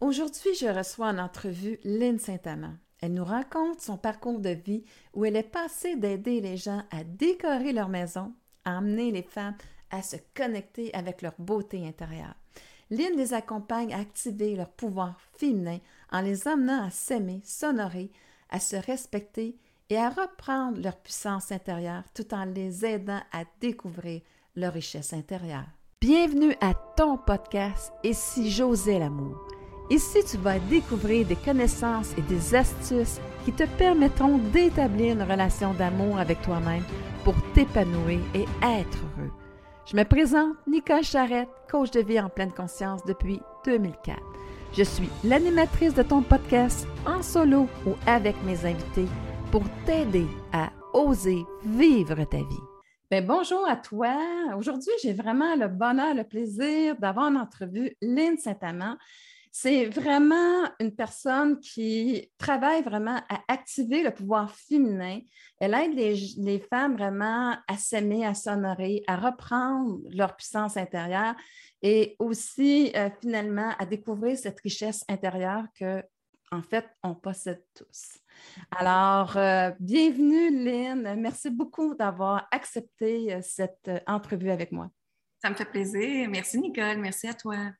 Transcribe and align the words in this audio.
Aujourd'hui, 0.00 0.54
je 0.54 0.68
reçois 0.68 1.08
en 1.08 1.18
entrevue 1.18 1.80
Lynn 1.82 2.20
Saint-Amand. 2.20 2.76
Elle 3.00 3.14
nous 3.14 3.24
raconte 3.24 3.80
son 3.80 3.96
parcours 3.96 4.38
de 4.38 4.50
vie 4.50 4.84
où 5.12 5.24
elle 5.24 5.34
est 5.34 5.42
passée 5.42 5.96
d'aider 5.96 6.40
les 6.40 6.56
gens 6.56 6.84
à 6.92 7.02
décorer 7.02 7.72
leur 7.72 7.88
maison, 7.88 8.32
à 8.64 8.78
amener 8.78 9.10
les 9.10 9.22
femmes 9.22 9.56
à 9.90 10.02
se 10.02 10.16
connecter 10.34 10.94
avec 10.94 11.20
leur 11.20 11.34
beauté 11.38 11.84
intérieure. 11.84 12.34
Lynn 12.90 13.16
les 13.16 13.34
accompagne 13.34 13.92
à 13.92 13.98
activer 13.98 14.54
leur 14.54 14.70
pouvoir 14.70 15.20
féminin 15.36 15.78
en 16.12 16.20
les 16.20 16.46
amenant 16.46 16.84
à 16.84 16.90
s'aimer, 16.90 17.40
s'honorer, 17.42 18.12
à 18.50 18.60
se 18.60 18.76
respecter 18.76 19.56
et 19.90 19.96
à 19.96 20.10
reprendre 20.10 20.80
leur 20.80 20.96
puissance 20.96 21.50
intérieure 21.50 22.04
tout 22.14 22.32
en 22.34 22.44
les 22.44 22.84
aidant 22.84 23.20
à 23.32 23.44
découvrir 23.60 24.20
leur 24.54 24.74
richesse 24.74 25.12
intérieure. 25.12 25.66
Bienvenue 26.00 26.54
à 26.60 26.74
ton 26.74 27.18
podcast 27.18 27.92
Et 28.04 28.12
si 28.12 28.50
j'osais 28.50 29.00
l'amour? 29.00 29.57
Ici, 29.90 30.18
tu 30.30 30.36
vas 30.36 30.58
découvrir 30.58 31.26
des 31.26 31.36
connaissances 31.36 32.12
et 32.18 32.22
des 32.22 32.54
astuces 32.54 33.20
qui 33.46 33.52
te 33.52 33.64
permettront 33.78 34.36
d'établir 34.36 35.14
une 35.14 35.22
relation 35.22 35.72
d'amour 35.72 36.18
avec 36.18 36.42
toi-même 36.42 36.82
pour 37.24 37.34
t'épanouir 37.54 38.20
et 38.34 38.44
être 38.62 38.98
heureux. 39.16 39.30
Je 39.90 39.96
me 39.96 40.04
présente 40.04 40.56
Nicole 40.66 41.04
Charrette, 41.04 41.48
coach 41.70 41.90
de 41.92 42.00
vie 42.00 42.20
en 42.20 42.28
pleine 42.28 42.52
conscience 42.52 43.02
depuis 43.06 43.40
2004. 43.64 44.18
Je 44.74 44.82
suis 44.82 45.08
l'animatrice 45.24 45.94
de 45.94 46.02
ton 46.02 46.20
podcast 46.20 46.86
en 47.06 47.22
solo 47.22 47.66
ou 47.86 47.94
avec 48.06 48.36
mes 48.44 48.66
invités 48.66 49.08
pour 49.50 49.62
t'aider 49.86 50.26
à 50.52 50.68
oser 50.92 51.46
vivre 51.64 52.22
ta 52.24 52.36
vie. 52.36 52.68
Bien, 53.10 53.22
bonjour 53.22 53.66
à 53.66 53.76
toi. 53.76 54.14
Aujourd'hui, 54.58 54.92
j'ai 55.02 55.14
vraiment 55.14 55.56
le 55.56 55.68
bonheur, 55.68 56.14
le 56.14 56.24
plaisir 56.24 56.94
d'avoir 56.98 57.30
en 57.30 57.36
entrevue 57.36 57.96
Lynn 58.02 58.36
Saint-Amand. 58.36 58.98
C'est 59.52 59.86
vraiment 59.86 60.64
une 60.80 60.94
personne 60.94 61.58
qui 61.60 62.30
travaille 62.38 62.82
vraiment 62.82 63.20
à 63.28 63.40
activer 63.48 64.02
le 64.02 64.12
pouvoir 64.12 64.54
féminin. 64.54 65.20
Elle 65.60 65.74
aide 65.74 65.94
les, 65.94 66.60
femmes 66.60 66.96
vraiment 66.96 67.56
à 67.66 67.76
s'aimer, 67.76 68.26
à 68.26 68.34
s'honorer, 68.34 69.02
à 69.06 69.16
reprendre 69.16 70.00
leur 70.10 70.36
puissance 70.36 70.76
intérieure 70.76 71.34
et 71.82 72.16
aussi 72.18 72.92
euh, 72.94 73.10
finalement 73.20 73.72
à 73.78 73.86
découvrir 73.86 74.36
cette 74.36 74.60
richesse 74.60 75.04
intérieure 75.08 75.64
que, 75.78 76.02
en 76.50 76.62
fait, 76.62 76.86
on 77.02 77.14
possède 77.14 77.62
tous. 77.74 78.18
Alors, 78.70 79.36
euh, 79.36 79.70
bienvenue 79.80 80.64
Lynn. 80.64 81.20
Merci 81.20 81.50
beaucoup 81.50 81.94
d'avoir 81.94 82.48
accepté 82.50 83.34
euh, 83.34 83.40
cette 83.42 83.90
entrevue 84.06 84.50
avec 84.50 84.72
moi. 84.72 84.90
Ça 85.42 85.50
me 85.50 85.54
fait 85.54 85.64
plaisir. 85.64 86.28
Merci 86.28 86.58
Nicole. 86.58 86.98
Merci 86.98 87.28
à 87.28 87.34
toi. 87.34 87.70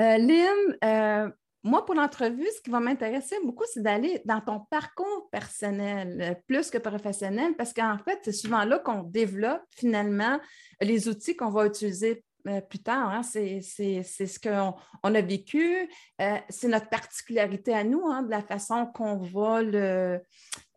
Euh, 0.00 0.18
Lynn, 0.18 0.76
euh, 0.84 1.30
moi, 1.64 1.84
pour 1.84 1.94
l'entrevue, 1.94 2.48
ce 2.56 2.60
qui 2.60 2.70
va 2.70 2.80
m'intéresser 2.80 3.36
beaucoup, 3.44 3.64
c'est 3.72 3.82
d'aller 3.82 4.20
dans 4.24 4.40
ton 4.40 4.60
parcours 4.70 5.28
personnel 5.30 6.20
euh, 6.20 6.34
plus 6.46 6.70
que 6.70 6.78
professionnel, 6.78 7.54
parce 7.56 7.72
qu'en 7.72 7.98
fait, 7.98 8.18
c'est 8.24 8.32
souvent 8.32 8.64
là 8.64 8.78
qu'on 8.80 9.02
développe 9.02 9.62
finalement 9.70 10.40
les 10.80 11.08
outils 11.08 11.36
qu'on 11.36 11.50
va 11.50 11.66
utiliser 11.66 12.24
euh, 12.48 12.60
plus 12.60 12.80
tard. 12.80 13.08
Hein, 13.08 13.22
c'est 13.22 13.60
ce 13.60 14.38
qu'on 14.40 14.74
on 15.04 15.14
a 15.14 15.20
vécu. 15.20 15.88
Euh, 16.20 16.36
c'est 16.48 16.66
notre 16.66 16.88
particularité 16.88 17.72
à 17.72 17.84
nous, 17.84 18.04
hein, 18.06 18.22
de 18.22 18.30
la 18.30 18.42
façon 18.42 18.86
qu'on 18.86 19.16
va 19.16 19.62
le, 19.62 20.20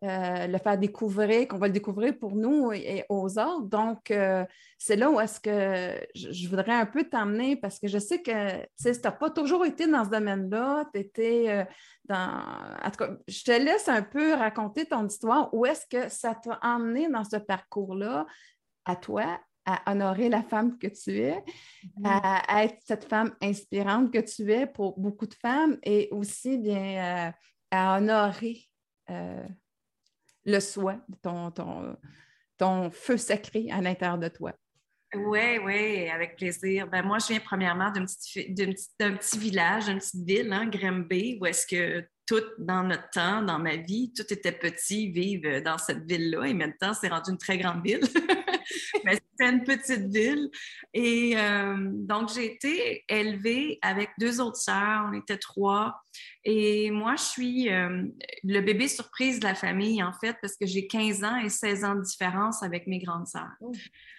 euh, 0.04 0.46
le 0.46 0.58
faire 0.58 0.78
découvrir, 0.78 1.48
qu'on 1.48 1.58
va 1.58 1.66
le 1.66 1.72
découvrir 1.72 2.16
pour 2.18 2.36
nous 2.36 2.72
et, 2.72 3.04
aux 3.08 3.38
autres. 3.38 3.68
Donc, 3.68 4.12
c'est 4.78 4.96
là 4.96 5.10
où 5.10 5.18
est-ce 5.18 5.40
que 5.40 6.06
je, 6.14 6.48
voudrais 6.48 6.74
un 6.74 6.86
peu 6.86 7.02
t'emmener 7.02 7.56
parce 7.56 7.80
que 7.80 7.88
je 7.88 7.98
sais 7.98 8.22
que 8.22 8.62
tu 8.80 9.00
n'as 9.02 9.10
pas 9.12 9.30
toujours 9.30 9.64
été 9.64 9.88
dans 9.88 10.04
ce 10.04 10.10
domaine-là. 10.10 10.84
Tu 10.94 11.00
étais 11.00 11.66
dans. 12.04 12.42
En 12.84 12.90
tout 12.90 13.04
cas, 13.04 13.10
je 13.26 13.42
te 13.42 13.50
laisse 13.50 13.88
un 13.88 14.02
peu 14.02 14.34
raconter 14.34 14.84
ton 14.86 15.04
histoire. 15.06 15.52
Où 15.52 15.66
est-ce 15.66 15.86
que 15.90 16.08
ça 16.08 16.36
t'a 16.36 16.60
emmené 16.62 17.08
dans 17.08 17.24
ce 17.24 17.36
parcours-là 17.36 18.26
à 18.84 18.94
toi 18.94 19.40
à 19.66 19.90
honorer 19.90 20.28
la 20.28 20.42
femme 20.42 20.78
que 20.78 20.86
tu 20.86 21.18
es, 21.18 21.42
mm-hmm. 21.98 22.04
à, 22.48 22.64
être 22.64 22.78
cette 22.84 23.04
femme 23.04 23.34
inspirante 23.42 24.12
que 24.12 24.20
tu 24.20 24.50
es 24.52 24.66
pour 24.66 24.98
beaucoup 24.98 25.26
de 25.26 25.34
femmes 25.34 25.76
et 25.82 26.08
aussi 26.12 26.56
bien 26.58 27.28
euh, 27.28 27.32
à 27.72 27.98
honorer 27.98 28.64
euh, 29.10 29.46
le 30.44 30.60
soi, 30.60 30.96
ton, 31.22 31.50
ton, 31.50 31.96
ton 32.56 32.90
feu 32.90 33.16
sacré 33.16 33.68
à 33.70 33.80
l'intérieur 33.80 34.18
de 34.18 34.28
toi. 34.28 34.52
Oui, 35.14 35.58
oui, 35.64 36.08
avec 36.10 36.36
plaisir. 36.36 36.88
Ben, 36.88 37.02
moi, 37.02 37.18
je 37.18 37.28
viens 37.28 37.40
premièrement 37.40 37.90
d'un 37.90 38.04
petit, 38.04 38.52
petit, 38.52 39.38
village, 39.38 39.86
d'une 39.86 39.98
petite 39.98 40.26
ville, 40.26 40.52
hein, 40.52 40.66
Grimby, 40.66 41.38
où 41.40 41.46
est-ce 41.46 41.66
que 41.66 42.06
tout 42.26 42.42
dans 42.58 42.82
notre 42.82 43.08
temps, 43.10 43.40
dans 43.42 43.58
ma 43.58 43.76
vie, 43.76 44.12
tout 44.14 44.30
était 44.32 44.52
petit, 44.52 45.10
vivre 45.10 45.60
dans 45.60 45.78
cette 45.78 46.04
ville-là. 46.10 46.46
Et 46.46 46.54
maintenant, 46.54 46.92
c'est 46.92 47.08
rendu 47.08 47.30
une 47.30 47.38
très 47.38 47.56
grande 47.56 47.84
ville. 47.84 48.00
Mais 49.04 49.14
c'était 49.14 49.50
une 49.50 49.64
petite 49.64 50.06
ville. 50.06 50.50
Et 50.94 51.34
euh, 51.36 51.76
donc, 51.78 52.30
j'ai 52.34 52.54
été 52.54 53.04
élevée 53.08 53.78
avec 53.82 54.10
deux 54.18 54.40
autres 54.40 54.56
sœurs. 54.56 55.08
On 55.10 55.12
était 55.12 55.38
trois. 55.38 56.02
Et 56.44 56.90
moi, 56.90 57.16
je 57.16 57.22
suis 57.22 57.70
euh, 57.70 58.04
le 58.44 58.60
bébé 58.60 58.88
surprise 58.88 59.40
de 59.40 59.44
la 59.44 59.54
famille, 59.54 60.02
en 60.02 60.12
fait, 60.12 60.36
parce 60.40 60.56
que 60.56 60.66
j'ai 60.66 60.86
15 60.86 61.24
ans 61.24 61.36
et 61.36 61.48
16 61.48 61.84
ans 61.84 61.94
de 61.96 62.02
différence 62.02 62.62
avec 62.62 62.86
mes 62.86 62.98
grandes 62.98 63.26
sœurs. 63.26 63.52
Oh, 63.60 63.72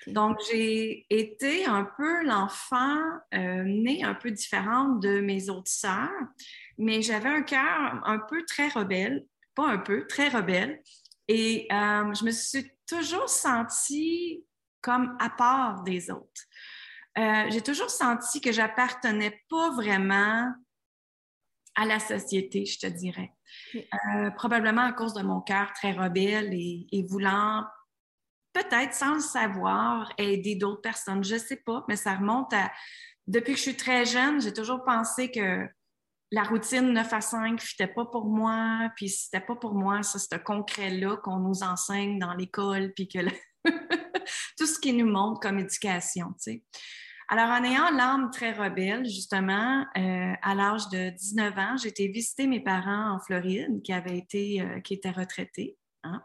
donc, 0.07 0.37
j'ai 0.51 1.05
été 1.09 1.65
un 1.65 1.87
peu 1.97 2.23
l'enfant 2.25 2.99
euh, 3.33 3.63
né 3.63 4.03
un 4.03 4.13
peu 4.13 4.31
différente 4.31 5.01
de 5.01 5.19
mes 5.19 5.49
autres 5.49 5.71
sœurs 5.71 6.09
mais 6.77 7.01
j'avais 7.01 7.29
un 7.29 7.41
cœur 7.41 8.01
un 8.05 8.19
peu 8.19 8.43
très 8.45 8.67
rebelle, 8.67 9.25
pas 9.55 9.67
un 9.67 9.77
peu, 9.77 10.05
très 10.07 10.29
rebelle. 10.29 10.81
Et 11.27 11.67
euh, 11.71 12.13
je 12.13 12.23
me 12.23 12.31
suis 12.31 12.71
toujours 12.87 13.29
sentie 13.29 14.45
comme 14.87 15.17
à 15.19 15.29
part 15.29 15.83
des 15.83 16.09
autres. 16.09 16.43
Euh, 17.17 17.47
j'ai 17.49 17.61
toujours 17.61 17.89
senti 17.89 18.39
que 18.39 18.53
j'appartenais 18.53 19.43
pas 19.49 19.71
vraiment 19.71 20.49
à 21.75 21.85
la 21.85 21.99
société, 21.99 22.65
je 22.65 22.79
te 22.79 22.87
dirais. 22.87 23.33
Euh, 23.75 24.31
probablement 24.31 24.83
à 24.83 24.93
cause 24.93 25.13
de 25.13 25.23
mon 25.23 25.41
cœur 25.41 25.73
très 25.73 25.91
rebelle 25.91 26.53
et, 26.53 26.87
et 26.93 27.03
voulant 27.03 27.65
peut-être 28.53 28.93
sans 28.93 29.15
le 29.15 29.19
savoir 29.19 30.13
aider 30.17 30.55
d'autres 30.55 30.81
personnes. 30.81 31.21
Je 31.21 31.33
ne 31.33 31.39
sais 31.39 31.57
pas, 31.57 31.83
mais 31.89 31.97
ça 31.97 32.15
remonte 32.15 32.53
à 32.53 32.71
depuis 33.27 33.51
que 33.51 33.57
je 33.57 33.63
suis 33.63 33.75
très 33.75 34.05
jeune, 34.05 34.39
j'ai 34.39 34.53
toujours 34.53 34.85
pensé 34.85 35.29
que 35.29 35.67
la 36.31 36.43
routine 36.43 36.93
9 36.93 37.11
à 37.13 37.19
5 37.19 37.61
n'était 37.61 37.93
pas 37.93 38.05
pour 38.05 38.25
moi, 38.25 38.89
puis 38.95 39.09
c'était 39.09 39.45
pas 39.45 39.55
pour 39.55 39.73
moi, 39.73 40.01
ça, 40.01 40.17
ce 40.17 40.37
concret-là 40.37 41.17
qu'on 41.17 41.39
nous 41.39 41.61
enseigne 41.61 42.19
dans 42.19 42.33
l'école, 42.33 42.93
puis 42.95 43.09
que 43.09 43.19
tout 44.57 44.65
ce 44.65 44.79
qui 44.79 44.93
nous 44.93 45.09
montre 45.09 45.39
comme 45.39 45.59
éducation. 45.59 46.33
Alors, 47.29 47.49
en 47.49 47.63
ayant 47.63 47.91
l'âme 47.91 48.31
très 48.31 48.53
rebelle, 48.53 49.03
justement, 49.03 49.85
euh, 49.97 50.33
à 50.41 50.55
l'âge 50.55 50.87
de 50.89 51.09
19 51.09 51.57
ans, 51.57 51.77
j'ai 51.77 51.89
été 51.89 52.07
visiter 52.07 52.47
mes 52.47 52.61
parents 52.61 53.15
en 53.15 53.19
Floride, 53.19 53.81
qui 53.83 53.91
avaient 53.91 54.17
été, 54.17 54.61
euh, 54.61 54.79
qui 54.79 54.93
étaient 54.93 55.11
retraités, 55.11 55.77
hein. 56.03 56.23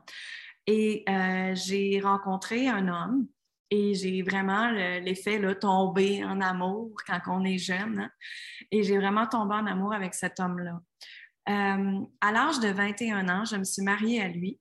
et 0.68 1.02
euh, 1.08 1.56
j'ai 1.56 2.00
rencontré 2.00 2.68
un 2.68 2.86
homme 2.86 3.26
et 3.70 3.94
j'ai 3.94 4.22
vraiment 4.22 4.70
l'effet 4.70 5.38
là, 5.38 5.54
tomber 5.54 6.22
en 6.24 6.40
amour 6.42 6.94
quand 7.06 7.20
on 7.26 7.44
est 7.44 7.58
jeune. 7.58 8.00
Hein. 8.00 8.10
Et 8.70 8.82
j'ai 8.82 8.98
vraiment 8.98 9.26
tombé 9.26 9.54
en 9.54 9.66
amour 9.66 9.94
avec 9.94 10.14
cet 10.14 10.38
homme-là. 10.40 10.78
À 11.46 12.32
l'âge 12.32 12.60
de 12.60 12.68
21 12.68 13.28
ans, 13.30 13.44
je 13.46 13.56
me 13.56 13.64
suis 13.64 13.82
mariée 13.82 14.20
à 14.20 14.28
lui. 14.28 14.60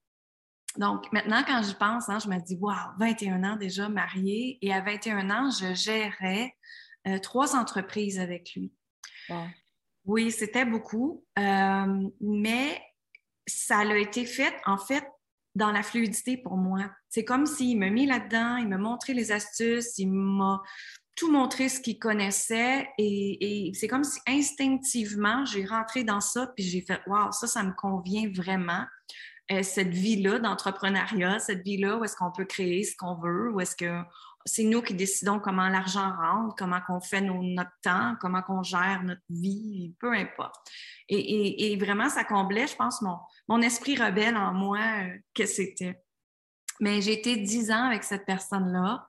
Donc 0.77 1.11
maintenant, 1.11 1.43
quand 1.45 1.61
j'y 1.63 1.75
pense, 1.75 2.09
hein, 2.09 2.19
je 2.19 2.29
me 2.29 2.39
dis, 2.39 2.55
wow, 2.55 2.73
21 2.99 3.43
ans 3.43 3.55
déjà 3.55 3.89
mariée. 3.89 4.57
Et 4.61 4.73
à 4.73 4.81
21 4.81 5.29
ans, 5.29 5.49
je 5.49 5.73
gérais 5.73 6.55
euh, 7.07 7.19
trois 7.19 7.55
entreprises 7.55 8.19
avec 8.19 8.53
lui. 8.55 8.71
Oui, 10.05 10.31
c'était 10.31 10.65
beaucoup, 10.65 11.23
euh, 11.37 12.09
mais 12.19 12.81
ça 13.47 13.79
a 13.79 13.96
été 13.96 14.25
fait, 14.25 14.53
en 14.66 14.78
fait, 14.78 15.05
dans 15.55 15.72
la 15.72 15.84
fluidité 15.84 16.37
pour 16.37 16.57
moi. 16.57 16.90
C'est 17.09 17.25
comme 17.25 17.46
s'il 17.46 17.78
m'a 17.78 17.90
mis 17.90 18.05
là-dedans, 18.05 18.57
il 18.57 18.67
m'a 18.67 18.78
montré 18.78 19.13
les 19.13 19.31
astuces, 19.31 19.97
il 19.97 20.11
m'a 20.11 20.61
tout 21.16 21.31
montré 21.31 21.69
ce 21.69 21.81
qu'il 21.81 21.99
connaissait 21.99 22.90
et, 22.97 23.72
c'est 23.75 23.87
comme 23.87 24.03
si 24.03 24.19
instinctivement, 24.28 25.46
j'ai 25.46 25.66
rentré 25.66 26.03
dans 26.03 26.22
ça 26.22 26.47
puis 26.55 26.66
j'ai 26.66 26.81
fait 26.81 27.01
Waouh, 27.05 27.31
ça, 27.31 27.47
ça 27.47 27.63
me 27.63 27.73
convient 27.73 28.31
vraiment. 28.34 28.85
Euh, 29.51 29.63
cette 29.63 29.89
vie-là 29.89 30.39
d'entrepreneuriat, 30.39 31.39
cette 31.39 31.63
vie-là 31.63 31.97
où 31.97 32.03
est-ce 32.05 32.15
qu'on 32.15 32.31
peut 32.31 32.45
créer 32.45 32.83
ce 32.83 32.95
qu'on 32.95 33.15
veut, 33.15 33.51
où 33.51 33.59
est-ce 33.59 33.75
que 33.75 34.01
c'est 34.45 34.63
nous 34.63 34.81
qui 34.81 34.93
décidons 34.93 35.39
comment 35.39 35.67
l'argent 35.67 36.09
rentre, 36.15 36.55
comment 36.55 36.79
qu'on 36.87 37.01
fait 37.01 37.21
notre 37.21 37.71
temps, 37.83 38.15
comment 38.21 38.41
qu'on 38.41 38.63
gère 38.63 39.03
notre 39.03 39.21
vie, 39.29 39.93
peu 39.99 40.13
importe. 40.13 40.55
Et, 41.09 41.75
vraiment, 41.77 42.09
ça 42.09 42.23
comblait, 42.23 42.67
je 42.67 42.75
pense, 42.75 43.01
mon, 43.01 43.17
mon 43.49 43.61
esprit 43.61 43.95
rebelle 43.95 44.37
en 44.37 44.53
moi 44.53 44.79
euh, 44.79 45.17
que 45.35 45.45
c'était. 45.45 46.01
Mais 46.79 47.01
j'ai 47.01 47.13
été 47.13 47.35
dix 47.35 47.71
ans 47.71 47.83
avec 47.83 48.03
cette 48.03 48.25
personne-là. 48.25 49.07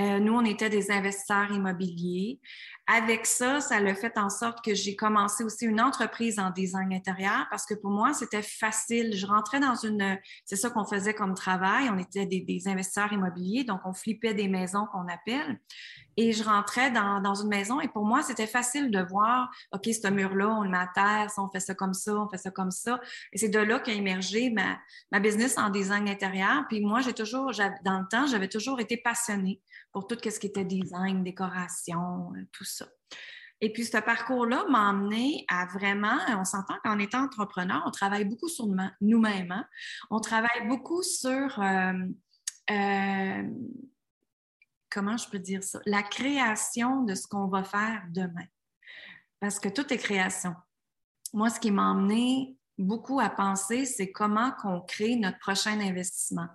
Euh, 0.00 0.18
nous, 0.18 0.34
on 0.34 0.44
était 0.44 0.68
des 0.68 0.90
investisseurs 0.90 1.50
immobiliers. 1.52 2.40
Avec 2.88 3.26
ça, 3.26 3.60
ça 3.60 3.80
l'a 3.80 3.96
fait 3.96 4.16
en 4.16 4.30
sorte 4.30 4.64
que 4.64 4.72
j'ai 4.72 4.94
commencé 4.94 5.42
aussi 5.42 5.64
une 5.64 5.80
entreprise 5.80 6.38
en 6.38 6.50
design 6.50 6.92
intérieur 6.92 7.46
parce 7.50 7.66
que 7.66 7.74
pour 7.74 7.90
moi, 7.90 8.12
c'était 8.12 8.42
facile. 8.42 9.16
Je 9.16 9.26
rentrais 9.26 9.58
dans 9.58 9.74
une... 9.74 10.16
C'est 10.44 10.54
ça 10.54 10.70
qu'on 10.70 10.84
faisait 10.84 11.14
comme 11.14 11.34
travail. 11.34 11.90
On 11.90 11.98
était 11.98 12.26
des, 12.26 12.68
investisseurs 12.68 13.12
immobiliers, 13.12 13.64
donc 13.64 13.80
on 13.84 13.92
flippait 13.92 14.34
des 14.34 14.46
maisons 14.46 14.86
qu'on 14.92 15.08
appelle. 15.08 15.58
Et 16.16 16.32
je 16.32 16.44
rentrais 16.44 16.90
dans, 16.90 17.20
dans, 17.20 17.34
une 17.34 17.48
maison 17.48 17.80
et 17.80 17.88
pour 17.88 18.06
moi, 18.06 18.22
c'était 18.22 18.46
facile 18.46 18.90
de 18.90 19.00
voir, 19.00 19.50
OK, 19.72 19.84
ce 19.84 20.08
mur-là, 20.08 20.48
on 20.48 20.62
le 20.62 20.70
met 20.70 20.78
à 20.78 20.88
terre, 20.94 21.30
on 21.36 21.48
fait 21.48 21.60
ça 21.60 21.74
comme 21.74 21.92
ça, 21.92 22.14
on 22.14 22.28
fait 22.28 22.38
ça 22.38 22.50
comme 22.50 22.70
ça. 22.70 23.00
Et 23.32 23.38
c'est 23.38 23.50
de 23.50 23.58
là 23.58 23.80
qu'a 23.80 23.92
émergé 23.92 24.48
ma, 24.48 24.78
ma 25.12 25.20
business 25.20 25.58
en 25.58 25.68
design 25.68 26.08
intérieur. 26.08 26.64
Puis 26.68 26.80
moi, 26.80 27.00
j'ai 27.00 27.12
toujours, 27.12 27.50
dans 27.84 27.98
le 27.98 28.08
temps, 28.08 28.26
j'avais 28.26 28.48
toujours 28.48 28.80
été 28.80 28.96
passionnée 28.96 29.60
pour 29.96 30.06
tout 30.06 30.18
ce 30.22 30.38
qui 30.38 30.48
était 30.48 30.62
design, 30.62 31.24
décoration, 31.24 32.30
euh, 32.36 32.46
tout 32.52 32.64
ça. 32.64 32.75
Et 33.60 33.72
puis, 33.72 33.84
ce 33.84 33.96
parcours-là 33.96 34.66
m'a 34.68 34.90
amené 34.90 35.44
à 35.48 35.66
vraiment, 35.66 36.18
on 36.28 36.44
s'entend 36.44 36.74
qu'en 36.84 36.98
étant 36.98 37.24
entrepreneur, 37.24 37.82
on 37.86 37.90
travaille 37.90 38.24
beaucoup 38.24 38.48
sur 38.48 38.66
nous-mêmes. 39.00 39.50
Hein. 39.50 39.66
On 40.10 40.20
travaille 40.20 40.68
beaucoup 40.68 41.02
sur, 41.02 41.58
euh, 41.60 41.92
euh, 42.70 43.42
comment 44.90 45.16
je 45.16 45.28
peux 45.30 45.38
dire 45.38 45.64
ça, 45.64 45.80
la 45.86 46.02
création 46.02 47.02
de 47.04 47.14
ce 47.14 47.26
qu'on 47.26 47.46
va 47.46 47.64
faire 47.64 48.04
demain. 48.10 48.44
Parce 49.40 49.58
que 49.58 49.70
tout 49.70 49.90
est 49.92 49.98
création. 49.98 50.54
Moi, 51.32 51.48
ce 51.48 51.58
qui 51.58 51.70
m'a 51.70 51.90
amené 51.90 52.58
beaucoup 52.78 53.20
à 53.20 53.30
penser, 53.30 53.86
c'est 53.86 54.12
comment 54.12 54.52
qu'on 54.52 54.82
crée 54.82 55.16
notre 55.16 55.38
prochain 55.38 55.80
investissement, 55.80 56.48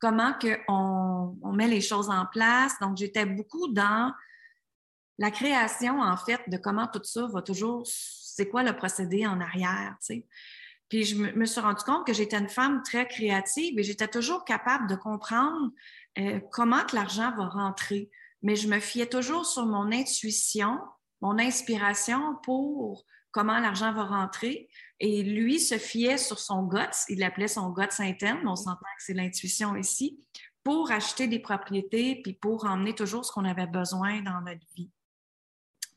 comment 0.00 0.34
qu'on 0.34 1.38
on 1.42 1.52
met 1.52 1.68
les 1.68 1.80
choses 1.80 2.10
en 2.10 2.26
place. 2.26 2.72
Donc, 2.80 2.96
j'étais 2.96 3.24
beaucoup 3.24 3.68
dans 3.72 4.12
la 5.18 5.30
création, 5.30 6.00
en 6.00 6.16
fait, 6.16 6.40
de 6.48 6.56
comment 6.56 6.86
tout 6.86 7.02
ça 7.02 7.26
va 7.26 7.42
toujours, 7.42 7.82
c'est 7.84 8.48
quoi 8.48 8.62
le 8.62 8.76
procédé 8.76 9.26
en 9.26 9.40
arrière, 9.40 9.96
tu 10.00 10.14
sais. 10.14 10.26
Puis 10.88 11.04
je 11.04 11.16
me, 11.16 11.44
suis 11.44 11.60
rendu 11.60 11.82
compte 11.84 12.06
que 12.06 12.14
j'étais 12.14 12.38
une 12.38 12.48
femme 12.48 12.82
très 12.82 13.06
créative 13.06 13.78
et 13.78 13.82
j'étais 13.82 14.08
toujours 14.08 14.44
capable 14.44 14.88
de 14.88 14.94
comprendre 14.94 15.70
euh, 16.18 16.40
comment 16.50 16.82
l'argent 16.94 17.30
va 17.36 17.46
rentrer. 17.46 18.10
Mais 18.42 18.56
je 18.56 18.68
me 18.68 18.80
fiais 18.80 19.06
toujours 19.06 19.44
sur 19.44 19.66
mon 19.66 19.92
intuition, 19.92 20.78
mon 21.20 21.38
inspiration 21.38 22.36
pour 22.42 23.04
comment 23.32 23.58
l'argent 23.58 23.92
va 23.92 24.04
rentrer. 24.04 24.70
Et 24.98 25.22
lui 25.22 25.60
se 25.60 25.76
fiait 25.76 26.16
sur 26.16 26.38
son 26.38 26.62
guts, 26.62 27.04
il 27.08 27.18
l'appelait 27.18 27.48
son 27.48 27.70
guts 27.70 27.84
interne, 27.98 28.48
on 28.48 28.56
s'entend 28.56 28.80
que 28.96 29.02
c'est 29.02 29.14
l'intuition 29.14 29.76
ici, 29.76 30.18
pour 30.64 30.90
acheter 30.90 31.28
des 31.28 31.38
propriétés, 31.38 32.20
puis 32.22 32.32
pour 32.32 32.64
emmener 32.64 32.94
toujours 32.94 33.26
ce 33.26 33.32
qu'on 33.32 33.44
avait 33.44 33.66
besoin 33.66 34.22
dans 34.22 34.40
notre 34.40 34.66
vie. 34.74 34.90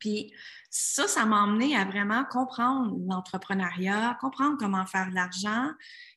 Puis 0.02 0.34
ça, 0.70 1.08
ça 1.08 1.26
m'a 1.26 1.44
emmené 1.44 1.78
à 1.78 1.86
vraiment 1.86 2.26
comprendre 2.26 2.94
l'entrepreneuriat, 3.08 4.18
comprendre 4.20 4.58
comment 4.60 4.86
faire 4.86 5.10
de 5.10 5.16
l'argent. 5.16 5.72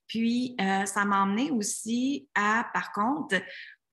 Puis 0.09 0.57
euh, 0.61 0.87
ça 0.87 1.05
m'a 1.05 1.23
emmené 1.23 1.53
aussi 1.53 2.29
à, 2.35 2.69
par 2.75 2.91
contre, 2.93 3.37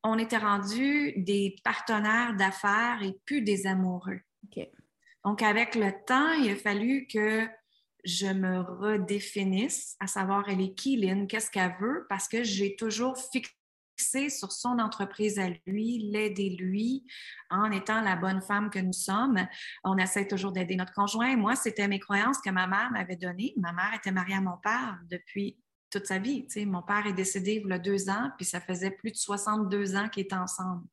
on 0.04 0.18
était 0.18 0.38
rendu 0.38 1.14
des 1.18 1.56
partenaires 1.64 2.34
d'affaires 2.36 3.00
et 3.04 3.16
plus 3.26 3.44
des 3.44 3.68
amoureux. 3.68 4.22
Donc, 5.24 5.44
avec 5.44 5.76
le 5.76 5.92
temps, 6.08 6.32
il 6.32 6.50
a 6.50 6.56
fallu 6.56 7.06
que 7.06 7.48
je 8.04 8.26
me 8.26 8.62
redéfinisse, 8.62 9.96
à 10.00 10.08
savoir 10.08 10.50
elle 10.50 10.62
est 10.62 10.74
qui, 10.74 10.98
Lynn, 10.98 11.28
qu'est-ce 11.28 11.52
qu'elle 11.52 11.76
veut, 11.80 12.08
parce 12.10 12.28
que 12.28 12.44
j'ai 12.44 12.76
toujours 12.76 13.16
fixé 13.32 13.54
sur 14.30 14.52
son 14.52 14.80
entreprise 14.80 15.40
à 15.40 15.50
lui, 15.66 16.10
l'aider 16.12 16.50
lui, 16.50 17.06
en 17.50 17.72
étant 17.72 18.02
la 18.02 18.16
bonne 18.16 18.42
femme 18.42 18.70
que 18.70 18.80
nous 18.80 18.94
sommes. 18.94 19.48
On 19.84 19.98
essaie 19.98 20.28
toujours 20.28 20.52
d'aider 20.52 20.76
notre 20.76 20.94
conjoint. 20.94 21.36
Moi, 21.36 21.56
c'était 21.56 21.88
mes 21.88 22.00
croyances 22.00 22.40
que 22.40 22.50
ma 22.50 22.68
mère 22.68 22.92
m'avait 22.92 23.16
données. 23.16 23.54
Ma 23.58 23.72
mère 23.72 23.94
était 23.96 24.12
mariée 24.12 24.36
à 24.36 24.42
mon 24.42 24.58
père 24.58 25.00
depuis 25.10 25.58
toute 25.92 26.08
sa 26.08 26.20
vie. 26.20 26.48
mon 26.66 26.82
père 26.82 27.06
est 27.06 27.14
décédé 27.14 27.62
il 27.64 27.70
y 27.70 27.74
a 27.74 27.78
deux 27.78 28.10
ans, 28.10 28.30
puis 28.38 28.46
ça 28.46 28.62
faisait 28.62 28.92
plus 28.92 29.12
de 29.12 29.18
62 29.18 29.96
ans 29.96 30.08
qu'ils 30.10 30.24
étaient 30.24 30.36
ensemble. 30.36 30.86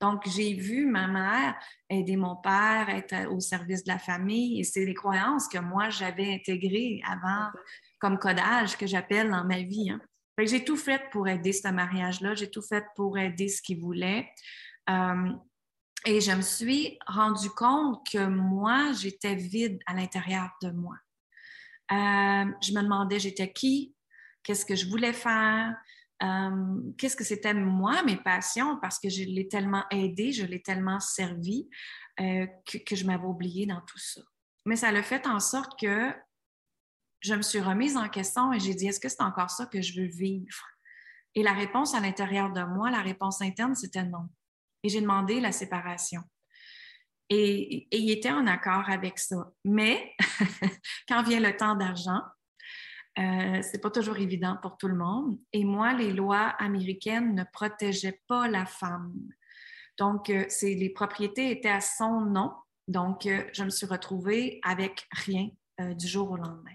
Donc, 0.00 0.22
j'ai 0.26 0.54
vu 0.54 0.86
ma 0.86 1.06
mère 1.06 1.54
aider 1.90 2.16
mon 2.16 2.36
père, 2.36 2.88
être 2.88 3.30
au 3.30 3.40
service 3.40 3.84
de 3.84 3.92
la 3.92 3.98
famille, 3.98 4.60
et 4.60 4.64
c'est 4.64 4.84
les 4.84 4.94
croyances 4.94 5.48
que 5.48 5.58
moi, 5.58 5.90
j'avais 5.90 6.34
intégrées 6.34 7.00
avant 7.06 7.50
comme 7.98 8.18
codage 8.18 8.76
que 8.76 8.86
j'appelle 8.86 9.30
dans 9.30 9.44
ma 9.44 9.60
vie. 9.60 9.90
Hein. 9.90 10.00
J'ai 10.38 10.64
tout 10.64 10.76
fait 10.76 11.02
pour 11.10 11.28
aider 11.28 11.52
ce 11.52 11.68
mariage-là, 11.68 12.34
j'ai 12.34 12.50
tout 12.50 12.62
fait 12.62 12.84
pour 12.94 13.18
aider 13.18 13.48
ce 13.48 13.60
qu'il 13.60 13.80
voulait. 13.80 14.28
Euh, 14.88 15.32
et 16.06 16.20
je 16.20 16.32
me 16.32 16.42
suis 16.42 16.98
rendu 17.06 17.50
compte 17.50 18.06
que 18.10 18.26
moi, 18.26 18.92
j'étais 18.92 19.34
vide 19.34 19.78
à 19.86 19.94
l'intérieur 19.94 20.48
de 20.62 20.70
moi. 20.70 20.96
Euh, 21.90 22.52
je 22.62 22.72
me 22.72 22.82
demandais, 22.82 23.18
j'étais 23.18 23.52
qui, 23.52 23.94
qu'est-ce 24.42 24.64
que 24.64 24.76
je 24.76 24.88
voulais 24.88 25.12
faire, 25.12 25.74
euh, 26.22 26.80
qu'est-ce 26.96 27.16
que 27.16 27.24
c'était 27.24 27.54
moi, 27.54 28.02
mes 28.02 28.16
passions, 28.16 28.78
parce 28.80 28.98
que 28.98 29.08
je 29.08 29.22
l'ai 29.22 29.48
tellement 29.48 29.84
aidé, 29.90 30.32
je 30.32 30.44
l'ai 30.44 30.62
tellement 30.62 31.00
servi 31.00 31.68
euh, 32.20 32.46
que, 32.86 32.96
je 32.96 33.04
m'avais 33.04 33.26
oublié 33.26 33.66
dans 33.66 33.80
tout 33.80 33.98
ça. 33.98 34.20
Mais 34.66 34.76
ça 34.76 34.90
l'a 34.92 35.02
fait 35.02 35.26
en 35.26 35.40
sorte 35.40 35.78
que 35.80 36.12
je 37.20 37.34
me 37.34 37.42
suis 37.42 37.60
remise 37.60 37.96
en 37.96 38.08
question 38.08 38.52
et 38.52 38.60
j'ai 38.60 38.74
dit, 38.74 38.86
est-ce 38.86 39.00
que 39.00 39.08
c'est 39.08 39.22
encore 39.22 39.50
ça 39.50 39.66
que 39.66 39.82
je 39.82 40.00
veux 40.00 40.08
vivre? 40.08 40.64
Et 41.34 41.42
la 41.42 41.52
réponse 41.52 41.94
à 41.94 42.00
l'intérieur 42.00 42.52
de 42.52 42.62
moi, 42.62 42.90
la 42.90 43.02
réponse 43.02 43.42
interne, 43.42 43.74
c'était 43.74 44.04
non. 44.04 44.28
Et 44.82 44.88
j'ai 44.88 45.00
demandé 45.00 45.40
la 45.40 45.52
séparation. 45.52 46.22
Et, 47.30 47.88
il 47.90 48.10
était 48.10 48.30
en 48.30 48.46
accord 48.46 48.88
avec 48.88 49.18
ça. 49.18 49.50
Mais 49.64 50.14
quand 51.08 51.22
vient 51.22 51.40
le 51.40 51.56
temps 51.56 51.74
d'argent, 51.74 52.22
euh, 53.18 53.60
c'est 53.62 53.80
pas 53.82 53.90
toujours 53.90 54.18
évident 54.18 54.56
pour 54.62 54.78
tout 54.78 54.88
le 54.88 54.96
monde. 54.96 55.38
Et 55.52 55.64
moi, 55.64 55.92
les 55.92 56.12
lois 56.12 56.54
américaines 56.58 57.34
ne 57.34 57.44
protégeaient 57.52 58.22
pas 58.28 58.48
la 58.48 58.64
femme. 58.64 59.12
Donc, 59.98 60.30
euh, 60.30 60.46
les 60.62 60.90
propriétés 60.90 61.50
étaient 61.50 61.68
à 61.68 61.80
son 61.80 62.20
nom. 62.20 62.52
Donc, 62.86 63.26
euh, 63.26 63.44
je 63.52 63.64
me 63.64 63.70
suis 63.70 63.86
retrouvée 63.86 64.60
avec 64.62 65.06
rien 65.12 65.50
du 65.94 66.08
jour 66.08 66.32
au 66.32 66.36
lendemain. 66.36 66.74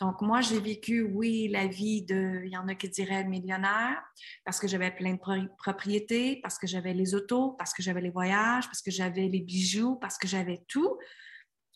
Donc, 0.00 0.22
moi, 0.22 0.40
j'ai 0.40 0.60
vécu, 0.60 1.02
oui, 1.02 1.48
la 1.48 1.66
vie 1.66 2.02
de, 2.02 2.42
il 2.44 2.50
y 2.50 2.56
en 2.56 2.66
a 2.68 2.74
qui 2.74 2.88
diraient 2.88 3.24
millionnaire, 3.24 4.02
parce 4.44 4.58
que 4.58 4.66
j'avais 4.66 4.90
plein 4.90 5.12
de 5.12 5.48
propriétés, 5.58 6.40
parce 6.42 6.58
que 6.58 6.66
j'avais 6.66 6.94
les 6.94 7.14
autos, 7.14 7.52
parce 7.58 7.74
que 7.74 7.82
j'avais 7.82 8.00
les 8.00 8.10
voyages, 8.10 8.64
parce 8.66 8.80
que 8.80 8.90
j'avais 8.90 9.28
les 9.28 9.40
bijoux, 9.40 9.96
parce 9.96 10.16
que 10.16 10.26
j'avais 10.26 10.64
tout, 10.68 10.98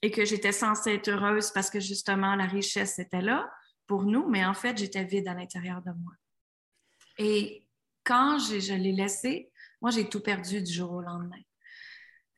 et 0.04 0.10
que 0.10 0.24
j'étais 0.26 0.52
censée 0.52 0.94
être 0.94 1.08
heureuse 1.08 1.50
parce 1.50 1.70
que 1.70 1.80
justement 1.80 2.34
la 2.36 2.44
richesse 2.44 2.98
était 2.98 3.22
là 3.22 3.50
pour 3.86 4.04
nous, 4.04 4.28
mais 4.28 4.44
en 4.44 4.52
fait, 4.52 4.76
j'étais 4.76 5.04
vide 5.04 5.28
à 5.28 5.34
l'intérieur 5.34 5.80
de 5.80 5.92
moi. 5.92 6.12
Et 7.16 7.66
quand 8.04 8.38
je 8.38 8.74
l'ai 8.74 8.92
laissé, 8.92 9.50
moi, 9.80 9.90
j'ai 9.90 10.06
tout 10.08 10.20
perdu 10.20 10.62
du 10.62 10.70
jour 10.70 10.92
au 10.92 11.00
lendemain. 11.00 11.40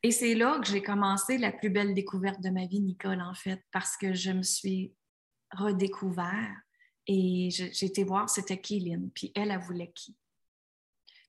Et 0.01 0.11
c'est 0.11 0.33
là 0.33 0.59
que 0.59 0.67
j'ai 0.67 0.81
commencé 0.81 1.37
la 1.37 1.51
plus 1.51 1.69
belle 1.69 1.93
découverte 1.93 2.39
de 2.41 2.49
ma 2.49 2.65
vie, 2.67 2.79
Nicole, 2.79 3.21
en 3.21 3.33
fait, 3.33 3.61
parce 3.71 3.97
que 3.97 4.13
je 4.13 4.31
me 4.31 4.43
suis 4.43 4.93
redécouvert 5.51 6.55
et 7.07 7.49
j'ai 7.51 7.85
été 7.85 8.03
voir 8.03 8.29
c'était 8.29 8.59
qui 8.59 8.79
Lynn, 8.79 9.09
puis 9.11 9.31
elle, 9.33 9.51
elle 9.51 9.59
voulait 9.59 9.91
qui? 9.91 10.15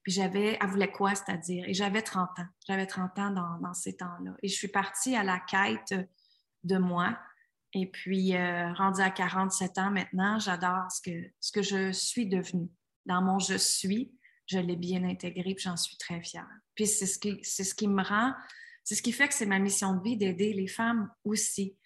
Puis 0.02 0.12
j'avais, 0.12 0.58
elle 0.60 0.68
voulait 0.68 0.90
quoi, 0.90 1.14
c'est-à-dire, 1.14 1.64
et 1.68 1.75
j'avais 1.75 2.02
30 2.02 2.28
ans, 2.38 2.46
j'avais 2.66 2.87
30 2.87 3.18
ans 3.18 3.30
dans, 3.30 3.75
ces 3.75 3.96
temps-là. 3.96 4.34
Et 4.42 4.48
je 4.48 4.54
suis 4.54 4.68
partie 4.68 5.14
à 5.14 5.22
la 5.22 5.38
quête 5.38 5.94
de 6.64 6.78
moi, 6.78 7.18
et 7.75 7.87
puis, 7.87 8.34
euh, 8.34 8.72
rendu 8.72 9.00
à 9.00 9.10
47 9.10 9.78
ans 9.78 9.90
maintenant, 9.90 10.38
j'adore 10.38 10.90
ce 10.90 11.02
que, 11.02 11.30
ce 11.38 11.52
que 11.52 11.62
je 11.62 11.92
suis 11.92 12.26
devenue. 12.26 12.70
Dans 13.04 13.22
mon 13.22 13.38
je 13.38 13.58
suis, 13.58 14.10
je 14.46 14.58
l'ai 14.58 14.76
bien 14.76 15.04
intégré, 15.04 15.54
puis 15.54 15.64
j'en 15.64 15.76
suis 15.76 15.96
très 15.98 16.22
fière. 16.22 16.48
Puis 16.75 16.87
c'est 16.87 17.06
ce 17.06 17.18
qui, 17.18 17.38
c'est 17.42 17.64
ce 17.64 17.75
qui 17.75 17.87
me 17.87 18.02
rend, 18.02 18.32
c'est 18.84 18.94
ce 18.94 19.02
qui 19.02 19.12
fait 19.12 19.28
que 19.28 19.34
c'est 19.34 19.46
ma 19.46 19.58
mission 19.58 19.94
de 19.94 20.02
vie 20.02 20.16
d'aider 20.16 20.54
les 20.54 20.68
femmes 20.68 21.10
aussi 21.25 21.76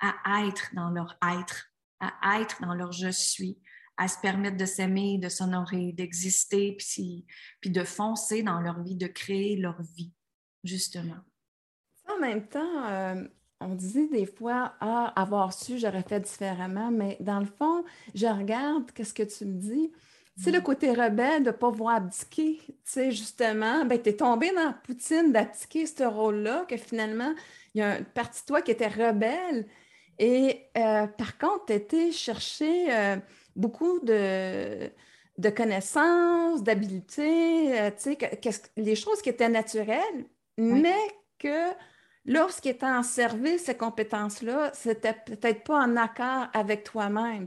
à 0.00 0.46
être 0.46 0.74
dans 0.74 0.90
leur 0.90 1.16
être, 1.22 1.71
à 2.02 2.40
être 2.40 2.60
dans 2.60 2.74
leur 2.74 2.92
je 2.92 3.10
suis, 3.10 3.58
à 3.96 4.08
se 4.08 4.18
permettre 4.20 4.56
de 4.56 4.64
s'aimer, 4.64 5.18
de 5.18 5.28
s'honorer, 5.28 5.92
d'exister, 5.92 6.76
puis, 6.78 7.24
puis 7.60 7.70
de 7.70 7.84
foncer 7.84 8.42
dans 8.42 8.60
leur 8.60 8.82
vie, 8.82 8.96
de 8.96 9.06
créer 9.06 9.56
leur 9.56 9.80
vie, 9.82 10.12
justement. 10.64 11.20
En 12.08 12.18
même 12.18 12.48
temps, 12.48 12.84
euh, 12.86 13.26
on 13.60 13.74
disait 13.74 14.08
des 14.08 14.26
fois, 14.26 14.74
ah, 14.80 15.12
avoir 15.16 15.52
su, 15.52 15.78
j'aurais 15.78 16.02
fait 16.02 16.20
différemment, 16.20 16.90
mais 16.90 17.16
dans 17.20 17.40
le 17.40 17.46
fond, 17.46 17.84
je 18.14 18.26
regarde, 18.26 18.90
qu'est-ce 18.92 19.14
que 19.14 19.22
tu 19.22 19.44
me 19.44 19.58
dis? 19.60 19.92
C'est 20.36 20.50
le 20.50 20.60
mm. 20.60 20.64
côté 20.64 20.90
rebelle 20.92 21.42
de 21.42 21.50
ne 21.50 21.54
pas 21.54 21.70
voir 21.70 21.96
abdiquer. 21.96 22.58
Tu 22.66 22.74
sais, 22.84 23.10
justement, 23.10 23.84
ben, 23.84 24.00
tu 24.00 24.08
es 24.08 24.16
tombé 24.16 24.50
dans 24.50 24.64
la 24.64 24.72
poutine 24.72 25.30
d'abdiquer 25.30 25.86
ce 25.86 26.04
rôle-là, 26.04 26.64
que 26.68 26.76
finalement, 26.76 27.34
il 27.74 27.80
y 27.80 27.82
a 27.82 27.98
une 27.98 28.04
partie 28.04 28.40
de 28.40 28.46
toi 28.46 28.62
qui 28.62 28.70
était 28.70 28.88
rebelle. 28.88 29.66
Et 30.18 30.66
euh, 30.76 31.06
par 31.06 31.38
contre, 31.38 31.66
tu 31.66 31.72
étais 31.74 32.12
chercher 32.12 32.92
euh, 32.92 33.16
beaucoup 33.56 33.98
de, 34.00 34.90
de 35.38 35.50
connaissances, 35.50 36.62
d'habiletés, 36.62 37.80
euh, 37.80 37.90
tu 37.90 38.14
sais, 38.14 38.62
les 38.76 38.94
choses 38.94 39.22
qui 39.22 39.30
étaient 39.30 39.48
naturelles, 39.48 40.26
mais 40.58 40.98
que 41.38 41.70
lorsqu'il 42.26 42.72
était 42.72 42.86
en 42.86 43.02
service, 43.02 43.64
ces 43.64 43.76
compétences-là, 43.76 44.70
c'était 44.74 45.14
peut-être 45.14 45.64
pas 45.64 45.78
en 45.80 45.96
accord 45.96 46.48
avec 46.52 46.84
toi-même. 46.84 47.46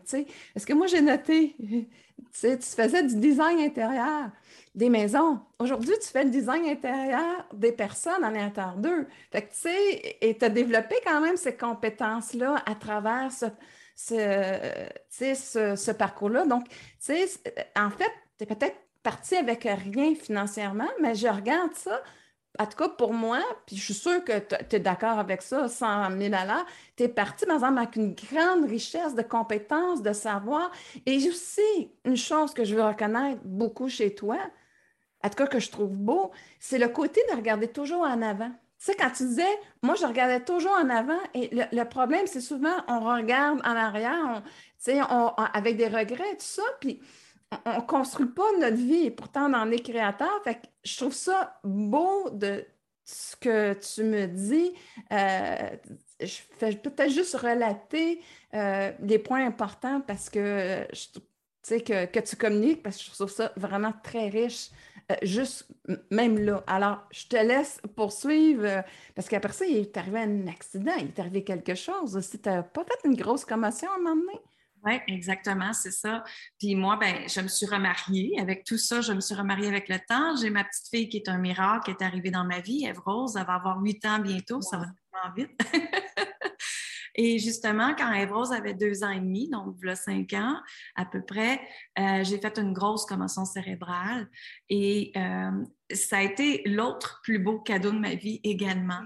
Est-ce 0.55 0.65
que 0.65 0.74
moi, 0.74 0.88
j'ai 0.88 1.01
noté, 1.01 1.55
tu 1.60 2.57
faisais 2.62 3.03
du 3.03 3.15
design 3.15 3.60
intérieur 3.60 4.31
des 4.75 4.89
maisons. 4.89 5.39
Aujourd'hui, 5.58 5.96
tu 6.01 6.10
fais 6.10 6.24
le 6.24 6.29
design 6.29 6.65
intérieur 6.65 7.48
des 7.53 7.72
personnes 7.72 8.24
à 8.24 8.29
l'intérieur 8.29 8.75
d'eux. 8.75 9.08
Fait 9.32 9.41
que, 9.44 9.51
tu 9.51 9.60
sais, 9.62 10.17
et 10.22 10.38
tu 10.38 10.46
as 10.46 10.50
développé 10.50 10.96
quand 11.05 11.22
même 11.22 11.38
ces 11.38 11.55
compétences-là 11.55 12.62
à 12.65 12.75
travers 12.75 13.32
ce, 13.96 14.32
parcours-là. 15.91 16.46
Donc, 16.46 16.67
tu 16.67 16.77
sais, 17.00 17.25
en 17.75 17.89
fait, 17.89 18.12
tu 18.38 18.44
es 18.44 18.48
peut-être 18.48 18.77
parti 19.01 19.36
avec 19.36 19.63
rien 19.63 20.13
financièrement, 20.15 20.89
mais 21.01 21.15
je 21.15 21.27
regarde 21.27 21.74
ça 21.74 22.01
en 22.60 22.65
tout 22.65 22.77
cas 22.77 22.89
pour 22.89 23.13
moi, 23.13 23.41
puis 23.65 23.75
je 23.75 23.84
suis 23.84 23.94
sûre 23.94 24.24
que 24.24 24.39
tu 24.39 24.75
es 24.75 24.79
d'accord 24.79 25.20
avec 25.20 25.41
ça, 25.41 25.67
100 25.67 26.17
000 26.17 26.34
à 26.34 26.65
tu 26.96 27.03
es 27.03 27.08
parti, 27.08 27.46
par 27.46 27.55
exemple, 27.55 27.79
avec 27.79 27.96
une 27.96 28.15
grande 28.15 28.70
richesse 28.70 29.15
de 29.15 29.22
compétences, 29.22 30.01
de 30.01 30.13
savoir. 30.13 30.72
Et 31.05 31.17
aussi, 31.27 31.91
une 32.05 32.17
chose 32.17 32.53
que 32.53 32.63
je 32.63 32.75
veux 32.75 32.84
reconnaître 32.84 33.41
beaucoup 33.44 33.89
chez 33.89 34.15
toi, 34.15 34.38
en 35.25 35.29
tout 35.29 35.36
cas 35.38 35.48
que 35.48 35.60
je 35.60 35.72
trouve 35.72 35.89
beau, 35.89 36.32
c'est 36.60 36.77
le 36.77 36.88
côté 36.88 37.20
de 37.32 37.36
regarder 37.36 37.67
toujours 37.67 38.01
en 38.01 38.22
avant. 38.22 38.51
Tu 38.77 38.91
sais, 38.91 38.96
quand 38.96 39.10
tu 39.10 39.24
disais, 39.24 39.44
moi, 39.82 39.96
je 39.96 40.05
regardais 40.05 40.41
toujours 40.41 40.74
en 40.74 40.89
avant, 40.89 41.20
et 41.34 41.50
le, 41.51 41.84
problème, 41.86 42.27
c'est 42.27 42.41
souvent, 42.41 42.75
on 42.88 43.00
regarde 43.00 43.60
en 43.63 43.75
arrière, 43.75 44.44
tu 44.46 44.91
sais, 44.91 45.00
avec 45.53 45.77
des 45.77 45.88
regrets, 45.88 46.34
tout 46.34 46.46
ça, 46.46 46.62
puis 46.79 47.01
on 47.65 47.77
ne 47.77 47.82
construit 47.82 48.27
pas 48.27 48.44
notre 48.60 48.75
vie 48.75 49.05
et 49.05 49.12
pourtant 49.12 49.50
on 49.50 49.53
en 49.55 49.72
est 49.72 49.79
créateur. 49.79 50.29
Fait 50.44 50.55
que 50.55 50.67
je 50.84 50.98
trouve 50.98 51.13
ça 51.13 51.60
beau 51.63 52.29
de 52.32 52.63
ce 53.03 53.36
que 53.36 53.74
tu 53.74 54.03
me 54.03 54.27
dis. 54.27 54.74
Euh, 55.12 55.70
je 56.20 56.38
fais 56.58 56.75
peut-être 56.75 57.12
juste 57.12 57.36
relater 57.36 58.22
euh, 58.53 58.91
les 59.00 59.20
points 59.20 59.46
importants 59.46 60.01
parce 60.01 60.29
que 60.29 60.86
que, 61.67 62.05
que, 62.05 62.20
tu 62.20 62.36
communiques, 62.36 62.84
parce 62.84 62.98
que 62.98 63.03
je 63.05 63.12
trouve 63.12 63.32
ça 63.32 63.51
vraiment 63.55 63.94
très 64.03 64.29
riche, 64.29 64.70
euh, 65.12 65.15
juste 65.21 65.67
même 66.09 66.39
là. 66.39 66.63
Alors, 66.67 67.03
je 67.12 67.27
te 67.27 67.35
laisse 67.35 67.79
poursuivre 67.95 68.83
parce 69.15 69.27
qu'après 69.29 69.53
ça, 69.53 69.65
il 69.65 69.77
est 69.77 69.97
arrivé 69.97 70.19
un 70.19 70.47
accident, 70.47 70.93
il 71.00 71.07
est 71.07 71.19
arrivé 71.19 71.43
quelque 71.43 71.75
chose. 71.75 72.19
Si 72.21 72.41
tu 72.41 72.50
n'as 72.50 72.63
pas 72.63 72.83
fait 72.83 73.07
une 73.07 73.15
grosse 73.15 73.45
commotion 73.45 73.89
à 73.91 73.95
un 73.95 73.97
moment 73.97 74.15
donné? 74.15 74.39
Oui, 74.85 75.00
exactement, 75.07 75.74
c'est 75.74 75.91
ça. 75.91 76.24
Puis 76.59 76.75
moi, 76.75 76.97
ben, 76.97 77.27
je 77.27 77.41
me 77.41 77.47
suis 77.47 77.65
remariée. 77.65 78.39
Avec 78.39 78.63
tout 78.63 78.77
ça, 78.77 79.01
je 79.01 79.13
me 79.13 79.19
suis 79.19 79.33
remariée 79.33 79.67
avec 79.67 79.89
le 79.89 79.97
temps. 80.07 80.35
J'ai 80.35 80.51
ma 80.51 80.63
petite 80.63 80.88
fille 80.89 81.09
qui 81.09 81.17
est 81.17 81.27
un 81.27 81.39
miracle, 81.39 81.85
qui 81.85 81.91
est 81.91 82.05
arrivée 82.05 82.29
dans 82.29 82.45
ma 82.45 82.59
vie, 82.59 82.85
Eve 82.85 83.00
Rose. 83.00 83.35
Elle 83.35 83.47
va 83.47 83.55
avoir 83.55 83.81
huit 83.81 84.05
ans 84.05 84.19
bientôt, 84.19 84.62
ça 84.62 84.77
va 84.77 84.85
tellement 84.85 85.35
vite. 85.35 85.59
Et 87.15 87.39
justement, 87.39 87.95
quand 87.95 88.12
Eve 88.13 88.34
Rose 88.34 88.51
avait 88.51 88.74
deux 88.74 89.03
ans 89.03 89.10
et 89.10 89.19
demi, 89.19 89.50
donc 89.50 89.75
a 89.88 89.95
cinq 89.95 90.34
ans 90.34 90.57
à 90.95 91.05
peu 91.05 91.24
près, 91.24 91.62
euh, 91.98 92.24
j'ai 92.24 92.39
fait 92.39 92.57
une 92.60 92.74
grosse 92.74 93.05
commotion 93.05 93.45
cérébrale. 93.45 94.29
Et 94.69 95.12
euh, 95.15 95.51
ça 95.93 96.17
a 96.17 96.22
été 96.22 96.62
l'autre 96.65 97.22
plus 97.24 97.39
beau 97.39 97.60
cadeau 97.60 97.91
de 97.91 98.00
ma 98.00 98.15
vie 98.15 98.41
également, 98.43 99.01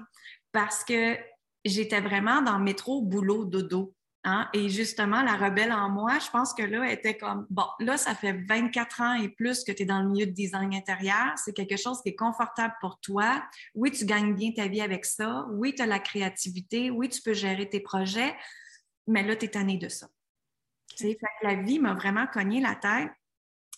parce 0.51 0.83
que 0.83 1.15
j'étais 1.63 2.01
vraiment 2.01 2.41
dans 2.41 2.59
métro, 2.59 3.01
boulot, 3.01 3.45
dodo. 3.45 3.93
Hein? 4.29 4.47
Et 4.53 4.69
justement, 4.69 5.23
la 5.23 5.35
rebelle 5.35 5.71
en 5.71 5.89
moi, 5.89 6.19
je 6.19 6.29
pense 6.29 6.53
que 6.53 6.61
là, 6.61 6.91
était 6.91 7.17
comme, 7.17 7.47
bon, 7.49 7.65
là, 7.79 7.97
ça 7.97 8.13
fait 8.13 8.33
24 8.47 9.01
ans 9.01 9.13
et 9.15 9.27
plus 9.29 9.63
que 9.63 9.71
tu 9.71 9.83
es 9.83 9.85
dans 9.85 10.01
le 10.03 10.09
milieu 10.09 10.27
de 10.27 10.31
design 10.31 10.71
intérieur. 10.75 11.33
C'est 11.35 11.53
quelque 11.53 11.77
chose 11.77 11.99
qui 12.03 12.09
est 12.09 12.15
confortable 12.15 12.75
pour 12.79 12.99
toi. 12.99 13.43
Oui, 13.73 13.89
tu 13.89 14.05
gagnes 14.05 14.35
bien 14.35 14.51
ta 14.51 14.67
vie 14.67 14.81
avec 14.81 15.05
ça. 15.05 15.47
Oui, 15.49 15.73
tu 15.73 15.81
as 15.81 15.87
la 15.87 15.97
créativité. 15.97 16.91
Oui, 16.91 17.09
tu 17.09 17.21
peux 17.23 17.33
gérer 17.33 17.67
tes 17.67 17.79
projets. 17.79 18.35
Mais 19.07 19.23
là, 19.23 19.35
tu 19.35 19.45
es 19.45 19.47
tanné 19.47 19.77
de 19.77 19.89
ça. 19.89 20.07
Fait 20.95 21.17
la 21.41 21.55
vie 21.55 21.79
m'a 21.79 21.95
vraiment 21.95 22.27
cogné 22.27 22.61
la 22.61 22.75
tête. 22.75 23.09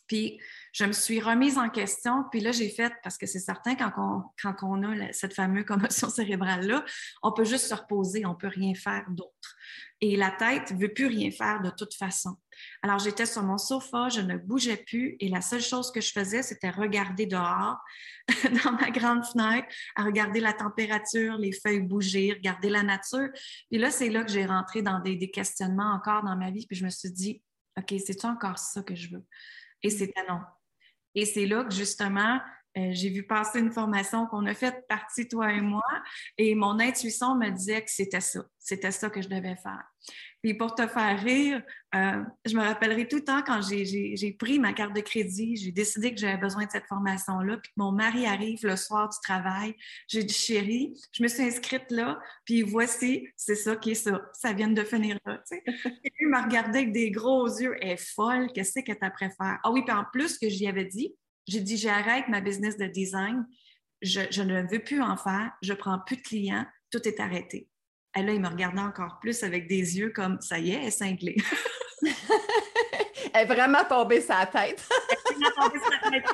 Puis, 0.07 0.41
je 0.73 0.83
me 0.83 0.91
suis 0.91 1.21
remise 1.21 1.57
en 1.57 1.69
question. 1.69 2.25
Puis 2.29 2.41
là, 2.41 2.51
j'ai 2.51 2.67
fait, 2.67 2.91
parce 3.03 3.17
que 3.17 3.25
c'est 3.25 3.39
certain, 3.39 3.75
quand 3.75 4.33
quand 4.41 4.55
on 4.63 4.83
a 4.83 5.13
cette 5.13 5.33
fameuse 5.33 5.63
commotion 5.63 6.09
cérébrale-là, 6.09 6.83
on 7.23 7.31
peut 7.31 7.45
juste 7.45 7.67
se 7.67 7.73
reposer, 7.73 8.25
on 8.25 8.31
ne 8.31 8.35
peut 8.35 8.49
rien 8.49 8.73
faire 8.75 9.05
d'autre 9.11 9.55
et 10.01 10.15
la 10.15 10.31
tête 10.31 10.71
ne 10.71 10.79
veut 10.79 10.93
plus 10.93 11.05
rien 11.05 11.29
faire 11.29 11.61
de 11.61 11.69
toute 11.69 11.93
façon. 11.93 12.35
Alors, 12.81 12.97
j'étais 12.97 13.27
sur 13.27 13.43
mon 13.43 13.59
sofa, 13.59 14.09
je 14.09 14.21
ne 14.21 14.35
bougeais 14.35 14.77
plus 14.77 15.15
et 15.19 15.29
la 15.29 15.41
seule 15.41 15.61
chose 15.61 15.91
que 15.91 16.01
je 16.01 16.11
faisais, 16.11 16.41
c'était 16.41 16.71
regarder 16.71 17.27
dehors, 17.27 17.77
dans 18.63 18.71
ma 18.73 18.89
grande 18.89 19.23
fenêtre, 19.25 19.67
à 19.95 20.03
regarder 20.03 20.39
la 20.39 20.53
température, 20.53 21.37
les 21.37 21.51
feuilles 21.51 21.81
bouger, 21.81 22.33
regarder 22.33 22.69
la 22.69 22.81
nature. 22.81 23.29
Puis 23.69 23.79
là, 23.79 23.91
c'est 23.91 24.09
là 24.09 24.23
que 24.23 24.31
j'ai 24.31 24.45
rentré 24.45 24.81
dans 24.81 24.99
des, 24.99 25.29
questionnements 25.29 25.93
encore 25.93 26.23
dans 26.23 26.35
ma 26.35 26.49
vie, 26.49 26.65
puis 26.65 26.75
je 26.75 26.83
me 26.83 26.89
suis 26.89 27.11
dit, 27.11 27.43
OK, 27.77 27.93
c'est-tu 28.03 28.25
encore 28.25 28.57
ça 28.57 28.81
que 28.81 28.95
je 28.95 29.15
veux? 29.15 29.23
Et 29.83 29.91
c'était 29.91 30.25
non. 30.27 30.39
Et 31.13 31.25
c'est 31.25 31.45
là 31.45 31.63
que 31.63 31.73
justement, 31.73 32.39
euh, 32.77 32.89
j'ai 32.91 33.09
vu 33.09 33.23
passer 33.23 33.59
une 33.59 33.71
formation 33.71 34.27
qu'on 34.27 34.45
a 34.45 34.53
faite 34.53 34.85
partie, 34.87 35.27
toi 35.27 35.51
et 35.51 35.61
moi, 35.61 35.83
et 36.37 36.55
mon 36.55 36.79
intuition 36.79 37.35
me 37.35 37.49
disait 37.49 37.81
que 37.81 37.91
c'était 37.91 38.21
ça, 38.21 38.41
c'était 38.59 38.91
ça 38.91 39.09
que 39.09 39.21
je 39.21 39.27
devais 39.27 39.55
faire. 39.57 39.83
Puis 40.41 40.55
pour 40.55 40.73
te 40.73 40.87
faire 40.87 41.21
rire, 41.21 41.61
euh, 41.93 42.23
je 42.45 42.55
me 42.55 42.63
rappellerai 42.63 43.07
tout 43.07 43.17
le 43.17 43.23
temps 43.23 43.43
quand 43.45 43.61
j'ai 43.61 44.35
pris 44.39 44.57
ma 44.57 44.73
carte 44.73 44.95
de 44.95 45.01
crédit, 45.01 45.55
j'ai 45.55 45.71
décidé 45.71 46.13
que 46.13 46.19
j'avais 46.19 46.37
besoin 46.37 46.65
de 46.65 46.71
cette 46.71 46.87
formation-là, 46.87 47.57
puis 47.57 47.69
que 47.69 47.75
mon 47.77 47.91
mari 47.91 48.25
arrive 48.25 48.59
le 48.63 48.75
soir 48.75 49.09
du 49.09 49.17
travail. 49.21 49.75
J'ai 50.07 50.23
dit, 50.23 50.33
chérie, 50.33 50.93
je 51.11 51.21
me 51.21 51.27
suis 51.27 51.43
inscrite 51.43 51.91
là, 51.91 52.19
puis 52.45 52.63
voici, 52.63 53.27
c'est 53.35 53.55
ça 53.55 53.75
qui 53.75 53.91
est 53.91 53.95
ça, 53.95 54.19
ça 54.33 54.53
vient 54.53 54.69
de 54.69 54.83
finir 54.83 55.19
là. 55.25 55.43
Tu 55.47 55.57
Et 56.03 56.11
il 56.19 56.29
m'a 56.29 56.43
regardé 56.43 56.79
avec 56.79 56.91
des 56.91 57.11
gros 57.11 57.47
yeux, 57.47 57.75
elle 57.79 57.91
est 57.91 58.13
folle, 58.13 58.47
qu'est-ce 58.53 58.79
que 58.79 58.91
tu 58.91 59.11
préfères? 59.11 59.59
Ah 59.63 59.71
oui, 59.71 59.83
puis 59.85 59.93
en 59.93 60.05
plus, 60.11 60.39
que 60.39 60.49
j'y 60.49 60.67
avais 60.67 60.85
dit, 60.85 61.13
j'ai 61.47 61.61
dit, 61.61 61.77
j'arrête 61.77 62.27
ma 62.27 62.41
business 62.41 62.77
de 62.77 62.85
design. 62.85 63.45
Je, 64.01 64.41
ne 64.41 64.61
veux 64.69 64.79
plus 64.79 65.01
en 65.01 65.17
faire. 65.17 65.51
Je 65.61 65.73
prends 65.73 65.99
plus 65.99 66.17
de 66.17 66.21
clients. 66.21 66.65
Tout 66.91 67.07
est 67.07 67.19
arrêté. 67.19 67.69
Et 68.15 68.23
là, 68.23 68.33
il 68.33 68.41
me 68.41 68.47
regardait 68.47 68.81
encore 68.81 69.19
plus 69.19 69.43
avec 69.43 69.67
des 69.67 69.97
yeux 69.97 70.09
comme, 70.09 70.41
ça 70.41 70.59
y 70.59 70.71
est, 70.71 70.75
elle 70.75 70.87
est 70.87 70.91
cinglée. 70.91 71.37
elle 73.33 73.41
est 73.43 73.45
vraiment 73.45 73.85
tombée 73.85 74.21
sa 74.21 74.45
tête. 74.45 74.85
elle 75.29 75.35
est 75.35 75.39
vraiment 75.39 75.69
tombée 75.69 75.79
sa 75.79 76.09
tête. 76.09 76.25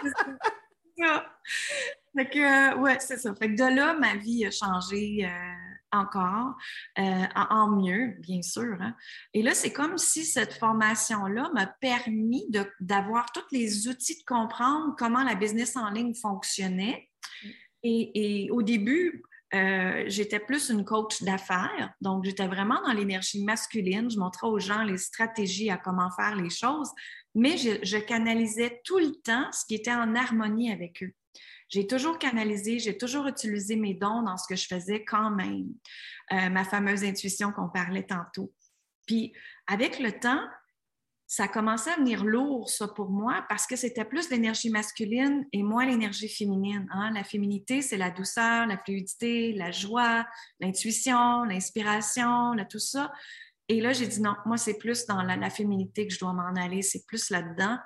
Fait 2.15 2.29
que, 2.29 2.73
euh, 2.73 2.77
ouais, 2.77 2.97
c'est 2.99 3.17
ça. 3.17 3.35
Fait 3.35 3.53
que 3.53 3.55
de 3.55 3.75
là, 3.75 3.93
ma 3.93 4.15
vie 4.15 4.45
a 4.45 4.51
changé. 4.51 5.25
Euh, 5.25 5.76
encore, 5.91 6.55
euh, 6.99 7.25
en, 7.35 7.69
mieux, 7.69 8.15
bien 8.19 8.41
sûr. 8.41 8.75
Hein. 8.79 8.95
Et 9.33 9.41
là, 9.41 9.53
c'est 9.53 9.73
comme 9.73 9.97
si 9.97 10.25
cette 10.25 10.53
formation-là 10.53 11.49
m'a 11.53 11.67
permis 11.67 12.45
d'avoir 12.79 13.31
tous 13.31 13.45
les 13.51 13.87
outils 13.87 14.17
de 14.17 14.25
comprendre 14.25 14.95
comment 14.97 15.23
la 15.23 15.35
business 15.35 15.75
en 15.75 15.89
ligne 15.89 16.13
fonctionnait. 16.13 17.09
Et, 17.83 18.49
au 18.51 18.63
début, 18.63 19.23
euh, 19.53 20.03
j'étais 20.07 20.39
plus 20.39 20.69
une 20.69 20.83
coach 20.83 21.23
d'affaires, 21.23 21.93
donc 22.01 22.25
j'étais 22.25 22.47
vraiment 22.47 22.81
dans 22.85 22.91
l'énergie 22.91 23.45
masculine. 23.45 24.09
Je 24.11 24.19
montrais 24.19 24.47
aux 24.47 24.59
gens 24.59 24.83
les 24.83 24.97
stratégies 24.97 25.69
à 25.69 25.77
comment 25.77 26.09
faire 26.11 26.35
les 26.35 26.49
choses, 26.49 26.91
mais 27.33 27.55
je 27.55 27.97
canalisais 27.97 28.81
tout 28.83 28.99
le 28.99 29.13
temps 29.23 29.49
ce 29.53 29.65
qui 29.65 29.75
était 29.75 29.93
en 29.93 30.15
harmonie 30.15 30.69
avec 30.69 31.01
eux. 31.01 31.13
J'ai 31.69 31.87
toujours 31.87 32.17
canalisé, 32.17 32.79
j'ai 32.79 32.97
toujours 32.97 33.27
utilisé 33.27 33.75
mes 33.75 33.93
dons 33.93 34.21
dans 34.21 34.37
ce 34.37 34.47
que 34.47 34.55
je 34.55 34.67
faisais 34.67 35.03
quand 35.03 35.31
même. 35.31 35.67
Euh, 36.31 36.49
ma 36.49 36.63
fameuse 36.63 37.03
intuition 37.03 37.51
qu'on 37.51 37.69
parlait 37.69 38.05
tantôt. 38.05 38.53
Puis 39.05 39.33
avec 39.67 39.99
le 39.99 40.11
temps, 40.19 40.41
ça 41.29 41.43
a 41.43 41.47
commencé 41.49 41.89
à 41.89 41.97
venir 41.97 42.23
lourd, 42.23 42.69
ça, 42.69 42.87
pour 42.87 43.09
moi, 43.09 43.45
parce 43.49 43.67
que 43.67 43.75
c'était 43.75 44.05
plus 44.05 44.29
l'énergie 44.29 44.69
masculine 44.69 45.45
et 45.51 45.61
moins 45.61 45.85
l'énergie 45.85 46.29
féminine. 46.29 46.87
Hein. 46.89 47.11
La 47.13 47.25
féminité, 47.25 47.81
c'est 47.81 47.97
la 47.97 48.11
douceur, 48.11 48.65
la 48.65 48.77
fluidité, 48.77 49.51
la 49.51 49.71
joie, 49.71 50.25
l'intuition, 50.61 51.43
l'inspiration, 51.43 52.55
tout 52.69 52.79
ça. 52.79 53.11
Et 53.67 53.81
là, 53.81 53.91
j'ai 53.91 54.07
dit 54.07 54.21
non, 54.21 54.35
moi, 54.45 54.55
c'est 54.55 54.77
plus 54.77 55.05
dans 55.05 55.21
la 55.21 55.49
féminité 55.49 56.07
que 56.07 56.13
je 56.13 56.19
dois 56.19 56.31
m'en 56.31 56.55
aller, 56.55 56.81
c'est 56.81 57.05
plus 57.05 57.29
là-dedans. 57.29 57.77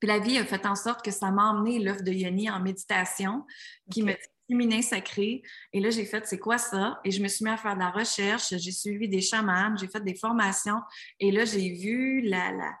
Puis 0.00 0.08
la 0.08 0.18
vie 0.18 0.38
a 0.38 0.44
fait 0.44 0.64
en 0.66 0.74
sorte 0.74 1.04
que 1.04 1.10
ça 1.10 1.30
m'a 1.30 1.50
emmené 1.50 1.78
l'œuvre 1.78 2.02
de 2.02 2.12
Yoni 2.12 2.50
en 2.50 2.60
méditation, 2.60 3.44
qui 3.90 4.02
me 4.02 4.12
dit 4.12 4.18
féminin 4.48 4.82
sacré. 4.82 5.42
Et 5.72 5.80
là, 5.80 5.90
j'ai 5.90 6.04
fait, 6.04 6.26
c'est 6.26 6.38
quoi 6.38 6.58
ça? 6.58 7.00
Et 7.04 7.10
je 7.10 7.22
me 7.22 7.28
suis 7.28 7.44
mis 7.44 7.50
à 7.50 7.56
faire 7.56 7.74
de 7.74 7.80
la 7.80 7.90
recherche. 7.90 8.54
J'ai 8.56 8.72
suivi 8.72 9.08
des 9.08 9.20
chamans, 9.20 9.76
j'ai 9.76 9.88
fait 9.88 10.02
des 10.02 10.14
formations. 10.14 10.80
Et 11.20 11.30
là, 11.30 11.44
j'ai 11.44 11.70
vu 11.74 12.22
la, 12.22 12.50
la, 12.52 12.72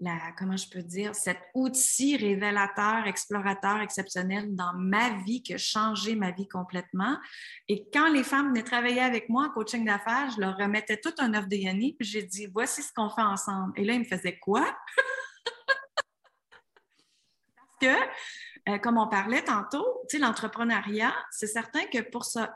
la, 0.00 0.18
comment 0.38 0.56
je 0.56 0.68
peux 0.70 0.82
dire, 0.82 1.14
cet 1.14 1.38
outil 1.54 2.16
révélateur, 2.16 3.06
explorateur, 3.06 3.80
exceptionnel 3.80 4.54
dans 4.54 4.72
ma 4.74 5.20
vie 5.24 5.42
qui 5.42 5.54
a 5.54 5.58
changé 5.58 6.14
ma 6.14 6.30
vie 6.30 6.48
complètement. 6.48 7.16
Et 7.68 7.86
quand 7.92 8.12
les 8.12 8.22
femmes 8.22 8.48
venaient 8.48 8.62
travailler 8.62 9.00
avec 9.00 9.28
moi 9.28 9.46
en 9.46 9.50
coaching 9.50 9.84
d'affaires, 9.84 10.30
je 10.34 10.40
leur 10.40 10.56
remettais 10.56 10.98
tout 10.98 11.14
un 11.18 11.34
œuvre 11.34 11.48
de 11.48 11.56
Yoni, 11.56 11.94
puis 11.98 12.08
j'ai 12.08 12.22
dit, 12.22 12.46
voici 12.46 12.82
ce 12.82 12.92
qu'on 12.92 13.10
fait 13.10 13.22
ensemble. 13.22 13.72
Et 13.76 13.84
là, 13.84 13.94
ils 13.94 14.00
me 14.00 14.04
faisaient 14.04 14.38
quoi? 14.38 14.64
que 17.80 17.96
euh, 18.68 18.78
comme 18.78 18.98
on 18.98 19.08
parlait 19.08 19.42
tantôt, 19.42 19.86
l'entrepreneuriat, 20.18 21.14
c'est 21.30 21.46
certain 21.46 21.84
que 21.86 22.00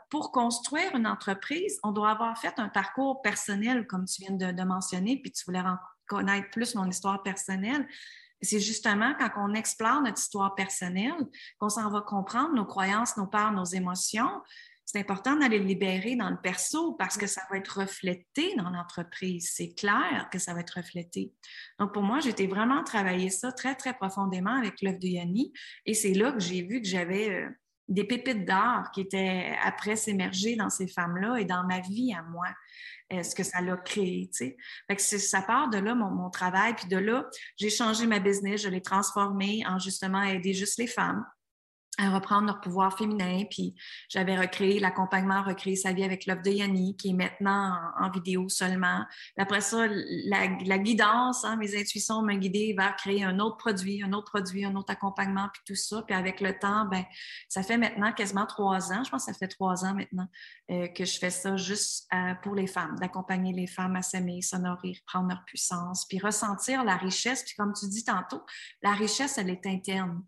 pour, 0.09 0.31
construire 0.31 0.95
une 0.95 1.07
entreprise, 1.07 1.79
on 1.83 1.91
doit 1.91 2.11
avoir 2.11 2.37
fait 2.37 2.53
un 2.57 2.69
parcours 2.69 3.21
personnel, 3.21 3.87
comme 3.87 4.05
tu 4.05 4.21
viens 4.21 4.35
de, 4.35 4.51
de 4.51 4.63
mentionner, 4.63 5.19
puis 5.19 5.31
tu 5.31 5.43
voulais 5.45 5.63
connaître 6.07 6.49
plus 6.51 6.75
mon 6.75 6.87
histoire 6.87 7.23
personnelle. 7.23 7.87
C'est 8.41 8.59
justement 8.59 9.15
quand 9.17 9.29
on 9.37 9.53
explore 9.53 10.01
notre 10.01 10.19
histoire 10.19 10.53
personnelle 10.53 11.15
qu'on 11.59 11.69
s'en 11.69 11.89
va 11.89 12.01
comprendre 12.01 12.53
nos 12.53 12.65
croyances, 12.65 13.17
nos 13.17 13.27
peurs, 13.27 13.53
nos 13.53 13.63
émotions, 13.63 14.41
c'est 14.85 14.99
important 14.99 15.35
d'aller 15.35 15.59
le 15.59 15.65
libérer 15.65 16.15
dans 16.15 16.29
le 16.29 16.37
perso 16.37 16.93
parce 16.93 17.17
que 17.17 17.27
ça 17.27 17.41
va 17.49 17.57
être 17.57 17.79
reflété 17.79 18.53
dans 18.57 18.69
l'entreprise. 18.69 19.51
C'est 19.53 19.73
clair 19.73 20.27
que 20.31 20.39
ça 20.39 20.53
va 20.53 20.59
être 20.59 20.77
reflété. 20.77 21.33
Donc, 21.79 21.93
pour 21.93 22.03
moi, 22.03 22.19
j'étais 22.19 22.47
vraiment 22.47 22.83
travaillé 22.83 23.29
ça 23.29 23.51
très, 23.51 23.75
très 23.75 23.93
profondément 23.93 24.55
avec 24.55 24.81
l'œuvre 24.81 24.99
de 24.99 25.07
Yanni. 25.07 25.53
Et 25.85 25.93
c'est 25.93 26.13
là 26.13 26.31
que 26.31 26.39
j'ai 26.39 26.61
vu 26.63 26.81
que 26.81 26.87
j'avais 26.87 27.29
euh, 27.29 27.49
des 27.87 28.03
pépites 28.03 28.45
d'art 28.45 28.91
qui 28.91 29.01
étaient 29.01 29.55
après 29.63 29.95
s'émerger 29.95 30.55
dans 30.55 30.69
ces 30.69 30.87
femmes-là 30.87 31.37
et 31.37 31.45
dans 31.45 31.63
ma 31.65 31.79
vie 31.79 32.13
à 32.13 32.21
moi. 32.23 32.47
ce 33.11 33.35
que 33.35 33.43
ça 33.43 33.61
l'a 33.61 33.77
créé. 33.77 34.29
Fait 34.37 34.95
que 34.95 35.01
ça 35.01 35.41
part 35.41 35.69
de 35.69 35.77
là, 35.77 35.95
mon, 35.95 36.09
mon 36.09 36.29
travail. 36.29 36.73
Puis 36.75 36.87
de 36.87 36.97
là, 36.97 37.25
j'ai 37.57 37.69
changé 37.69 38.05
ma 38.05 38.19
business, 38.19 38.63
je 38.63 38.69
l'ai 38.69 38.81
transformée 38.81 39.63
en 39.67 39.79
justement 39.79 40.23
aider 40.23 40.53
juste 40.53 40.77
les 40.77 40.87
femmes 40.87 41.23
à 41.99 42.09
reprendre 42.09 42.47
leur 42.47 42.59
pouvoir 42.59 42.97
féminin. 42.97 43.43
Puis 43.49 43.75
j'avais 44.09 44.37
recréé 44.37 44.79
l'accompagnement, 44.79 45.43
recréé 45.43 45.75
sa 45.75 45.93
vie 45.93 46.03
avec 46.03 46.25
l'offre 46.25 46.41
de 46.41 46.49
Yanni, 46.49 46.97
qui 46.97 47.09
est 47.09 47.13
maintenant 47.13 47.77
en, 47.99 48.09
vidéo 48.09 48.49
seulement. 48.49 49.05
après 49.37 49.61
ça, 49.61 49.87
la, 49.87 50.77
guidance, 50.77 51.45
hein, 51.45 51.55
mes 51.55 51.79
intuitions 51.79 52.21
m'ont 52.21 52.35
guidée 52.35 52.75
vers 52.77 52.95
créer 52.95 53.23
un 53.23 53.39
autre 53.39 53.57
produit, 53.57 54.03
un 54.03 54.13
autre 54.13 54.31
produit, 54.31 54.65
un 54.65 54.75
autre 54.75 54.91
accompagnement, 54.91 55.49
puis 55.53 55.61
tout 55.65 55.75
ça. 55.75 56.01
Puis 56.03 56.15
avec 56.15 56.41
le 56.41 56.57
temps, 56.57 56.85
ben 56.85 57.03
ça 57.47 57.63
fait 57.63 57.77
maintenant 57.77 58.11
quasiment 58.11 58.45
trois 58.45 58.91
ans, 58.91 59.03
je 59.03 59.09
pense 59.09 59.25
que 59.25 59.31
ça 59.31 59.37
fait 59.37 59.47
trois 59.47 59.85
ans 59.85 59.93
maintenant 59.93 60.27
euh, 60.71 60.87
que 60.87 61.05
je 61.05 61.17
fais 61.17 61.29
ça 61.29 61.57
juste 61.57 62.07
euh, 62.13 62.33
pour 62.41 62.55
les 62.55 62.67
femmes, 62.67 62.97
d'accompagner 62.99 63.53
les 63.53 63.67
femmes 63.67 63.95
à 63.95 64.01
s'aimer, 64.01 64.41
s'honorer, 64.41 64.93
prendre 65.05 65.29
leur 65.29 65.43
puissance, 65.45 66.05
puis 66.07 66.19
ressentir 66.19 66.83
la 66.83 66.97
richesse. 66.97 67.43
Puis 67.43 67.55
comme 67.55 67.73
tu 67.73 67.87
dis 67.87 68.03
tantôt, 68.03 68.43
la 68.81 68.93
richesse, 68.93 69.37
elle 69.37 69.49
est 69.49 69.65
interne. 69.65 70.23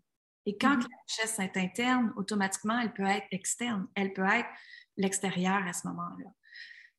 Et 0.46 0.56
quand 0.56 0.76
mm-hmm. 0.76 0.88
la 0.90 0.96
richesse 1.08 1.38
est 1.40 1.56
interne, 1.56 2.12
automatiquement, 2.16 2.78
elle 2.78 2.92
peut 2.92 3.04
être 3.04 3.26
externe. 3.32 3.86
Elle 3.94 4.12
peut 4.12 4.26
être 4.26 4.48
l'extérieur 4.96 5.66
à 5.66 5.72
ce 5.72 5.86
moment-là. 5.88 6.30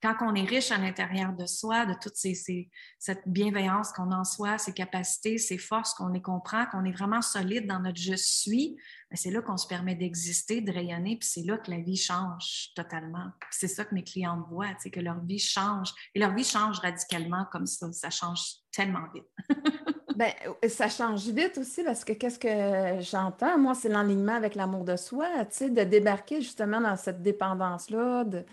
Quand 0.03 0.15
on 0.21 0.35
est 0.35 0.45
riche 0.45 0.71
à 0.71 0.77
l'intérieur 0.77 1.33
de 1.33 1.47
soi, 1.47 1.87
de 1.87 1.95
toute 1.99 2.15
cette 2.15 3.23
bienveillance 3.25 3.91
qu'on 3.93 4.11
en 4.11 4.23
soi, 4.23 4.59
ces 4.59 4.71
capacités, 4.71 5.39
ces 5.39 5.57
forces, 5.57 5.95
qu'on 5.95 6.09
les 6.09 6.21
comprend, 6.21 6.67
qu'on 6.67 6.85
est 6.85 6.91
vraiment 6.91 7.23
solide 7.23 7.65
dans 7.65 7.79
notre 7.79 7.99
je 7.99 8.13
suis, 8.13 8.77
ben, 9.09 9.17
c'est 9.17 9.31
là 9.31 9.41
qu'on 9.41 9.57
se 9.57 9.65
permet 9.65 9.95
d'exister, 9.95 10.61
de 10.61 10.71
rayonner, 10.71 11.17
puis 11.17 11.27
c'est 11.27 11.41
là 11.41 11.57
que 11.57 11.71
la 11.71 11.79
vie 11.79 11.97
change 11.97 12.69
totalement. 12.75 13.31
C'est 13.49 13.67
ça 13.67 13.85
que 13.85 13.95
mes 13.95 14.03
clientes 14.03 14.45
voient, 14.49 14.75
que 14.75 14.99
leur 14.99 15.19
vie 15.25 15.39
change. 15.39 15.91
Et 16.13 16.19
leur 16.19 16.35
vie 16.35 16.43
change 16.43 16.77
radicalement 16.79 17.45
comme 17.51 17.65
ça. 17.65 17.91
Ça 17.91 18.11
change 18.11 18.41
tellement 18.71 19.07
vite. 19.15 19.25
Ben, 20.17 20.31
euh, 20.65 20.67
ça 20.67 20.89
change 20.89 21.27
vite 21.27 21.59
aussi 21.59 21.83
parce 21.83 22.03
que 22.03 22.11
qu'est-ce 22.11 22.39
que 22.39 23.03
j'entends? 23.03 23.59
Moi, 23.59 23.75
c'est 23.75 23.87
l'enlignement 23.87 24.33
avec 24.33 24.55
l'amour 24.55 24.83
de 24.83 24.95
soi, 24.95 25.27
tu 25.41 25.57
sais, 25.57 25.69
de 25.69 25.83
débarquer 25.83 26.41
justement 26.41 26.81
dans 26.81 26.95
cette 26.95 27.21
dépendance-là, 27.21 28.23
de, 28.23 28.43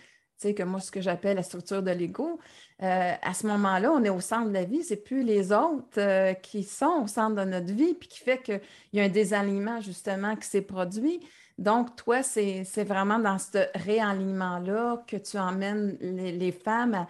que 0.53 0.63
moi, 0.63 0.79
ce 0.79 0.91
que 0.91 1.01
j'appelle 1.01 1.37
la 1.37 1.43
structure 1.43 1.83
de 1.83 1.91
l'ego. 1.91 2.39
Euh, 2.83 3.15
à 3.23 3.33
ce 3.33 3.47
moment-là, 3.47 3.91
on 3.93 4.05
est 4.05 4.11
au 4.11 4.21
centre 4.21 4.49
de 4.49 4.53
la 4.53 4.65
vie, 4.65 4.85
c'est 4.85 5.03
plus 5.03 5.23
les 5.23 5.53
autres 5.53 5.99
euh, 5.99 6.35
qui 6.35 6.65
sont 6.65 7.03
au 7.05 7.07
centre 7.07 7.37
de 7.37 7.49
notre 7.49 7.73
vie, 7.73 7.95
puis 7.95 8.11
qui 8.11 8.19
fait 8.19 8.43
qu'il 8.43 8.61
y 8.93 9.01
a 9.01 9.05
un 9.05 9.09
désalignement 9.09 9.81
justement 9.81 10.37
qui 10.37 10.47
s'est 10.47 10.61
produit. 10.61 11.21
Donc, 11.57 11.97
toi, 11.97 12.23
c'est 12.23 12.85
vraiment 12.85 13.19
dans 13.19 13.39
ce 13.39 13.65
réalignement-là 13.75 15.03
que 15.07 15.17
tu 15.17 15.39
emmènes 15.39 15.97
les, 16.03 16.53
femmes 16.53 16.95
à, 16.95 17.07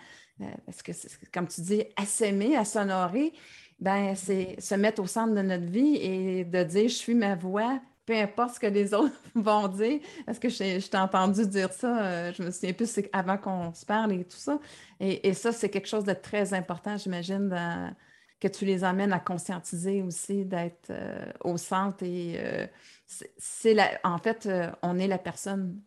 parce 0.66 0.82
que, 0.82 0.92
comme 1.32 1.48
tu 1.48 1.60
dis, 1.62 1.82
à 1.96 2.04
s'aimer, 2.04 2.56
à 2.56 2.64
s'honorer 2.64 3.32
ben 3.80 4.14
c'est 4.14 4.60
se 4.60 4.74
mettre 4.74 5.02
au 5.02 5.06
centre 5.06 5.34
de 5.34 5.42
notre 5.42 5.66
vie 5.66 5.96
et 5.96 6.44
de 6.44 6.62
dire 6.62 6.88
je 6.88 6.94
suis 6.94 7.14
ma 7.14 7.34
voix, 7.34 7.80
peu 8.06 8.14
importe 8.14 8.54
ce 8.54 8.60
que 8.60 8.66
les 8.66 8.94
autres 8.94 9.14
vont 9.34 9.68
dire. 9.68 10.00
Est-ce 10.26 10.40
que 10.40 10.48
je, 10.48 10.88
t'ai 10.88 10.96
entendu 10.96 11.46
dire 11.46 11.72
ça? 11.72 12.04
Euh, 12.04 12.32
je 12.32 12.42
me 12.42 12.50
souviens 12.50 12.72
plus, 12.72 12.90
c'est 12.90 13.10
avant 13.12 13.38
qu'on 13.38 13.72
se 13.74 13.84
parle 13.84 14.12
et 14.12 14.24
tout 14.24 14.36
ça. 14.36 14.58
Et, 15.00 15.34
ça, 15.34 15.52
c'est 15.52 15.68
quelque 15.68 15.88
chose 15.88 16.04
de 16.04 16.12
très 16.12 16.54
important, 16.54 16.96
j'imagine, 16.96 17.94
que 18.40 18.48
tu 18.48 18.64
les 18.64 18.84
amènes 18.84 19.12
à 19.12 19.20
conscientiser 19.20 20.02
aussi, 20.02 20.44
d'être 20.44 20.90
euh, 20.90 21.32
au 21.42 21.56
centre. 21.56 22.04
Et 22.04 22.36
euh, 22.38 22.66
c'est 23.06 23.76
en 24.04 24.18
fait, 24.18 24.48
on 24.82 24.98
est 24.98 25.08
la 25.08 25.18
personne 25.18 25.80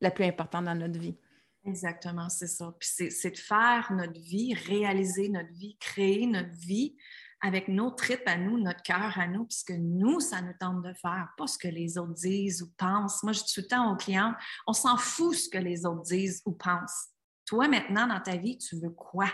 la 0.00 0.10
plus 0.10 0.24
importante 0.24 0.64
dans 0.64 0.74
notre 0.74 0.98
vie. 0.98 1.16
Exactement, 1.64 2.28
c'est 2.28 2.46
ça. 2.46 2.74
Puis 2.78 3.10
c'est 3.10 3.30
de 3.30 3.36
faire 3.36 3.88
notre 3.90 4.18
vie, 4.18 4.54
réaliser 4.54 5.28
notre 5.28 5.52
vie, 5.52 5.76
créer 5.78 6.26
notre 6.26 6.54
vie 6.54 6.96
avec 7.40 7.68
nos 7.68 7.90
tripes 7.90 8.26
à 8.26 8.36
nous, 8.36 8.58
notre 8.58 8.82
cœur 8.82 9.18
à 9.18 9.26
nous, 9.28 9.44
puisque 9.44 9.70
nous, 9.70 10.20
ça 10.20 10.40
nous 10.42 10.54
tente 10.58 10.82
de 10.82 10.92
faire, 10.94 11.28
pas 11.36 11.46
ce 11.46 11.58
que 11.58 11.68
les 11.68 11.96
autres 11.98 12.14
disent 12.14 12.62
ou 12.62 12.70
pensent. 12.76 13.22
Moi, 13.22 13.32
je 13.32 13.44
dis 13.44 13.52
tout 13.54 13.60
le 13.60 13.68
temps 13.68 13.92
aux 13.92 13.96
clients, 13.96 14.34
on 14.66 14.72
s'en 14.72 14.96
fout 14.96 15.34
ce 15.34 15.48
que 15.48 15.58
les 15.58 15.86
autres 15.86 16.02
disent 16.02 16.42
ou 16.46 16.52
pensent. 16.52 17.08
Toi, 17.46 17.68
maintenant, 17.68 18.06
dans 18.06 18.20
ta 18.20 18.36
vie, 18.36 18.58
tu 18.58 18.76
veux 18.76 18.90
quoi? 18.90 19.28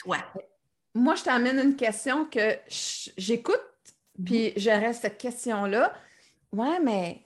Toi. 0.00 0.18
Moi, 0.94 1.14
je 1.14 1.22
t'amène 1.22 1.58
une 1.58 1.76
question 1.76 2.26
que 2.26 2.58
j'écoute, 3.16 3.60
mhm. 4.18 4.24
puis 4.24 4.52
j'aurais 4.56 4.92
cette 4.92 5.18
question-là. 5.18 5.94
Ouais, 6.52 6.80
mais 6.80 7.24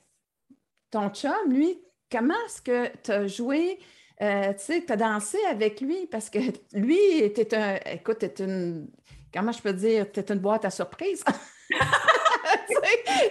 ton 0.90 1.08
chum, 1.08 1.32
lui, 1.48 1.78
comment 2.12 2.34
est-ce 2.46 2.60
que 2.60 2.96
tu 3.02 3.10
as 3.10 3.26
joué? 3.26 3.78
Euh, 4.22 4.52
tu 4.52 4.64
sais, 4.64 4.84
tu 4.84 4.92
as 4.92 4.96
dansé 4.96 5.38
avec 5.46 5.80
lui? 5.80 6.06
Parce 6.06 6.30
que 6.30 6.38
lui 6.72 7.24
un. 7.52 7.78
Écoute, 7.86 8.22
était 8.22 8.44
une 8.44 8.88
comment 9.34 9.52
je 9.52 9.60
peux 9.60 9.72
dire, 9.72 10.10
tu 10.12 10.20
es 10.20 10.32
une 10.32 10.38
boîte 10.38 10.64
à 10.64 10.70
surprise? 10.70 11.24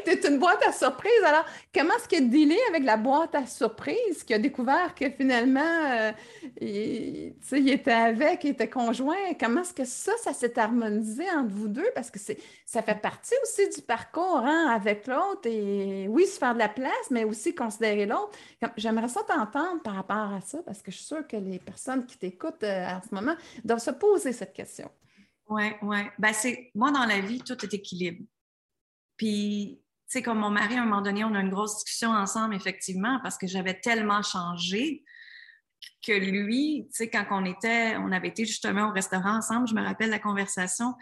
tu 0.05 0.09
es 0.09 0.27
une 0.27 0.37
boîte 0.37 0.61
à 0.67 0.71
surprise. 0.73 1.23
Alors, 1.25 1.45
comment 1.73 1.95
est-ce 1.95 2.07
qu'il 2.09 2.51
a 2.51 2.69
avec 2.69 2.83
la 2.83 2.97
boîte 2.97 3.35
à 3.35 3.45
surprise, 3.45 4.23
qui 4.25 4.33
a 4.33 4.39
découvert 4.39 4.93
que 4.93 5.09
finalement, 5.09 5.61
euh, 5.61 6.11
il, 6.59 7.33
il, 7.51 7.69
était 7.69 7.91
avec, 7.91 8.43
il 8.43 8.51
était 8.51 8.69
conjoint? 8.69 9.33
Comment 9.39 9.61
est-ce 9.61 9.73
que 9.73 9.85
ça, 9.85 10.11
ça 10.21 10.33
s'est 10.33 10.59
harmonisé 10.59 11.23
entre 11.31 11.53
vous 11.53 11.69
deux? 11.69 11.89
Parce 11.95 12.11
que 12.11 12.19
ça 12.19 12.81
fait 12.81 13.01
partie 13.01 13.35
aussi 13.43 13.69
du 13.69 13.81
parcours 13.81 14.41
hein, 14.43 14.71
avec 14.75 15.07
l'autre. 15.07 15.45
Et 15.45 16.07
oui, 16.09 16.25
se 16.25 16.37
faire 16.37 16.53
de 16.53 16.59
la 16.59 16.69
place, 16.69 17.09
mais 17.11 17.23
aussi 17.23 17.55
considérer 17.55 18.05
l'autre. 18.05 18.31
J'aimerais 18.75 19.07
ça 19.09 19.21
t'entendre 19.23 19.81
par 19.81 19.95
rapport 19.95 20.33
à 20.33 20.41
ça, 20.41 20.59
parce 20.65 20.81
que 20.81 20.91
je 20.91 20.97
suis 20.97 21.05
sûre 21.05 21.27
que 21.27 21.37
les 21.37 21.59
personnes 21.59 22.05
qui 22.05 22.17
t'écoutent 22.17 22.63
euh, 22.63 22.87
en 22.87 23.01
ce 23.07 23.15
moment 23.15 23.35
doivent 23.63 23.79
se 23.79 23.91
poser 23.91 24.33
cette 24.33 24.53
question. 24.53 24.89
Oui, 25.53 25.71
oui. 25.83 25.97
Ben, 26.17 26.33
c'est, 26.33 26.71
moi, 26.73 26.89
dans 26.89 27.05
la 27.05 27.19
vie, 27.19 27.39
tout 27.39 27.63
est 27.63 27.73
équilibre. 27.75 28.25
Puis, 29.17 29.79
tu 30.09 30.17
sais, 30.17 30.21
comme 30.23 30.39
mon 30.39 30.49
mari, 30.49 30.75
à 30.77 30.81
un 30.81 30.85
moment 30.85 31.03
donné, 31.03 31.23
on 31.23 31.35
a 31.35 31.41
une 31.41 31.51
grosse 31.51 31.75
discussion 31.75 32.09
ensemble, 32.09 32.55
effectivement, 32.55 33.19
parce 33.21 33.37
que 33.37 33.45
j'avais 33.45 33.79
tellement 33.79 34.23
changé 34.23 35.03
que 36.03 36.11
lui, 36.11 36.87
tu 36.87 36.97
sais, 36.97 37.09
quand 37.09 37.27
on 37.29 37.45
était, 37.45 37.95
on 37.97 38.11
avait 38.11 38.29
été 38.29 38.45
justement 38.45 38.87
au 38.87 38.93
restaurant 38.93 39.37
ensemble, 39.37 39.67
je 39.67 39.75
me 39.75 39.83
rappelle 39.83 40.09
la 40.09 40.17
conversation, 40.17 40.95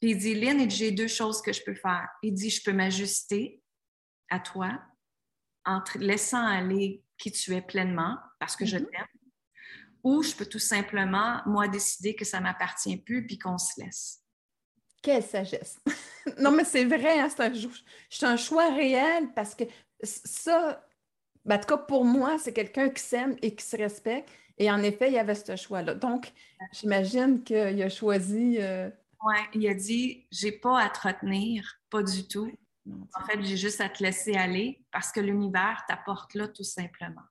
puis 0.00 0.10
il 0.10 0.18
dit, 0.18 0.34
Lynn, 0.34 0.68
j'ai 0.68 0.90
deux 0.90 1.06
choses 1.06 1.40
que 1.40 1.52
je 1.52 1.62
peux 1.64 1.76
faire. 1.76 2.08
Il 2.24 2.34
dit, 2.34 2.50
je 2.50 2.62
peux 2.64 2.72
m'ajuster 2.72 3.62
à 4.28 4.40
toi 4.40 4.82
en 5.64 5.80
te 5.80 5.98
laissant 5.98 6.44
aller 6.44 7.04
qui 7.16 7.30
tu 7.30 7.54
es 7.54 7.62
pleinement 7.62 8.18
parce 8.40 8.56
que 8.56 8.66
je 8.66 8.76
mm-hmm. 8.76 8.90
t'aime 8.90 9.06
ou 10.04 10.22
je 10.22 10.34
peux 10.34 10.46
tout 10.46 10.58
simplement, 10.58 11.40
moi, 11.46 11.66
décider 11.66 12.14
que 12.14 12.26
ça 12.26 12.38
ne 12.38 12.44
m'appartient 12.44 12.98
plus 12.98 13.26
puis 13.26 13.38
qu'on 13.38 13.58
se 13.58 13.80
laisse. 13.80 14.20
Quelle 15.02 15.22
sagesse! 15.22 15.80
non, 16.38 16.50
mais 16.50 16.64
c'est 16.64 16.84
vrai, 16.84 17.18
hein, 17.18 17.28
c'est 18.10 18.26
un, 18.26 18.36
choix 18.36 18.72
réel 18.74 19.32
parce 19.34 19.54
que 19.54 19.64
ça, 20.02 20.86
ben, 21.44 21.56
en 21.56 21.58
tout 21.58 21.66
cas 21.66 21.78
pour 21.78 22.04
moi, 22.04 22.38
c'est 22.38 22.52
quelqu'un 22.52 22.90
qui 22.90 23.02
s'aime 23.02 23.36
et 23.42 23.54
qui 23.54 23.64
se 23.64 23.76
respecte. 23.76 24.30
Et 24.56 24.70
en 24.70 24.82
effet, 24.82 25.08
il 25.08 25.14
y 25.14 25.18
avait 25.18 25.34
ce 25.34 25.56
choix-là. 25.56 25.94
Donc, 25.94 26.32
j'imagine 26.72 27.42
qu'il 27.42 27.82
a 27.82 27.88
choisi. 27.88 28.58
Euh, 28.60 28.88
oui, 29.24 29.36
il 29.54 29.68
a 29.68 29.74
dit 29.74 30.26
j'ai 30.30 30.52
pas 30.52 30.80
à 30.80 30.88
te 30.90 31.08
retenir, 31.08 31.80
pas 31.90 32.02
du 32.02 32.28
tout. 32.28 32.52
En 33.14 33.24
fait, 33.24 33.42
j'ai 33.42 33.56
juste 33.56 33.80
à 33.80 33.88
te 33.88 34.02
laisser 34.02 34.34
aller 34.36 34.84
parce 34.92 35.10
que 35.10 35.20
l'univers 35.20 35.82
t'apporte 35.88 36.34
là 36.34 36.46
tout 36.48 36.62
simplement. 36.62 37.22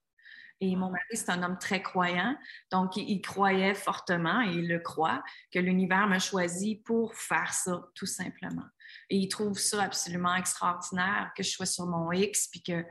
Et 0.62 0.76
mon 0.76 0.90
mari, 0.90 1.04
c'est 1.14 1.30
un 1.30 1.44
homme 1.44 1.58
très 1.58 1.82
croyant, 1.82 2.38
donc 2.72 2.96
il, 2.96 3.22
croyait 3.22 3.74
fortement, 3.74 4.42
et 4.42 4.52
il 4.52 4.68
le 4.68 4.80
croit, 4.80 5.22
que 5.52 5.60
l'univers 5.60 6.08
m'a 6.08 6.20
choisi 6.20 6.82
pour 6.86 7.16
faire 7.16 7.54
ça, 7.54 7.82
tout 7.96 8.06
simplement. 8.06 8.66
Et 9.10 9.18
il 9.18 9.28
trouve 9.28 9.58
ça 9.58 9.84
absolument 9.84 10.36
extraordinaire 10.36 11.32
que 11.36 11.44
je 11.44 11.50
sois 11.50 11.66
sur 11.66 11.86
mon 11.86 12.12
X, 12.12 12.48
puis 12.48 12.64
que 12.64 12.86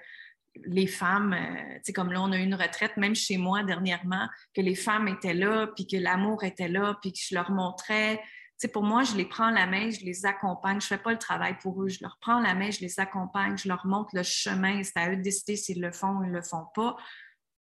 les 0.67 0.87
femmes, 0.87 1.33
euh, 1.33 1.75
tu 1.77 1.81
sais, 1.85 1.93
comme 1.95 2.13
là, 2.13 2.21
on 2.21 2.31
a 2.33 2.37
eu 2.37 2.43
une 2.43 2.55
retraite, 2.55 2.99
même 2.99 3.15
chez 3.15 3.39
moi 3.39 3.63
dernièrement, 3.63 4.29
que 4.55 4.61
les 4.61 4.75
femmes 4.75 5.09
étaient 5.09 5.33
là, 5.33 5.69
puis 5.75 5.87
que 5.87 5.97
l'amour 5.97 6.45
était 6.45 6.69
là, 6.69 6.99
puis 7.01 7.13
que 7.13 7.19
je 7.19 7.35
leur 7.35 7.51
montrais, 7.51 8.21
sais, 8.63 8.69
pour 8.69 8.85
moi, 8.85 9.03
je 9.03 9.17
les 9.17 9.25
prends 9.25 9.51
la 9.51 9.67
main, 9.67 9.91
je 9.91 10.05
les 10.05 10.25
accompagne. 10.25 10.81
Je 10.81 10.87
ne 10.87 10.89
fais 10.89 11.03
pas 11.03 11.13
le 11.13 11.19
travail 11.19 11.57
pour 11.61 11.83
eux. 11.83 11.89
Je 11.89 11.99
leur 12.01 12.17
prends 12.21 12.41
la 12.41 12.55
main, 12.55 12.71
je 12.71 12.81
les 12.81 13.01
accompagne, 13.01 13.57
je 13.59 13.69
leur 13.69 13.85
montre 13.87 14.11
le 14.15 14.23
chemin. 14.23 14.83
C'est 14.83 14.97
à 14.97 15.11
eux 15.11 15.17
de 15.17 15.23
décider 15.23 15.57
s'ils 15.57 15.81
le 15.81 15.93
font 15.93 16.19
ou 16.19 16.25
ils 16.25 16.31
ne 16.31 16.37
le 16.37 16.43
font 16.43 16.67
pas. 16.75 16.97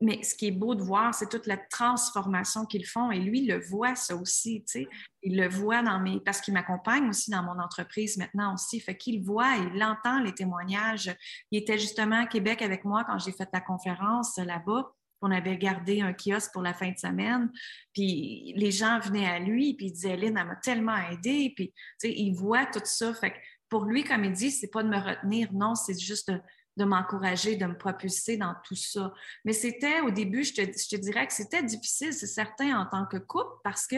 Mais 0.02 0.24
ce 0.24 0.34
qui 0.34 0.48
est 0.48 0.52
beau 0.52 0.76
de 0.76 0.82
voir, 0.82 1.14
c'est 1.14 1.28
toute 1.28 1.46
la 1.46 1.58
transformation 1.58 2.66
qu'ils 2.66 2.86
font. 2.86 3.12
Et 3.12 3.20
lui, 3.20 3.42
il 3.42 3.50
le 3.50 3.60
voit, 3.60 3.96
ça 3.96 4.16
aussi, 4.16 4.64
tu. 4.64 4.88
Il 5.22 5.36
le 5.36 5.50
voit 5.50 5.82
dans 5.82 6.00
mes... 6.00 6.22
Parce 6.22 6.40
qu'il 6.40 6.54
m'accompagne 6.54 7.10
aussi 7.10 7.32
dans 7.32 7.44
mon 7.44 7.60
entreprise 7.60 8.16
maintenant 8.16 8.54
aussi. 8.54 8.80
Fait 8.80 8.96
qu'il 8.96 9.22
voit, 9.22 9.56
il 9.58 9.84
entend 9.84 10.20
les 10.20 10.34
témoignages. 10.34 11.14
Il 11.52 11.62
était 11.62 11.78
justement 11.78 12.22
à 12.22 12.28
Québec 12.28 12.62
avec 12.62 12.86
moi 12.86 13.04
quand 13.04 13.20
j'ai 13.20 13.34
fait 13.34 13.50
la 13.52 13.60
conférence 13.60 14.38
là-bas. 14.38 14.90
On 15.22 15.32
avait 15.32 15.58
gardé 15.58 16.00
un 16.00 16.14
kiosque 16.14 16.54
pour 16.54 16.62
la 16.62 16.74
fin 16.74 16.92
de 16.92 16.98
semaine. 16.98 17.52
Puis 17.94 18.54
les 18.56 18.72
gens 18.72 19.00
venaient 19.00 19.28
à 19.28 19.40
lui, 19.40 19.74
puis 19.74 19.88
ils 19.88 19.92
disaient, 19.92 20.16
Lynn, 20.16 20.38
elle 20.38 20.48
m'a 20.48 20.56
tellement 20.56 20.96
aidé. 20.96 21.52
Puis, 21.54 21.74
il 22.04 22.34
voit 22.34 22.66
tout 22.66 22.80
ça. 22.86 23.14
Fait 23.14 23.32
que 23.32 23.38
pour 23.68 23.84
lui, 23.84 24.06
comme 24.06 24.24
il 24.24 24.32
dit, 24.32 24.50
c'est 24.50 24.70
pas 24.70 24.82
de 24.82 24.88
me 24.88 24.98
retenir. 24.98 25.52
Non, 25.52 25.76
c'est 25.76 26.00
juste 26.00 26.32
de 26.32 26.42
m'encourager, 26.78 27.56
de 27.56 27.66
me 27.66 27.78
propulser 27.78 28.38
dans 28.38 28.56
tout 28.64 28.76
ça. 28.76 29.14
Mais 29.46 29.54
c'était 29.54 30.02
au 30.02 30.12
début, 30.12 30.44
je 30.44 30.54
te, 30.54 30.96
dirais 30.96 31.28
que 31.28 31.34
c'était 31.34 31.64
difficile, 31.64 32.14
c'est 32.14 32.28
certain, 32.28 32.80
en 32.80 32.86
tant 32.86 33.06
que 33.06 33.18
couple, 33.18 33.60
parce 33.64 33.88
que 33.88 33.98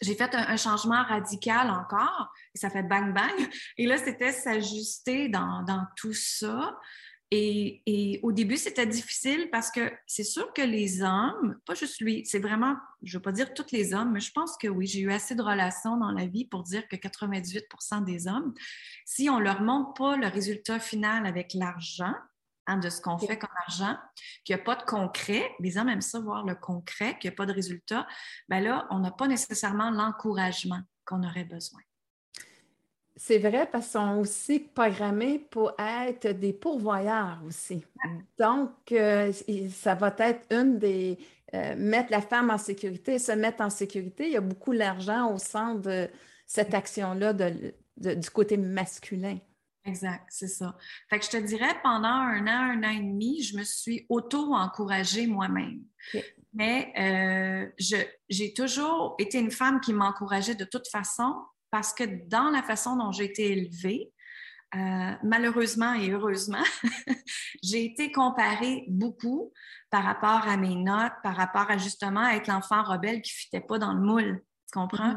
j'ai 0.00 0.14
fait 0.14 0.34
un, 0.34 0.56
changement 0.56 1.02
radical 1.04 1.70
encore, 1.70 2.32
et 2.54 2.58
ça 2.58 2.70
fait 2.70 2.82
bang 2.82 3.14
bang. 3.14 3.48
Et 3.78 3.86
là, 3.86 3.98
c'était 3.98 4.32
s'ajuster 4.32 5.28
dans, 5.28 5.62
dans, 5.62 5.86
tout 5.96 6.14
ça. 6.14 6.76
Et, 7.34 8.20
au 8.22 8.30
début, 8.30 8.58
c'était 8.58 8.86
difficile 8.86 9.48
parce 9.50 9.70
que 9.70 9.90
c'est 10.06 10.22
sûr 10.22 10.52
que 10.52 10.60
les 10.60 11.00
hommes, 11.00 11.58
pas 11.64 11.72
juste 11.72 11.98
lui, 12.02 12.26
c'est 12.26 12.40
vraiment, 12.40 12.76
je 13.02 13.16
ne 13.16 13.18
veux 13.18 13.22
pas 13.22 13.32
dire 13.32 13.54
tous 13.54 13.72
les 13.72 13.94
hommes, 13.94 14.12
mais 14.12 14.20
je 14.20 14.30
pense 14.32 14.58
que 14.58 14.68
oui, 14.68 14.86
j'ai 14.86 15.00
eu 15.00 15.10
assez 15.10 15.34
de 15.34 15.40
relations 15.40 15.96
dans 15.96 16.12
la 16.12 16.26
vie 16.26 16.44
pour 16.44 16.62
dire 16.62 16.86
que 16.88 16.96
98% 16.96 18.04
des 18.04 18.28
hommes, 18.28 18.52
si 19.06 19.30
on 19.30 19.38
ne 19.38 19.44
leur 19.44 19.62
montre 19.62 19.94
pas 19.94 20.16
le 20.18 20.26
résultat 20.26 20.78
final 20.78 21.24
avec 21.24 21.54
l'argent, 21.54 22.12
hein, 22.66 22.76
de 22.76 22.90
ce 22.90 23.00
qu'on 23.00 23.16
fait 23.16 23.38
comme 23.38 23.48
argent, 23.66 23.96
qu'il 24.44 24.54
n'y 24.54 24.60
a 24.60 24.64
pas 24.64 24.76
de 24.76 24.82
concret, 24.82 25.52
les 25.58 25.78
hommes 25.78 25.88
aiment 25.88 26.02
ça 26.02 26.20
voir 26.20 26.44
le 26.44 26.54
concret, 26.54 27.18
qu'il 27.18 27.30
n'y 27.30 27.34
a 27.34 27.36
pas 27.36 27.46
de 27.46 27.54
résultat, 27.54 28.06
bien 28.50 28.60
là, 28.60 28.86
on 28.90 28.98
n'a 28.98 29.10
pas 29.10 29.26
nécessairement 29.26 29.90
l'encouragement 29.90 30.82
qu'on 31.06 31.22
aurait 31.22 31.44
besoin. 31.44 31.80
C'est 33.16 33.38
vrai 33.38 33.68
parce 33.70 33.86
qu'ils 33.86 34.00
sont 34.00 34.16
aussi 34.18 34.60
programmés 34.60 35.38
pour 35.38 35.72
être 35.78 36.28
des 36.28 36.52
pourvoyeurs 36.52 37.40
aussi. 37.46 37.84
Donc, 38.38 38.70
euh, 38.92 39.32
ça 39.70 39.94
va 39.94 40.14
être 40.18 40.46
une 40.50 40.78
des... 40.78 41.18
Euh, 41.54 41.74
mettre 41.76 42.10
la 42.10 42.22
femme 42.22 42.48
en 42.48 42.56
sécurité, 42.56 43.18
se 43.18 43.32
mettre 43.32 43.62
en 43.62 43.68
sécurité. 43.68 44.24
Il 44.24 44.32
y 44.32 44.38
a 44.38 44.40
beaucoup 44.40 44.74
d'argent 44.74 45.34
au 45.34 45.36
centre 45.36 45.82
de 45.82 46.08
cette 46.46 46.72
action-là 46.72 47.34
du 47.34 48.30
côté 48.30 48.56
masculin. 48.56 49.38
Exact, 49.84 50.24
c'est 50.30 50.48
ça. 50.48 50.76
Fait 51.10 51.18
que 51.18 51.24
je 51.24 51.30
te 51.30 51.36
dirais, 51.36 51.74
pendant 51.82 52.08
un 52.08 52.46
an, 52.46 52.78
un 52.78 52.84
an 52.84 52.90
et 52.90 53.00
demi, 53.00 53.42
je 53.42 53.56
me 53.56 53.64
suis 53.64 54.06
auto-encouragée 54.08 55.26
moi-même. 55.26 55.80
Mais 56.54 56.92
euh, 56.98 58.06
j'ai 58.28 58.54
toujours 58.54 59.16
été 59.18 59.38
une 59.38 59.50
femme 59.50 59.80
qui 59.80 59.92
m'encourageait 59.92 60.54
de 60.54 60.64
toute 60.64 60.88
façon, 60.88 61.34
parce 61.72 61.94
que 61.94 62.04
dans 62.28 62.50
la 62.50 62.62
façon 62.62 62.96
dont 62.96 63.10
j'ai 63.10 63.24
été 63.24 63.50
élevée, 63.50 64.12
euh, 64.74 65.12
malheureusement 65.24 65.94
et 65.94 66.10
heureusement, 66.10 66.62
j'ai 67.62 67.86
été 67.86 68.12
comparée 68.12 68.84
beaucoup 68.88 69.52
par 69.90 70.04
rapport 70.04 70.46
à 70.46 70.56
mes 70.56 70.76
notes, 70.76 71.14
par 71.22 71.34
rapport 71.34 71.70
à 71.70 71.78
justement 71.78 72.28
être 72.28 72.46
l'enfant 72.46 72.82
rebelle 72.82 73.22
qui 73.22 73.32
ne 73.32 73.36
fitait 73.36 73.60
pas 73.60 73.78
dans 73.78 73.94
le 73.94 74.00
moule. 74.00 74.42
Tu 74.70 74.78
comprends? 74.78 75.16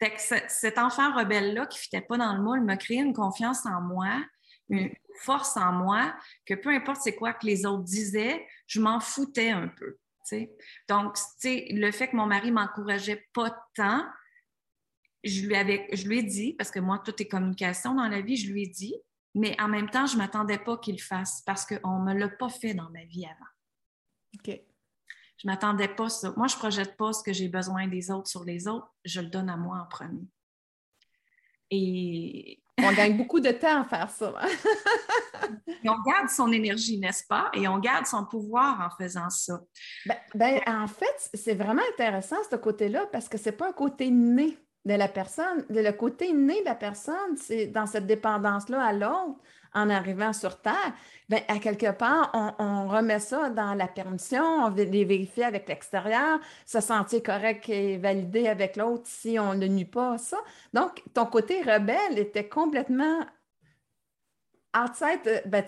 Mm-hmm. 0.00 0.44
cet 0.48 0.78
enfant 0.78 1.14
rebelle-là 1.16 1.66
qui 1.66 1.78
ne 1.78 1.82
fitait 1.82 2.00
pas 2.02 2.18
dans 2.18 2.34
le 2.34 2.42
moule 2.42 2.60
m'a 2.60 2.76
créé 2.76 2.98
une 2.98 3.14
confiance 3.14 3.64
en 3.64 3.80
moi, 3.80 4.22
une 4.68 4.90
force 5.22 5.56
en 5.56 5.72
moi, 5.72 6.14
que 6.44 6.54
peu 6.54 6.70
importe 6.70 7.00
c'est 7.02 7.14
quoi 7.14 7.32
que 7.32 7.46
les 7.46 7.64
autres 7.64 7.84
disaient, 7.84 8.46
je 8.66 8.80
m'en 8.80 9.00
foutais 9.00 9.50
un 9.50 9.68
peu. 9.68 9.98
Donc, 10.88 11.16
le 11.44 11.90
fait 11.90 12.08
que 12.08 12.16
mon 12.16 12.26
mari 12.26 12.50
m'encourageait 12.50 13.26
pas 13.34 13.54
tant, 13.74 14.04
je 15.24 15.46
lui, 15.46 15.56
avais, 15.56 15.88
je 15.92 16.06
lui 16.06 16.18
ai 16.18 16.22
dit, 16.22 16.52
parce 16.52 16.70
que 16.70 16.80
moi, 16.80 17.00
tout 17.04 17.14
est 17.20 17.28
communication 17.28 17.94
dans 17.94 18.08
la 18.08 18.20
vie, 18.20 18.36
je 18.36 18.52
lui 18.52 18.64
ai 18.64 18.66
dit, 18.66 18.94
mais 19.34 19.56
en 19.60 19.68
même 19.68 19.90
temps, 19.90 20.06
je 20.06 20.14
ne 20.14 20.18
m'attendais 20.18 20.58
pas 20.58 20.76
qu'il 20.78 20.96
le 20.96 21.02
fasse 21.02 21.42
parce 21.44 21.66
qu'on 21.66 21.98
ne 21.98 22.12
me 22.12 22.18
l'a 22.18 22.28
pas 22.28 22.48
fait 22.48 22.74
dans 22.74 22.90
ma 22.90 23.04
vie 23.04 23.24
avant. 23.24 23.50
OK. 24.36 24.60
Je 25.36 25.48
ne 25.48 25.52
m'attendais 25.52 25.88
pas 25.88 26.08
ça. 26.08 26.32
Moi, 26.36 26.46
je 26.46 26.54
ne 26.54 26.58
projette 26.58 26.96
pas 26.96 27.12
ce 27.12 27.22
que 27.22 27.32
j'ai 27.32 27.48
besoin 27.48 27.88
des 27.88 28.10
autres 28.10 28.28
sur 28.28 28.44
les 28.44 28.68
autres, 28.68 28.88
je 29.04 29.20
le 29.20 29.26
donne 29.26 29.50
à 29.50 29.56
moi 29.56 29.78
en 29.78 29.86
premier. 29.86 30.28
Et. 31.70 32.60
On 32.78 32.92
gagne 32.92 33.16
beaucoup 33.18 33.40
de 33.40 33.50
temps 33.50 33.80
à 33.80 33.84
faire 33.84 34.10
ça. 34.10 34.34
Et 35.82 35.88
on 35.88 36.00
garde 36.02 36.28
son 36.28 36.52
énergie, 36.52 36.98
n'est-ce 36.98 37.24
pas? 37.26 37.50
Et 37.54 37.66
on 37.66 37.78
garde 37.78 38.06
son 38.06 38.24
pouvoir 38.24 38.80
en 38.80 38.90
faisant 38.96 39.30
ça. 39.30 39.60
Ben, 40.06 40.16
ben 40.34 40.60
en 40.66 40.86
fait, 40.86 41.30
c'est 41.34 41.54
vraiment 41.54 41.82
intéressant 41.92 42.36
ce 42.48 42.56
côté-là 42.56 43.06
parce 43.12 43.28
que 43.28 43.38
ce 43.38 43.46
n'est 43.46 43.56
pas 43.56 43.68
un 43.68 43.72
côté 43.72 44.10
né 44.10 44.63
de 44.84 44.94
la 44.94 45.08
personne, 45.08 45.64
de 45.70 45.80
le 45.80 45.92
côté 45.92 46.32
né 46.32 46.60
de 46.60 46.66
la 46.66 46.74
personne, 46.74 47.36
c'est 47.36 47.66
dans 47.66 47.86
cette 47.86 48.06
dépendance-là 48.06 48.82
à 48.82 48.92
l'autre, 48.92 49.40
en 49.74 49.90
arrivant 49.90 50.32
sur 50.32 50.60
Terre, 50.60 50.92
bien, 51.28 51.40
à 51.48 51.58
quelque 51.58 51.90
part, 51.90 52.30
on, 52.58 52.86
remet 52.88 53.18
ça 53.18 53.50
dans 53.50 53.74
la 53.74 53.88
permission, 53.88 54.42
on 54.42 54.70
les 54.70 55.04
vérifier 55.04 55.44
avec 55.44 55.68
l'extérieur, 55.68 56.38
se 56.64 56.80
sentir 56.80 57.22
correct 57.22 57.68
et 57.68 57.98
validé 57.98 58.46
avec 58.46 58.76
l'autre 58.76 59.04
si 59.06 59.38
on 59.38 59.54
ne 59.54 59.66
nuit 59.66 59.84
pas 59.84 60.16
ça. 60.18 60.38
Donc, 60.72 61.02
ton 61.12 61.26
côté 61.26 61.60
rebelle 61.62 62.18
était 62.18 62.48
complètement 62.48 63.20
outside, 64.76 65.42
ben, 65.46 65.64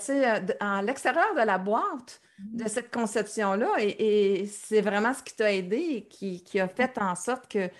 en 0.60 0.80
l'extérieur 0.82 1.34
de 1.34 1.42
la 1.42 1.58
boîte 1.58 2.20
de 2.38 2.64
mm-hmm. 2.64 2.68
cette 2.68 2.92
conception-là. 2.92 3.72
Et, 3.78 4.46
c'est 4.46 4.82
vraiment 4.82 5.14
ce 5.14 5.22
qui 5.22 5.34
t'a 5.34 5.52
aidé, 5.52 6.06
qui, 6.08 6.44
qui 6.44 6.60
a 6.60 6.68
fait 6.68 6.96
en 6.98 7.14
sorte 7.14 7.50
que 7.50 7.70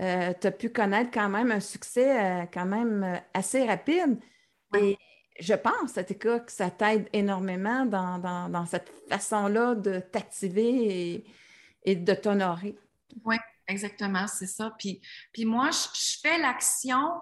euh, 0.00 0.32
tu 0.40 0.46
as 0.46 0.52
pu 0.52 0.70
connaître 0.70 1.10
quand 1.12 1.28
même 1.28 1.52
un 1.52 1.60
succès 1.60 2.18
euh, 2.18 2.46
quand 2.52 2.66
même 2.66 3.04
euh, 3.04 3.16
assez 3.32 3.64
rapide. 3.64 4.18
Et 4.76 4.98
je 5.38 5.54
pense, 5.54 5.96
en 5.96 6.04
tout 6.04 6.14
cas, 6.14 6.40
que 6.40 6.50
ça 6.50 6.70
t'aide 6.70 7.08
énormément 7.12 7.86
dans, 7.86 8.66
cette 8.66 8.90
façon-là 9.08 9.76
de 9.76 10.00
t'activer 10.00 11.24
et, 11.84 11.94
de 11.94 12.14
t'honorer. 12.14 12.76
Oui, 13.24 13.36
exactement, 13.68 14.26
c'est 14.26 14.48
ça. 14.48 14.74
Puis, 14.78 15.00
puis 15.32 15.44
moi, 15.44 15.70
je, 15.70 16.18
fais 16.20 16.38
l'action 16.38 17.12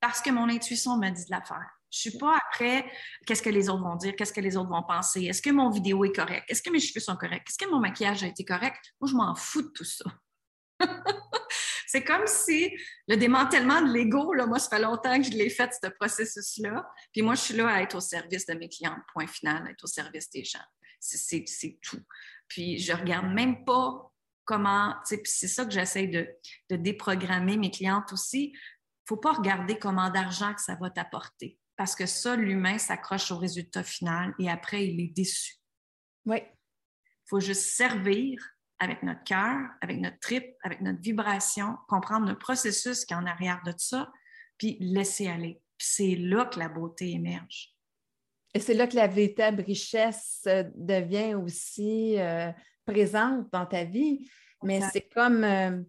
parce 0.00 0.20
que 0.20 0.30
mon 0.30 0.50
intuition 0.50 0.98
me 0.98 1.08
dit 1.08 1.24
de 1.24 1.30
la 1.30 1.40
faire. 1.40 1.70
Je 1.90 2.08
ne 2.08 2.10
suis 2.10 2.18
pas 2.18 2.36
après 2.36 2.84
qu'est-ce 3.26 3.42
que 3.42 3.48
les 3.48 3.70
autres 3.70 3.84
vont 3.84 3.96
dire, 3.96 4.14
qu'est-ce 4.16 4.32
que 4.34 4.40
les 4.42 4.58
autres 4.58 4.68
vont 4.68 4.82
penser, 4.82 5.24
est-ce 5.24 5.40
que 5.40 5.50
mon 5.50 5.70
vidéo 5.70 6.04
est 6.04 6.14
correcte, 6.14 6.44
est-ce 6.48 6.60
que 6.60 6.68
mes 6.68 6.80
cheveux 6.80 7.00
sont 7.00 7.16
corrects, 7.16 7.48
est-ce 7.48 7.56
que 7.56 7.70
mon 7.70 7.78
maquillage 7.80 8.22
a 8.22 8.26
été 8.26 8.44
correct? 8.44 8.92
Moi, 9.00 9.08
je 9.10 9.16
m'en 9.16 9.34
fous 9.34 9.62
de 9.62 9.68
tout 9.68 9.84
ça. 9.84 10.04
C'est 11.96 12.04
comme 12.04 12.26
si 12.26 12.76
le 13.08 13.16
démantèlement 13.16 13.80
de 13.80 13.90
l'ego, 13.90 14.34
là, 14.34 14.44
moi, 14.44 14.58
ça 14.58 14.68
fait 14.68 14.82
longtemps 14.82 15.16
que 15.16 15.22
je 15.22 15.30
l'ai 15.30 15.48
fait, 15.48 15.72
ce 15.82 15.88
processus-là. 15.88 16.86
Puis 17.10 17.22
moi, 17.22 17.34
je 17.34 17.40
suis 17.40 17.54
là 17.54 17.68
à 17.68 17.80
être 17.80 17.94
au 17.94 18.00
service 18.00 18.44
de 18.44 18.52
mes 18.52 18.68
clients, 18.68 18.98
point 19.14 19.26
final, 19.26 19.66
à 19.66 19.70
être 19.70 19.82
au 19.82 19.86
service 19.86 20.28
des 20.28 20.44
gens. 20.44 20.60
C'est 21.00 21.46
tout. 21.80 22.02
Puis 22.48 22.78
je 22.80 22.92
regarde 22.92 23.32
même 23.32 23.64
pas 23.64 24.12
comment, 24.44 24.94
c'est 25.04 25.24
ça 25.24 25.64
que 25.64 25.70
j'essaie 25.70 26.06
de, 26.06 26.28
de, 26.68 26.76
déprogrammer 26.76 27.56
mes 27.56 27.70
clientes 27.70 28.12
aussi. 28.12 28.48
Il 28.48 28.52
ne 28.52 29.06
faut 29.08 29.16
pas 29.16 29.32
regarder 29.32 29.78
comment 29.78 30.10
d'argent 30.10 30.52
que 30.52 30.60
ça 30.60 30.74
va 30.74 30.90
t'apporter. 30.90 31.58
Parce 31.76 31.94
que 31.94 32.04
ça, 32.04 32.36
l'humain 32.36 32.76
s'accroche 32.76 33.30
au 33.30 33.38
résultat 33.38 33.84
final 33.84 34.34
et 34.38 34.50
après, 34.50 34.86
il 34.86 35.00
est 35.00 35.14
déçu. 35.14 35.54
Oui. 36.26 36.42
Il 36.42 37.28
faut 37.30 37.40
juste 37.40 37.74
servir 37.74 38.38
avec 38.78 39.02
notre 39.02 39.24
cœur, 39.24 39.70
avec 39.80 39.98
notre 39.98 40.18
trip, 40.18 40.44
avec 40.62 40.80
notre 40.80 41.00
vibration, 41.00 41.76
comprendre 41.88 42.26
le 42.28 42.36
processus 42.36 43.04
qui 43.04 43.14
est 43.14 43.16
en 43.16 43.26
arrière 43.26 43.62
de 43.64 43.72
ça, 43.76 44.10
puis 44.58 44.76
laisser 44.80 45.28
aller. 45.28 45.60
Puis 45.78 45.88
c'est 45.90 46.14
là 46.16 46.46
que 46.46 46.58
la 46.58 46.68
beauté 46.68 47.12
émerge. 47.12 47.76
Et 48.54 48.60
c'est 48.60 48.74
là 48.74 48.86
que 48.86 48.96
la 48.96 49.06
véritable 49.06 49.62
richesse 49.62 50.42
euh, 50.46 50.64
devient 50.74 51.34
aussi 51.34 52.18
euh, 52.18 52.50
présente 52.86 53.52
dans 53.52 53.66
ta 53.66 53.84
vie. 53.84 54.30
Mais 54.62 54.80
c'est 54.92 55.08
comme, 55.12 55.44
euh, 55.44 55.82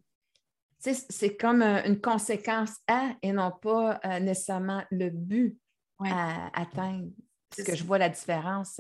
c'est 0.80 1.38
comme 1.38 1.62
une 1.62 2.02
conséquence 2.02 2.76
à 2.88 3.15
et 3.21 3.32
non 3.32 3.52
pas 3.52 4.00
nécessairement 4.19 4.84
le 4.91 5.10
but 5.10 5.58
à 6.04 6.47
atteindre. 6.60 7.08
Parce 7.50 7.67
que 7.67 7.76
je 7.76 7.84
vois 7.86 7.97
la 7.97 8.10
différence 8.10 8.80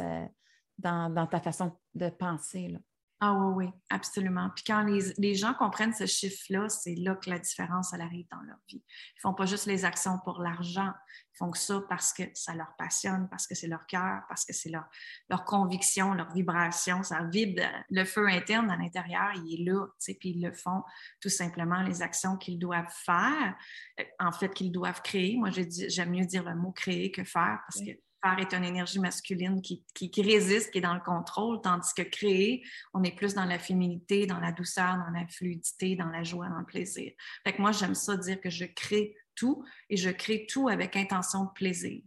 dans, 0.77 1.09
dans, 1.09 1.25
ta 1.25 1.39
façon 1.39 1.71
de 1.95 2.09
penser. 2.09 2.67
Là. 2.67 2.79
Ah 3.19 3.33
oui, 3.33 3.65
oui, 3.65 3.73
absolument. 3.89 4.51
Puis 4.55 4.63
quand 4.63 4.83
les, 4.83 5.33
gens 5.33 5.55
comprennent 5.55 5.93
ce 5.93 6.05
chiffre-là, 6.05 6.69
c'est 6.69 6.93
là 6.93 7.15
que 7.15 7.31
la 7.31 7.39
différence, 7.39 7.91
elle 7.91 8.01
arrive 8.01 8.27
dans 8.29 8.41
leur 8.41 8.57
vie. 8.69 8.83
Ils 8.85 9.17
ne 9.17 9.21
font 9.21 9.33
pas 9.33 9.47
juste 9.47 9.65
les 9.65 9.85
actions 9.85 10.19
pour 10.23 10.39
l'argent, 10.39 10.91
ils 11.33 11.37
font 11.37 11.51
ça 11.53 11.81
parce 11.89 12.13
que 12.13 12.21
ça 12.35 12.53
leur 12.53 12.75
passionne, 12.77 13.27
parce 13.27 13.47
que 13.47 13.55
c'est 13.55 13.65
leur 13.65 13.87
cœur, 13.87 14.21
parce 14.29 14.45
que 14.45 14.53
c'est 14.53 14.69
leur, 14.69 14.85
leur 15.29 15.45
conviction, 15.45 16.13
leur 16.13 16.31
vibration, 16.31 17.01
ça 17.01 17.23
vibre. 17.23 17.63
Le 17.89 18.05
feu 18.05 18.27
interne 18.27 18.69
à 18.69 18.77
l'intérieur, 18.77 19.31
il 19.33 19.61
est 19.61 19.71
là, 19.71 19.87
tu 19.87 19.93
sais, 19.97 20.13
puis 20.13 20.29
ils 20.29 20.41
le 20.43 20.53
font 20.53 20.83
tout 21.19 21.29
simplement, 21.29 21.81
les 21.81 22.03
actions 22.03 22.37
qu'ils 22.37 22.59
doivent 22.59 22.93
faire, 23.03 23.57
euh, 23.99 24.03
en 24.19 24.31
fait, 24.31 24.53
qu'ils 24.53 24.71
doivent 24.71 25.01
créer. 25.01 25.37
Moi, 25.37 25.49
j'aime 25.49 26.11
mieux 26.11 26.25
dire 26.25 26.43
le 26.43 26.55
mot 26.55 26.71
créer 26.71 27.11
que 27.11 27.23
faire 27.23 27.61
parce 27.65 27.81
que 27.83 27.99
est 28.37 28.53
une 28.53 28.63
énergie 28.63 28.99
masculine 28.99 29.61
qui, 29.61 30.21
résiste, 30.21 30.71
qui 30.71 30.79
est 30.79 30.81
dans 30.81 30.93
le 30.93 31.01
contrôle, 31.01 31.61
tandis 31.61 31.93
que 31.95 32.01
créer, 32.01 32.63
on 32.93 33.03
est 33.03 33.15
plus 33.15 33.33
dans 33.33 33.45
la 33.45 33.59
féminité, 33.59 34.25
dans 34.25 34.39
la 34.39 34.51
douceur, 34.51 34.97
dans 34.97 35.09
la 35.09 35.27
fluidité, 35.27 35.95
dans 35.95 36.09
la 36.09 36.23
joie, 36.23 36.49
dans 36.49 36.59
le 36.59 36.65
plaisir. 36.65 37.11
Fait 37.45 37.57
moi, 37.59 37.71
j'aime 37.71 37.95
ça 37.95 38.17
dire 38.17 38.39
que 38.41 38.49
je 38.49 38.65
crée 38.65 39.15
tout 39.35 39.63
et 39.89 39.97
je 39.97 40.09
crée 40.09 40.45
tout 40.49 40.67
avec 40.67 40.95
intention 40.95 41.45
de 41.45 41.51
plaisir. 41.51 42.01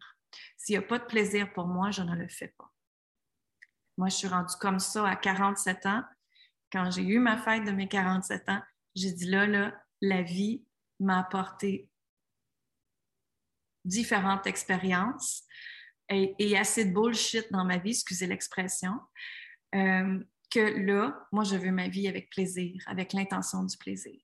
S'il 0.56 0.74
n'y 0.74 0.85
a 0.85 0.87
pas 0.87 0.98
de 0.98 1.06
plaisir 1.06 1.52
pour 1.52 1.66
moi, 1.66 1.90
je 1.90 2.02
ne 2.02 2.14
le 2.14 2.28
fais 2.28 2.54
pas. 2.59 2.70
Moi, 3.96 4.09
je 4.09 4.16
suis 4.16 4.28
rendue 4.28 4.54
comme 4.61 4.78
ça 4.78 5.06
à 5.06 5.16
47 5.16 5.87
ans. 5.87 6.02
Quand 6.72 6.90
j'ai 6.90 7.02
eu 7.02 7.18
ma 7.18 7.37
fête 7.37 7.64
de 7.64 7.72
mes 7.72 7.88
47 7.88 8.48
ans, 8.48 8.62
j'ai 8.94 9.12
dit 9.12 9.26
là, 9.26 9.46
là, 9.46 9.74
la 10.00 10.22
vie 10.22 10.64
m'a 10.98 11.20
apporté 11.20 11.90
différentes 13.85 14.46
expériences 14.46 15.44
et, 16.11 16.57
assez 16.57 16.85
de 16.85 16.92
bullshit 16.92 17.51
dans 17.53 17.64
ma 17.64 17.79
vie, 17.79 17.90
excusez 17.90 18.27
l'expression, 18.27 18.92
euh, 19.75 20.18
que 20.51 20.61
là, 20.85 21.27
moi, 21.33 21.44
je 21.44 21.57
veux 21.57 21.70
ma 21.70 21.88
vie 21.88 22.09
avec 22.09 22.31
plaisir, 22.31 22.83
avec 22.87 23.12
l'intention 23.12 23.64
du 23.64 23.77
plaisir. 23.77 24.18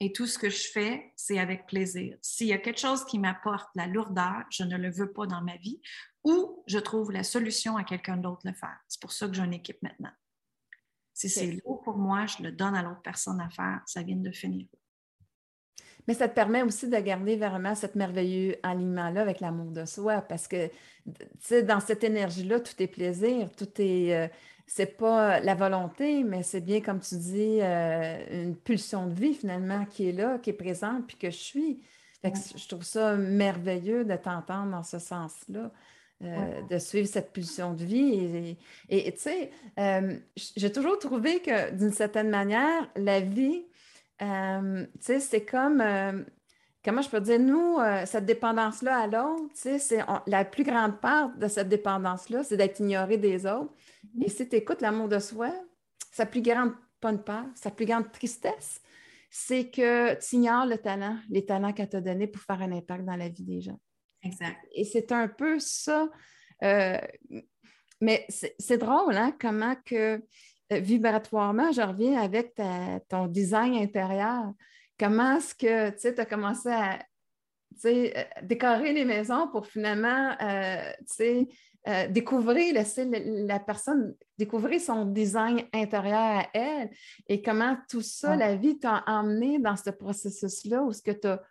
Et 0.00 0.12
tout 0.12 0.26
ce 0.26 0.38
que 0.38 0.50
je 0.50 0.68
fais, 0.68 1.12
c'est 1.16 1.38
avec 1.38 1.66
plaisir. 1.66 2.16
S'il 2.22 2.48
y 2.48 2.52
a 2.52 2.58
quelque 2.58 2.80
chose 2.80 3.04
qui 3.04 3.18
m'apporte 3.18 3.68
la 3.74 3.86
lourdeur, 3.86 4.44
je 4.50 4.62
ne 4.62 4.76
le 4.76 4.90
veux 4.90 5.12
pas 5.12 5.26
dans 5.26 5.42
ma 5.42 5.56
vie 5.56 5.80
ou 6.24 6.62
je 6.66 6.78
trouve 6.78 7.10
la 7.10 7.24
solution 7.24 7.76
à 7.76 7.84
quelqu'un 7.84 8.16
d'autre 8.16 8.42
le 8.44 8.52
faire. 8.52 8.78
C'est 8.86 9.00
pour 9.00 9.12
ça 9.12 9.26
que 9.26 9.34
j'ai 9.34 9.42
une 9.42 9.54
équipe 9.54 9.82
maintenant. 9.82 10.12
Si 11.14 11.28
c'est 11.28 11.50
lourd 11.64 11.80
pour 11.82 11.98
moi, 11.98 12.26
je 12.26 12.44
le 12.44 12.52
donne 12.52 12.76
à 12.76 12.82
l'autre 12.82 13.02
personne 13.02 13.40
à 13.40 13.50
faire. 13.50 13.82
Ça 13.86 14.02
vient 14.02 14.16
de 14.16 14.30
finir. 14.30 14.68
Mais 16.08 16.14
ça 16.14 16.26
te 16.26 16.34
permet 16.34 16.62
aussi 16.62 16.88
de 16.88 16.96
garder 16.96 17.36
vraiment 17.36 17.74
cette 17.74 17.94
merveilleux 17.94 18.56
alignement-là 18.62 19.20
avec 19.20 19.40
l'amour 19.40 19.70
de 19.70 19.84
soi 19.84 20.22
parce 20.22 20.48
que, 20.48 20.68
tu 20.68 21.12
sais, 21.38 21.62
dans 21.62 21.80
cette 21.80 22.02
énergie-là, 22.02 22.60
tout 22.60 22.82
est 22.82 22.86
plaisir, 22.86 23.50
tout 23.54 23.68
est. 23.78 24.16
Euh, 24.16 24.26
c'est 24.66 24.96
pas 24.96 25.38
la 25.40 25.54
volonté, 25.54 26.24
mais 26.24 26.42
c'est 26.42 26.62
bien, 26.62 26.80
comme 26.80 27.00
tu 27.00 27.14
dis, 27.16 27.58
euh, 27.60 28.44
une 28.44 28.56
pulsion 28.56 29.06
de 29.06 29.14
vie 29.14 29.34
finalement 29.34 29.84
qui 29.84 30.08
est 30.08 30.12
là, 30.12 30.38
qui 30.38 30.50
est 30.50 30.54
présente, 30.54 31.06
puis 31.06 31.18
que 31.18 31.30
je 31.30 31.36
suis. 31.36 31.82
je 32.24 32.68
trouve 32.68 32.84
ça 32.84 33.14
merveilleux 33.16 34.04
de 34.04 34.16
t'entendre 34.16 34.70
dans 34.70 34.82
ce 34.82 34.98
sens-là. 34.98 35.70
Euh, 36.24 36.62
de 36.68 36.78
suivre 36.78 37.06
cette 37.06 37.32
pulsion 37.32 37.74
de 37.74 37.84
vie. 37.84 38.56
Et 38.88 39.12
tu 39.12 39.20
sais, 39.20 39.50
j'ai 40.56 40.72
toujours 40.72 40.98
trouvé 40.98 41.40
que 41.40 41.70
d'une 41.70 41.92
certaine 41.92 42.28
manière, 42.28 42.90
la 42.96 43.20
vie, 43.20 43.62
euh, 44.22 44.86
tu 44.94 45.00
sais, 45.00 45.20
c'est 45.20 45.44
comme, 45.44 45.80
euh, 45.80 46.24
comment 46.84 47.02
je 47.02 47.08
peux 47.08 47.20
dire, 47.20 47.38
nous, 47.38 47.78
euh, 47.78 48.04
cette 48.06 48.26
dépendance-là 48.26 48.98
à 48.98 49.06
l'autre, 49.06 49.48
tu 49.54 49.60
sais, 49.60 49.78
c'est 49.78 50.00
la 50.26 50.44
plus 50.44 50.64
grande 50.64 51.00
part 51.00 51.36
de 51.36 51.48
cette 51.48 51.68
dépendance-là, 51.68 52.42
c'est 52.42 52.56
d'être 52.56 52.80
ignoré 52.80 53.16
des 53.16 53.46
autres. 53.46 53.72
Mm-hmm. 54.04 54.24
Et 54.24 54.28
si 54.28 54.48
tu 54.48 54.56
écoutes 54.56 54.80
l'amour 54.80 55.08
de 55.08 55.18
soi, 55.18 55.52
sa 56.10 56.26
plus 56.26 56.42
grande, 56.42 56.72
pas 57.00 57.10
une 57.10 57.22
part, 57.22 57.46
sa 57.54 57.70
plus 57.70 57.86
grande 57.86 58.10
tristesse, 58.10 58.80
c'est 59.30 59.70
que 59.70 60.14
tu 60.14 60.36
ignores 60.36 60.66
le 60.66 60.78
talent, 60.78 61.18
les 61.28 61.44
talents 61.44 61.72
qu'elle 61.72 61.88
t'a 61.88 62.00
donnés 62.00 62.26
pour 62.26 62.42
faire 62.42 62.60
un 62.62 62.72
impact 62.72 63.04
dans 63.04 63.16
la 63.16 63.28
vie 63.28 63.44
des 63.44 63.60
gens. 63.60 63.78
Exact. 64.22 64.56
Et 64.72 64.84
c'est 64.84 65.12
un 65.12 65.28
peu 65.28 65.58
ça. 65.60 66.08
mais 66.60 68.26
c'est 68.28 68.78
drôle, 68.78 69.16
hein, 69.16 69.36
comment 69.38 69.76
que 69.84 70.20
vibratoirement, 70.70 71.72
je 71.72 71.82
reviens 71.82 72.20
avec 72.20 72.60
ton 73.08 73.26
design 73.26 73.74
intérieur. 73.74 74.52
Comment 74.98 75.36
est-ce 75.36 75.54
que 75.54 75.90
tu 75.90 76.20
as 76.20 76.26
commencé 76.26 76.68
à 76.68 76.98
euh, 77.84 78.08
décorer 78.42 78.92
les 78.92 79.04
maisons 79.04 79.48
pour 79.48 79.66
finalement 79.66 80.34
euh, 80.42 82.06
découvrir, 82.10 82.74
laisser 82.74 83.04
la 83.04 83.60
personne 83.60 84.14
découvrir 84.36 84.80
son 84.80 85.04
design 85.04 85.62
intérieur 85.72 86.18
à 86.18 86.46
elle? 86.52 86.90
Et 87.28 87.40
comment 87.40 87.76
tout 87.88 88.02
ça, 88.02 88.34
la 88.34 88.56
vie 88.56 88.78
t'a 88.78 89.04
emmené 89.06 89.60
dans 89.60 89.76
ce 89.76 89.90
processus-là 89.90 90.82
où 90.82 90.92
ce 90.92 91.02
que 91.02 91.12
tu 91.12 91.28
as 91.28 91.42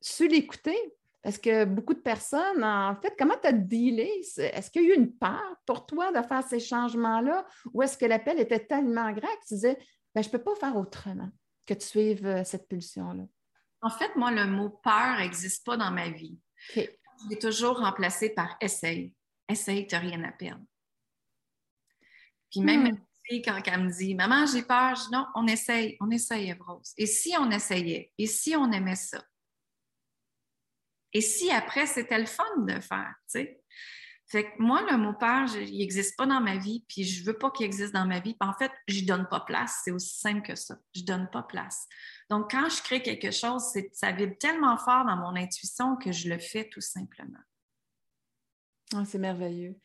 su 0.00 0.28
l'écouter, 0.28 0.76
parce 1.24 1.38
que 1.38 1.64
beaucoup 1.64 1.94
de 1.94 2.00
personnes, 2.00 2.62
en 2.62 2.94
fait, 3.00 3.14
comment 3.18 3.36
tu 3.40 3.48
as 3.48 3.52
dealé? 3.52 4.22
Est-ce 4.36 4.70
qu'il 4.70 4.82
y 4.82 4.90
a 4.90 4.94
eu 4.94 4.98
une 4.98 5.16
part 5.16 5.56
pour 5.64 5.86
toi 5.86 6.12
de 6.12 6.20
faire 6.22 6.46
ces 6.46 6.60
changements-là? 6.60 7.46
Ou 7.72 7.82
est-ce 7.82 7.96
que 7.96 8.04
l'appel 8.04 8.38
était 8.38 8.66
tellement 8.66 9.10
grand 9.10 9.26
que 9.28 9.48
tu 9.48 9.54
disais, 9.54 9.78
ben, 10.14 10.22
je 10.22 10.28
ne 10.28 10.32
peux 10.32 10.42
pas 10.42 10.54
faire 10.54 10.76
autrement 10.76 11.30
que 11.66 11.72
de 11.72 11.80
suivre 11.80 12.26
euh, 12.26 12.44
cette 12.44 12.68
pulsion-là? 12.68 13.24
En 13.80 13.88
fait, 13.88 14.14
moi, 14.16 14.32
le 14.32 14.46
mot 14.46 14.68
peur 14.68 15.16
n'existe 15.16 15.64
pas 15.64 15.78
dans 15.78 15.90
ma 15.90 16.10
vie. 16.10 16.38
Je 16.74 16.82
l'ai 17.30 17.38
toujours 17.38 17.78
remplacé 17.78 18.28
par 18.28 18.58
essaye. 18.60 19.14
Essaye, 19.48 19.86
tu 19.86 19.94
n'as 19.94 20.02
rien 20.02 20.22
à 20.24 20.32
perdre. 20.32 20.64
Puis 22.50 22.60
même 22.60 22.84
hmm. 22.84 23.40
quand 23.46 23.62
elle 23.64 23.84
me 23.84 23.90
dit 23.90 24.14
Maman, 24.14 24.44
j'ai 24.44 24.62
peur, 24.62 24.94
je 24.94 25.04
dis 25.04 25.10
non, 25.10 25.26
on 25.34 25.46
essaye, 25.46 25.96
on 26.00 26.10
essaye, 26.10 26.50
Evrose. 26.50 26.92
Et 26.98 27.06
si 27.06 27.34
on 27.38 27.50
essayait? 27.50 28.12
Et 28.18 28.26
si 28.26 28.54
on 28.54 28.70
aimait 28.72 28.94
ça? 28.94 29.24
Et 31.14 31.20
si 31.20 31.50
après, 31.50 31.86
c'était 31.86 32.18
le 32.18 32.26
fun 32.26 32.44
de 32.58 32.80
faire, 32.80 33.14
tu 33.30 33.40
sais? 33.40 33.60
Fait 34.26 34.44
que 34.44 34.50
moi, 34.58 34.82
le 34.90 34.96
mot 34.96 35.12
peur, 35.12 35.46
il 35.54 35.78
n'existe 35.78 36.16
pas 36.16 36.26
dans 36.26 36.40
ma 36.40 36.56
vie, 36.56 36.84
puis 36.88 37.04
je 37.04 37.20
ne 37.20 37.26
veux 37.26 37.38
pas 37.38 37.50
qu'il 37.50 37.66
existe 37.66 37.92
dans 37.92 38.06
ma 38.06 38.20
vie. 38.20 38.36
en 38.40 38.54
fait, 38.54 38.72
je 38.88 39.02
ne 39.02 39.06
donne 39.06 39.28
pas 39.28 39.40
place. 39.40 39.82
C'est 39.84 39.90
aussi 39.90 40.18
simple 40.18 40.42
que 40.42 40.54
ça. 40.54 40.76
Je 40.94 41.02
ne 41.02 41.06
donne 41.06 41.28
pas 41.30 41.42
place. 41.42 41.86
Donc, 42.30 42.50
quand 42.50 42.68
je 42.68 42.82
crée 42.82 43.02
quelque 43.02 43.30
chose, 43.30 43.62
ça 43.92 44.12
vibre 44.12 44.36
tellement 44.38 44.78
fort 44.78 45.04
dans 45.04 45.16
mon 45.16 45.36
intuition 45.36 45.96
que 45.96 46.10
je 46.10 46.28
le 46.30 46.38
fais 46.38 46.68
tout 46.68 46.80
simplement. 46.80 47.38
Ah, 48.94 49.04
c'est 49.04 49.18
merveilleux. 49.18 49.76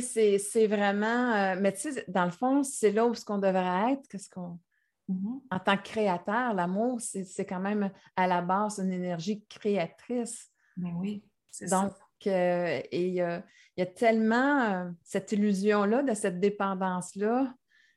c'est 0.00 0.66
vraiment. 0.66 1.34
Euh, 1.34 1.56
mais 1.60 1.72
tu 1.72 1.92
sais, 1.92 2.04
dans 2.08 2.26
le 2.26 2.30
fond, 2.30 2.62
c'est 2.62 2.92
là 2.92 3.06
où 3.06 3.14
ce 3.14 3.24
qu'on 3.24 3.38
devrait 3.38 3.92
être, 3.92 4.06
qu'est-ce 4.08 4.30
qu'on 4.30 4.60
Mm-hmm. 5.08 5.40
En 5.50 5.58
tant 5.58 5.76
que 5.76 5.82
créateur, 5.82 6.54
l'amour, 6.54 7.00
c'est 7.00 7.46
quand 7.46 7.60
même 7.60 7.90
à 8.16 8.26
la 8.26 8.42
base 8.42 8.78
une 8.78 8.92
énergie 8.92 9.44
créatrice. 9.48 10.50
Mais 10.76 10.90
ben 10.90 10.96
oui, 10.98 11.24
c'est 11.50 11.70
Donc, 11.70 11.92
euh, 12.26 12.80
et 12.90 13.08
il 13.08 13.14
y, 13.14 13.82
a 13.82 13.86
tellement 13.86 14.60
euh, 14.60 14.90
cette 15.02 15.32
illusion-là, 15.32 16.02
de 16.02 16.14
cette 16.14 16.40
dépendance-là 16.40 17.54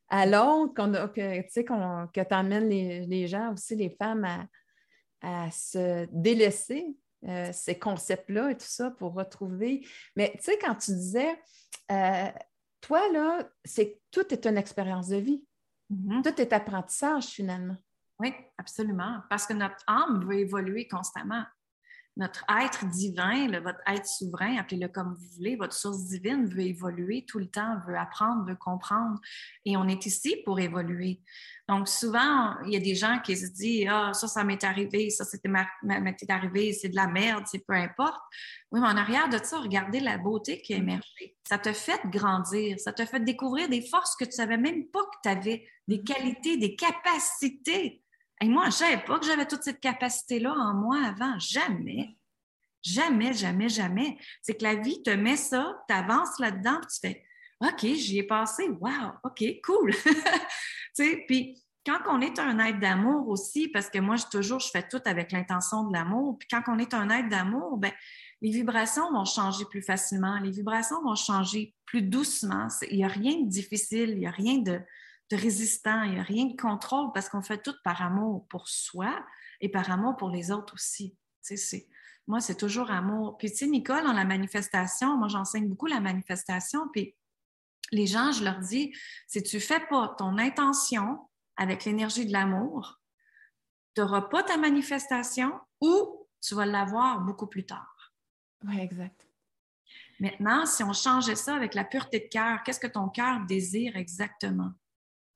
à 0.08 0.26
l'autre, 0.26 0.74
que, 0.74 1.42
tu 1.42 1.64
que 1.64 2.22
tu 2.22 2.34
emmènes 2.36 2.70
les, 2.70 3.28
gens 3.28 3.54
aussi, 3.54 3.76
les 3.76 3.90
femmes, 3.90 4.28
à, 5.22 5.52
se 5.52 6.08
délaisser 6.12 6.86
euh, 7.28 7.50
ces 7.54 7.78
concepts-là 7.78 8.52
et 8.52 8.58
tout 8.58 8.66
ça 8.68 8.92
pour 8.92 9.14
retrouver. 9.14 9.86
Mais 10.16 10.34
tu 10.38 10.44
sais, 10.44 10.58
quand 10.58 10.76
tu 10.76 10.92
disais, 10.92 11.40
toi, 12.82 13.12
là, 13.12 13.48
c'est 13.64 14.02
tout 14.12 14.34
est 14.34 14.46
une 14.46 14.58
expérience 14.58 15.10
de 15.10 15.18
vie. 15.18 15.44
Mm-hmm. 15.92 16.22
Tout 16.24 16.42
est 16.42 16.54
apprentissage 16.54 17.26
finalement. 17.26 17.78
Oui, 18.20 18.34
absolument. 18.58 19.22
Parce 19.30 19.46
que 19.46 19.54
notre 19.54 19.78
âme 19.88 20.24
veut 20.26 20.40
évoluer 20.40 20.88
constamment. 20.88 21.44
Notre 22.18 22.44
être 22.62 22.86
divin, 22.88 23.48
votre 23.62 23.80
être 23.88 24.06
souverain, 24.06 24.58
appelez-le 24.58 24.90
comme 24.90 25.14
vous 25.14 25.36
voulez, 25.38 25.56
votre 25.56 25.74
source 25.74 26.06
divine 26.08 26.46
veut 26.46 26.62
évoluer 26.62 27.26
tout 27.26 27.40
le 27.40 27.48
temps, 27.48 27.78
veut 27.88 27.98
apprendre, 27.98 28.46
veut 28.46 28.58
comprendre. 28.58 29.20
Et 29.64 29.78
on 29.78 29.88
est 29.88 30.06
ici 30.06 30.36
pour 30.44 30.60
évoluer. 30.60 31.22
Donc, 31.70 31.88
souvent, 31.88 32.56
il 32.66 32.74
y 32.74 32.76
a 32.76 32.82
des 32.82 32.96
gens 32.96 33.20
qui 33.24 33.38
se 33.38 33.48
disent 33.48 33.88
Ah, 33.90 34.12
ça, 34.14 34.28
ça 34.28 34.44
m'est 34.44 34.64
arrivé, 34.66 35.10
ça, 35.10 35.24
c'était 35.24 35.48
m'est 35.48 36.30
arrivé, 36.30 36.74
c'est 36.74 36.90
de 36.90 36.98
la 36.98 37.08
merde, 37.08 37.46
c'est 37.46 37.66
peu 37.66 37.74
importe. 37.74 38.22
Oui, 38.72 38.82
mais 38.82 38.88
en 38.88 38.98
arrière 38.98 39.30
de 39.30 39.38
ça, 39.42 39.60
regardez 39.60 40.02
la 40.02 40.18
beauté 40.18 40.62
qui 40.62 40.74
a 40.74 40.78
émergé. 40.78 41.38
Ça 41.48 41.58
te 41.58 41.72
fait 41.72 42.02
grandir, 42.08 42.78
ça 42.78 42.92
te 42.92 43.06
fait 43.06 43.22
découvrir 43.22 43.70
des 43.70 43.82
forces 43.88 44.18
que 44.18 44.26
tu 44.26 44.32
ne 44.32 44.36
savais 44.36 44.58
même 44.58 44.88
pas 44.88 45.02
que 45.02 45.18
tu 45.24 45.30
avais, 45.30 45.66
des 45.88 46.04
qualités, 46.04 46.58
des 46.58 46.76
capacités. 46.76 48.01
Et 48.42 48.50
moi, 48.50 48.64
je 48.64 48.68
ne 48.68 48.72
savais 48.72 49.04
pas 49.04 49.20
que 49.20 49.26
j'avais 49.26 49.46
toute 49.46 49.64
cette 49.64 49.80
capacité-là 49.80 50.52
en 50.52 50.74
moi 50.74 50.98
avant. 51.06 51.38
Jamais. 51.40 52.18
Jamais, 52.84 53.34
jamais, 53.34 53.70
jamais. 53.70 54.18
C'est 54.42 54.56
que 54.56 54.64
la 54.64 54.76
vie 54.76 55.04
te 55.04 55.12
met 55.12 55.38
ça, 55.38 55.84
tu 55.88 55.94
avances 55.94 56.40
là-dedans, 56.40 56.80
puis 56.82 56.90
tu 56.92 57.08
fais 57.08 57.24
OK, 57.62 57.86
j'y 57.96 58.18
ai 58.18 58.24
passé. 58.24 58.68
Wow, 58.70 59.12
OK, 59.24 59.44
cool. 59.64 59.94
puis 61.28 61.64
quand 61.86 62.00
on 62.08 62.22
est 62.22 62.40
un 62.40 62.58
être 62.60 62.80
d'amour 62.80 63.28
aussi, 63.30 63.68
parce 63.68 63.90
que 63.90 64.00
moi, 64.00 64.16
je, 64.16 64.26
toujours, 64.32 64.60
je 64.60 64.70
fais 64.70 64.88
tout 64.88 65.02
avec 65.06 65.32
l'intention 65.32 65.88
de 65.88 65.94
l'amour, 65.94 66.38
puis 66.40 66.48
quand 66.50 66.64
on 66.68 66.80
est 66.80 66.94
un 66.96 67.10
être 67.10 67.30
d'amour, 67.30 67.78
ben, 67.78 67.92
les 68.42 68.50
vibrations 68.50 69.12
vont 69.12 69.26
changer 69.26 69.66
plus 69.66 69.84
facilement, 69.84 70.40
les 70.40 70.50
vibrations 70.50 71.02
vont 71.04 71.16
changer 71.16 71.76
plus 71.86 72.02
doucement. 72.02 72.68
Il 72.90 72.98
n'y 72.98 73.04
a 73.04 73.08
rien 73.08 73.42
de 73.42 73.48
difficile, 73.48 74.10
il 74.10 74.20
n'y 74.20 74.28
a 74.28 74.32
rien 74.32 74.58
de, 74.58 74.80
de 75.32 75.38
résistant, 75.38 76.04
il 76.04 76.12
n'y 76.12 76.20
a 76.20 76.24
rien 76.24 76.46
de 76.46 76.60
contrôle 76.60 77.12
parce 77.14 77.30
qu'on 77.30 77.42
fait 77.42 77.62
tout 77.62 77.74
par 77.84 78.02
amour 78.02 78.48
pour 78.50 78.68
soi 78.68 79.26
et 79.62 79.70
par 79.70 79.90
amour 79.90 80.18
pour 80.18 80.30
les 80.30 80.52
autres 80.52 80.74
aussi. 80.74 81.18
moi, 82.28 82.42
c'est 82.42 82.58
toujours 82.58 82.92
amour. 82.92 83.38
Puis, 83.38 83.50
tu 83.52 83.58
sais, 83.58 83.68
Nicole, 83.68 84.04
dans 84.04 84.14
la 84.14 84.26
manifestation, 84.26 85.18
moi, 85.18 85.30
j'enseigne 85.30 85.70
beaucoup 85.70 85.88
la 85.88 86.02
manifestation. 86.02 86.90
Puis, 86.92 87.16
les 87.92 88.08
gens, 88.08 88.32
je 88.32 88.44
leur 88.44 88.60
dis, 88.60 88.94
si 89.28 89.42
tu 89.42 89.56
ne 89.56 89.62
fais 89.62 89.80
pas 89.88 90.16
ton 90.18 90.38
intention 90.38 91.30
avec 91.56 91.86
l'énergie 91.86 92.26
de 92.26 92.34
l'amour, 92.34 93.02
tu 93.96 94.02
n'auras 94.02 94.24
pas 94.24 94.44
ta 94.44 94.58
manifestation 94.58 95.54
ou 95.80 96.28
tu 96.42 96.56
vas 96.56 96.66
l'avoir 96.66 97.22
beaucoup 97.22 97.48
plus 97.48 97.66
tard. 97.66 98.14
Oui, 98.66 98.80
exact. 98.80 99.28
Maintenant, 100.20 100.66
si 100.66 100.84
on 100.84 100.94
changeait 100.94 101.36
ça 101.36 101.56
avec 101.56 101.74
la 101.74 101.84
pureté 101.84 102.20
de 102.20 102.28
cœur, 102.28 102.64
qu'est-ce 102.64 102.80
que 102.80 102.88
ton 102.88 103.10
cœur 103.10 103.46
désire 103.46 103.96
exactement? 103.96 104.72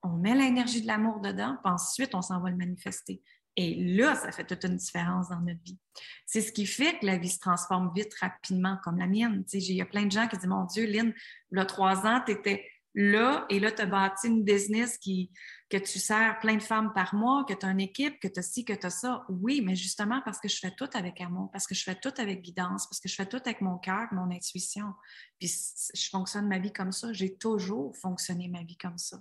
On 0.06 0.18
met 0.18 0.36
l'énergie 0.36 0.82
de 0.82 0.88
l'amour 0.88 1.20
dedans, 1.20 1.58
puis 1.64 1.74
ensuite, 1.74 2.14
on 2.14 2.22
s'en 2.22 2.40
va 2.40 2.52
le 2.52 2.56
manifester. 2.56 3.24
Et 3.56 3.96
là, 3.96 4.16
ça 4.16 4.32
fait 4.32 4.46
toute 4.46 4.64
une 4.64 4.76
différence 4.76 5.30
dans 5.30 5.40
notre 5.40 5.64
vie. 5.64 5.80
C'est 6.28 6.42
ce 6.42 6.52
qui 6.52 6.68
fait 6.68 7.00
que 7.00 7.06
la 7.08 7.18
vie 7.18 7.30
se 7.30 7.40
transforme 7.40 7.92
vite, 7.96 8.14
rapidement, 8.20 8.78
comme 8.84 9.00
la 9.00 9.08
mienne. 9.08 9.44
Il 9.52 9.74
y 9.74 9.82
a 9.82 9.86
plein 9.86 10.06
de 10.06 10.12
gens 10.12 10.28
qui 10.28 10.38
disent 10.38 10.48
Mon 10.48 10.66
Dieu, 10.66 10.86
Lynn, 10.86 11.12
il 11.52 11.58
y 11.58 11.62
a 11.62 11.66
trois 11.66 12.06
ans, 12.06 12.22
tu 12.24 12.34
étais 12.34 12.68
là 12.94 13.46
et 13.50 13.60
là, 13.60 13.72
tu 13.72 13.82
as 13.82 13.88
bâti 13.88 14.28
une 14.28 14.44
business 14.44 14.98
qui, 15.00 15.32
que 15.70 15.78
tu 15.78 16.00
sers 16.00 16.38
plein 16.40 16.56
de 16.56 16.62
femmes 16.64 16.94
par 16.94 17.16
mois, 17.16 17.44
que 17.48 17.54
tu 17.54 17.66
as 17.66 17.70
une 17.70 17.82
équipe, 17.82 18.20
que 18.20 18.28
tu 18.28 18.40
as 18.40 18.44
ci, 18.44 18.64
que 18.64 18.74
tu 18.74 18.86
as 18.86 18.92
ça. 18.92 19.26
Oui, 19.28 19.62
mais 19.62 19.76
justement 19.76 20.22
parce 20.24 20.40
que 20.40 20.48
je 20.48 20.60
fais 20.60 20.72
tout 20.72 20.90
avec 20.94 21.20
amour, 21.20 21.50
parce 21.52 21.66
que 21.66 21.74
je 21.74 21.84
fais 21.84 21.96
tout 21.96 22.14
avec 22.18 22.42
guidance, 22.42 22.88
parce 22.88 23.00
que 23.00 23.10
je 23.10 23.16
fais 23.16 23.26
tout 23.26 23.42
avec 23.44 23.62
mon 23.62 23.80
cœur, 23.80 24.08
mon 24.12 24.30
intuition. 24.30 24.94
Puis 25.40 25.52
je 25.94 26.10
fonctionne 26.10 26.48
ma 26.48 26.60
vie 26.60 26.72
comme 26.72 26.92
ça. 26.92 27.12
J'ai 27.14 27.36
toujours 27.36 27.96
fonctionné 27.98 28.48
ma 28.50 28.64
vie 28.64 28.78
comme 28.78 28.98
ça. 28.98 29.18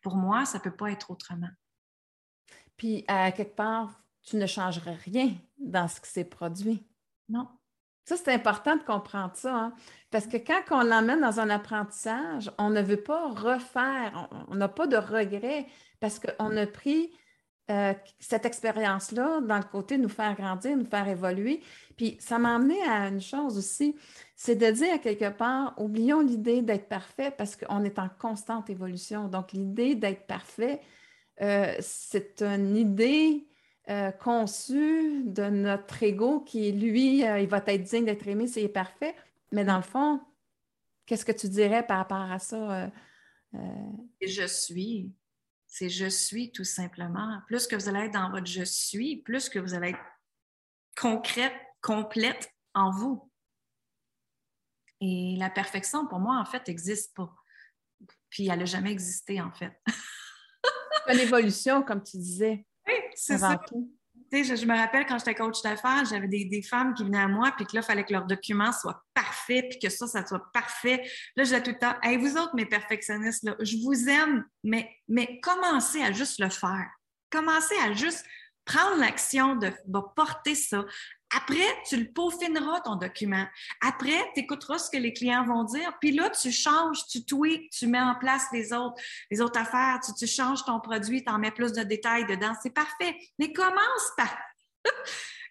Pour 0.00 0.16
moi, 0.16 0.44
ça 0.44 0.58
ne 0.58 0.62
peut 0.62 0.74
pas 0.74 0.90
être 0.90 1.10
autrement. 1.10 1.50
Puis, 2.76 3.04
à 3.08 3.32
quelque 3.32 3.54
part, 3.56 4.02
tu 4.22 4.36
ne 4.36 4.46
changerais 4.46 4.94
rien 5.04 5.34
dans 5.58 5.88
ce 5.88 6.00
qui 6.00 6.10
s'est 6.10 6.24
produit. 6.24 6.86
Non. 7.28 7.48
Ça, 8.04 8.16
c'est 8.16 8.32
important 8.32 8.76
de 8.76 8.82
comprendre 8.82 9.34
ça, 9.34 9.56
hein. 9.56 9.74
parce 10.10 10.26
que 10.26 10.36
quand 10.36 10.60
on 10.70 10.82
l'emmène 10.82 11.22
dans 11.22 11.40
un 11.40 11.48
apprentissage, 11.48 12.50
on 12.58 12.68
ne 12.68 12.82
veut 12.82 13.02
pas 13.02 13.30
refaire, 13.30 14.28
on 14.48 14.56
n'a 14.56 14.68
pas 14.68 14.86
de 14.86 14.98
regret, 14.98 15.66
parce 16.00 16.18
qu'on 16.18 16.56
a 16.56 16.66
pris 16.66 17.10
euh, 17.70 17.94
cette 18.20 18.44
expérience-là 18.44 19.40
dans 19.40 19.56
le 19.56 19.64
côté 19.64 19.96
de 19.96 20.02
nous 20.02 20.10
faire 20.10 20.34
grandir, 20.36 20.76
nous 20.76 20.84
faire 20.84 21.08
évoluer. 21.08 21.62
Puis 21.96 22.18
ça 22.20 22.38
m'a 22.38 22.56
amené 22.56 22.78
à 22.82 23.08
une 23.08 23.22
chose 23.22 23.56
aussi, 23.56 23.96
c'est 24.36 24.56
de 24.56 24.70
dire 24.70 25.00
quelque 25.00 25.30
part, 25.30 25.74
oublions 25.78 26.20
l'idée 26.20 26.60
d'être 26.60 26.88
parfait 26.88 27.30
parce 27.30 27.56
qu'on 27.56 27.82
est 27.84 27.98
en 27.98 28.10
constante 28.18 28.68
évolution. 28.68 29.28
Donc 29.28 29.52
l'idée 29.52 29.94
d'être 29.94 30.26
parfait, 30.26 30.82
euh, 31.40 31.72
c'est 31.80 32.42
une 32.42 32.76
idée 32.76 33.46
euh, 33.88 34.10
conçu 34.10 35.22
de 35.24 35.44
notre 35.44 36.02
ego 36.02 36.40
qui, 36.40 36.70
lui, 36.70 37.20
il 37.20 37.48
va 37.48 37.62
être 37.66 37.82
digne 37.82 38.04
d'être 38.04 38.28
aimé 38.28 38.46
s'il 38.46 38.64
est 38.64 38.68
parfait. 38.68 39.14
Mais 39.52 39.64
dans 39.64 39.76
le 39.76 39.82
fond, 39.82 40.20
qu'est-ce 41.06 41.24
que 41.24 41.32
tu 41.32 41.48
dirais 41.48 41.86
par 41.86 41.96
rapport 41.96 42.30
à 42.30 42.38
ça? 42.38 42.90
Je 44.20 44.46
suis. 44.46 45.14
C'est 45.76 45.88
je 45.88 46.06
suis 46.06 46.52
tout 46.52 46.62
simplement. 46.62 47.42
Plus 47.48 47.66
que 47.66 47.74
vous 47.74 47.88
allez 47.88 48.06
être 48.06 48.12
dans 48.12 48.30
votre 48.30 48.46
je 48.46 48.62
suis, 48.62 49.16
plus 49.22 49.48
que 49.48 49.58
vous 49.58 49.74
allez 49.74 49.88
être 49.88 49.98
concrète, 50.96 51.52
complète 51.82 52.48
en 52.74 52.92
vous. 52.92 53.28
Et 55.00 55.34
la 55.36 55.50
perfection, 55.50 56.06
pour 56.06 56.20
moi, 56.20 56.38
en 56.38 56.44
fait, 56.44 56.68
n'existe 56.68 57.16
pas. 57.16 57.34
Puis 58.30 58.46
elle 58.46 58.60
n'a 58.60 58.66
jamais 58.66 58.92
existé, 58.92 59.40
en 59.40 59.50
fait. 59.50 59.72
une 61.08 61.18
évolution, 61.18 61.82
comme 61.82 62.04
tu 62.04 62.18
disais. 62.18 62.64
Oui, 62.86 62.94
c'est 63.16 63.38
ça. 63.38 63.60
Je, 64.42 64.66
me 64.66 64.76
rappelle 64.76 65.06
quand 65.06 65.18
j'étais 65.18 65.34
coach 65.34 65.62
d'affaires, 65.62 66.04
j'avais 66.04 66.26
des, 66.26 66.62
femmes 66.62 66.94
qui 66.94 67.04
venaient 67.04 67.20
à 67.20 67.28
moi, 67.28 67.52
puis 67.56 67.66
que 67.66 67.76
là, 67.76 67.82
il 67.82 67.86
fallait 67.86 68.04
que 68.04 68.12
leurs 68.12 68.26
documents 68.26 68.72
soient 68.72 69.04
parfaits, 69.14 69.66
puis 69.70 69.78
que 69.78 69.88
ça, 69.88 70.06
ça 70.06 70.26
soit 70.26 70.50
parfait. 70.52 71.02
Là, 71.36 71.44
je 71.44 71.50
disais 71.50 71.62
tout 71.62 71.70
le 71.70 71.78
temps, 71.78 71.94
hey, 72.02 72.16
vous 72.16 72.36
autres, 72.36 72.54
mes 72.54 72.66
perfectionnistes, 72.66 73.44
là, 73.44 73.54
je 73.60 73.76
vous 73.84 74.08
aime, 74.08 74.44
mais, 74.64 74.90
mais 75.08 75.40
commencez 75.40 76.02
à 76.02 76.12
juste 76.12 76.40
le 76.40 76.48
faire. 76.48 76.88
Commencez 77.30 77.76
à 77.84 77.92
juste 77.92 78.24
prendre 78.64 78.98
l'action 78.98 79.56
de, 79.56 79.70
de, 79.86 80.00
porter 80.16 80.54
ça. 80.54 80.84
Après, 81.36 81.82
tu 81.88 81.96
le 81.96 82.12
peaufineras, 82.12 82.80
ton 82.80 82.96
document. 82.96 83.46
Après, 83.80 84.30
tu 84.34 84.40
écouteras 84.40 84.78
ce 84.78 84.90
que 84.90 84.96
les 84.96 85.12
clients 85.12 85.44
vont 85.44 85.64
dire. 85.64 85.92
Puis 86.00 86.12
là, 86.12 86.30
tu 86.30 86.52
changes, 86.52 87.06
tu 87.06 87.24
tweaks, 87.24 87.70
tu 87.70 87.86
mets 87.86 88.00
en 88.00 88.14
place 88.14 88.46
les 88.52 88.72
autres, 88.72 88.96
les 89.30 89.40
autres 89.40 89.58
affaires, 89.58 89.98
tu, 90.04 90.12
tu 90.14 90.26
changes 90.26 90.64
ton 90.64 90.80
produit, 90.80 91.24
tu 91.24 91.30
en 91.30 91.38
mets 91.38 91.50
plus 91.50 91.72
de 91.72 91.82
détails 91.82 92.26
dedans. 92.26 92.52
C'est 92.62 92.74
parfait. 92.74 93.16
Mais 93.38 93.52
commence 93.52 94.12
par 94.16 94.36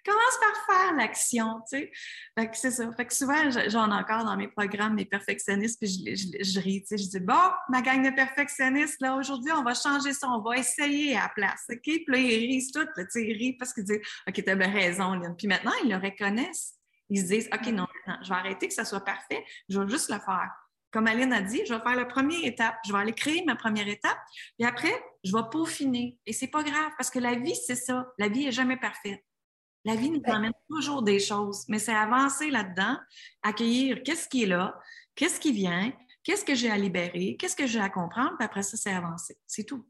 Commence 0.06 0.40
par 0.40 0.76
faire 0.76 0.96
l'action, 0.96 1.62
tu 1.70 1.78
sais. 1.78 1.92
Fait 2.38 2.50
que 2.50 2.58
c'est 2.58 2.72
ça. 2.72 2.92
Fait 2.94 3.06
que 3.06 3.14
souvent, 3.14 3.50
j'en 3.68 3.90
ai 3.90 3.94
encore 3.94 4.26
dans 4.26 4.36
mes 4.36 4.48
programmes, 4.48 4.96
mes 4.96 5.06
perfectionnistes, 5.06 5.80
puis 5.80 5.90
je, 5.90 6.44
je, 6.44 6.60
ris, 6.60 6.82
tu 6.82 6.88
sais. 6.88 6.98
Je 6.98 7.10
dis, 7.10 7.20
bon, 7.20 7.34
ma 7.70 7.82
gang 7.82 8.04
de 8.04 8.14
perfectionnistes, 8.14 9.02
là, 9.02 9.16
aujourd'hui, 9.16 9.52
on 9.52 9.64
va 9.64 9.74
changer 9.74 10.14
ça, 10.14 10.28
on 10.30 10.42
va 10.42 10.58
essayer 10.58 11.16
à 11.16 11.24
la 11.24 11.30
place, 11.30 11.66
OK? 11.70 11.82
Puis 11.84 12.06
là, 12.08 12.18
ils 12.18 12.48
rient 12.48 12.72
tout, 12.74 12.86
tu 12.96 13.06
sais, 13.10 13.26
ils 13.26 13.38
rient 13.38 13.54
parce 13.54 13.74
qu'ils 13.74 13.86
disent, 13.86 14.02
OK, 14.28 14.44
t'as 14.44 14.56
bien 14.56 14.72
raison, 14.72 15.14
Lynn. 15.14 15.36
Puis 15.38 15.48
maintenant, 15.48 15.74
ils 15.84 15.90
le 15.90 15.98
reconnaissent. 15.98 16.76
Ils 17.10 17.22
se 17.22 17.26
disent, 17.28 17.50
OK, 17.54 17.68
non, 17.68 17.88
je 18.24 18.30
vais 18.30 18.36
arrêter 18.36 18.68
que 18.68 18.74
ça 18.74 18.86
soit 18.86 19.04
parfait, 19.04 19.46
je 19.70 19.80
vais 19.80 19.88
juste 19.88 20.10
le 20.10 20.20
faire 20.20 20.50
comme 20.94 21.08
Aline 21.08 21.34
a 21.34 21.42
dit, 21.42 21.62
je 21.68 21.74
vais 21.74 21.82
faire 21.82 21.96
la 21.96 22.06
première 22.06 22.46
étape. 22.46 22.76
Je 22.86 22.94
vais 22.94 23.00
aller 23.00 23.14
créer 23.14 23.44
ma 23.46 23.56
première 23.56 23.88
étape. 23.88 24.18
Et 24.60 24.66
après, 24.66 24.94
je 25.24 25.36
vais 25.36 25.44
peaufiner. 25.52 26.20
Et 26.28 26.34
c'est 26.34 26.48
pas 26.48 26.64
grave 26.64 26.92
parce 26.98 27.10
que 27.10 27.18
la 27.18 27.34
vie, 27.34 27.56
c'est 27.56 27.76
ça. 27.76 28.14
La 28.20 28.28
vie 28.28 28.46
est 28.46 28.52
jamais 28.52 28.78
parfaite. 28.78 29.24
La 29.86 29.96
vie 29.96 30.10
nous 30.10 30.22
amène 30.26 30.54
toujours 30.70 31.02
des 31.02 31.20
choses, 31.20 31.66
mais 31.68 31.80
c'est 31.80 31.94
avancer 31.94 32.50
là-dedans, 32.50 32.98
accueillir 33.42 34.02
qu'est-ce 34.04 34.30
qui 34.30 34.44
est 34.44 34.48
là, 34.48 34.80
qu'est-ce 35.16 35.40
qui 35.40 35.52
vient, 35.52 35.92
qu'est-ce 36.24 36.46
que 36.46 36.56
j'ai 36.56 36.72
à 36.72 36.78
libérer, 36.78 37.36
qu'est-ce 37.38 37.56
que 37.56 37.68
j'ai 37.68 37.80
à 37.80 37.90
comprendre, 37.90 38.36
puis 38.38 38.46
après 38.46 38.64
ça, 38.64 38.78
c'est 38.78 38.94
avancer. 38.94 39.38
C'est 39.46 39.66
tout. 39.66 39.86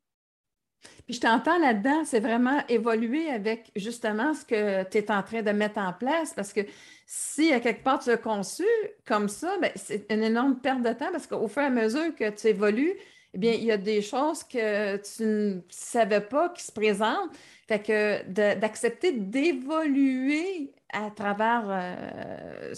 Puis 1.06 1.16
je 1.16 1.22
t'entends 1.22 1.58
là-dedans, 1.60 2.04
c'est 2.06 2.20
vraiment 2.20 2.66
évoluer 2.68 3.30
avec 3.30 3.72
justement 3.76 4.34
ce 4.34 4.44
que 4.44 4.84
tu 4.90 4.98
es 4.98 5.12
en 5.12 5.24
train 5.24 5.42
de 5.42 5.52
mettre 5.52 5.78
en 5.78 5.94
place, 5.94 6.34
parce 6.34 6.52
que 6.52 6.62
si 7.06 7.54
à 7.54 7.60
quelque 7.60 7.84
part 7.84 8.00
tu 8.00 8.10
as 8.10 8.18
conçu 8.18 8.66
comme 9.06 9.30
ça, 9.30 9.58
ben, 9.62 9.72
c'est 9.76 10.06
une 10.10 10.24
énorme 10.24 10.60
perte 10.60 10.82
de 10.82 10.92
temps 10.92 11.12
parce 11.12 11.28
qu'au 11.28 11.48
fur 11.48 11.62
et 11.62 11.66
à 11.66 11.70
mesure 11.70 12.16
que 12.16 12.30
tu 12.30 12.48
évolues, 12.48 12.96
eh 13.34 13.38
bien, 13.38 13.54
il 13.54 13.64
y 13.64 13.72
a 13.72 13.78
des 13.78 14.02
choses 14.02 14.44
que 14.44 14.98
tu 14.98 15.24
ne 15.24 15.62
savais 15.70 16.22
pas 16.22 16.50
qui 16.50 16.64
se 16.64 16.72
présentent. 16.72 17.32
Fait 17.68 17.82
que 17.82 18.56
d'accepter 18.56 19.14
d'évoluer 19.14 20.74
à 20.92 21.10
travers 21.10 21.64
euh, 21.68 22.74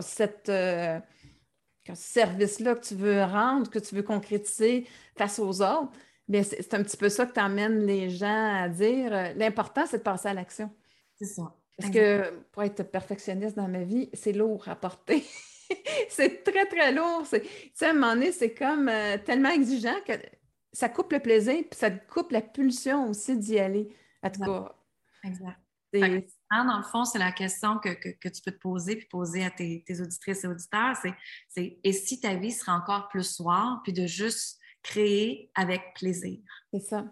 cette 0.00 0.48
euh, 0.48 0.98
service-là 1.92 2.74
que 2.74 2.86
tu 2.86 2.94
veux 2.94 3.22
rendre, 3.22 3.68
que 3.70 3.78
tu 3.78 3.94
veux 3.94 4.02
concrétiser 4.02 4.86
face 5.16 5.38
aux 5.38 5.62
autres, 5.62 5.92
bien, 6.28 6.42
c'est 6.42 6.74
un 6.74 6.82
petit 6.82 6.96
peu 6.96 7.08
ça 7.08 7.26
que 7.26 7.32
tu 7.32 7.40
emmènes 7.40 7.84
les 7.84 8.08
gens 8.08 8.62
à 8.62 8.68
dire. 8.68 9.12
Euh, 9.12 9.32
l'important, 9.34 9.84
c'est 9.86 9.98
de 9.98 10.02
passer 10.02 10.28
à 10.28 10.34
l'action. 10.34 10.70
C'est 11.16 11.26
ça. 11.26 11.54
Parce 11.76 11.92
que 11.92 12.30
pour 12.52 12.62
être 12.62 12.82
perfectionniste 12.82 13.56
dans 13.56 13.68
ma 13.68 13.84
vie, 13.84 14.10
c'est 14.12 14.32
lourd 14.32 14.68
à 14.68 14.76
porter. 14.76 15.24
c'est 16.08 16.44
très, 16.44 16.66
très 16.66 16.92
lourd. 16.92 17.22
Tu 17.30 17.40
sais, 17.74 17.86
à 17.86 17.90
un 17.90 17.92
moment 17.94 18.14
donné, 18.14 18.32
c'est 18.32 18.54
comme 18.54 18.88
euh, 18.88 19.16
tellement 19.24 19.50
exigeant 19.50 19.96
que 20.06 20.12
ça 20.72 20.88
coupe 20.88 21.12
le 21.12 21.20
plaisir, 21.20 21.64
puis 21.70 21.78
ça 21.78 21.90
coupe 21.90 22.32
la 22.32 22.42
pulsion 22.42 23.08
aussi 23.08 23.36
d'y 23.36 23.58
aller. 23.58 23.88
En 24.22 24.30
tout 24.30 24.40
cas. 24.40 24.74
Exact. 25.22 25.60
dans 25.92 26.78
le 26.78 26.84
fond, 26.84 27.04
c'est 27.04 27.18
la 27.18 27.32
question 27.32 27.78
que, 27.78 27.88
tu 28.28 28.42
peux 28.42 28.52
te 28.52 28.58
poser 28.58 28.96
puis 28.96 29.06
poser 29.06 29.44
à 29.44 29.50
tes, 29.50 29.84
auditrices 30.00 30.44
et 30.44 30.48
auditeurs, 30.48 30.96
c'est 31.48 31.78
et 31.82 31.92
si 31.92 32.20
ta 32.20 32.34
vie 32.34 32.52
sera 32.52 32.74
encore 32.74 33.08
plus 33.08 33.34
soir, 33.34 33.80
puis 33.82 33.92
de 33.92 34.06
juste 34.06 34.58
créer 34.82 35.50
avec 35.54 35.94
plaisir? 35.94 36.38
C'est 36.72 36.80
ça. 36.80 37.04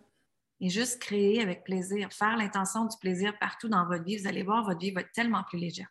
Et 0.60 0.70
juste 0.70 1.00
créer 1.00 1.40
avec 1.40 1.64
plaisir, 1.64 2.12
faire 2.12 2.36
l'intention 2.36 2.84
du 2.84 2.96
plaisir 2.98 3.38
partout 3.38 3.68
dans 3.68 3.86
votre 3.86 4.04
vie, 4.04 4.16
vous 4.16 4.26
allez 4.26 4.42
voir, 4.42 4.64
votre 4.64 4.80
vie 4.80 4.90
va 4.90 5.02
être 5.02 5.12
tellement 5.12 5.44
plus 5.44 5.58
légère. 5.58 5.88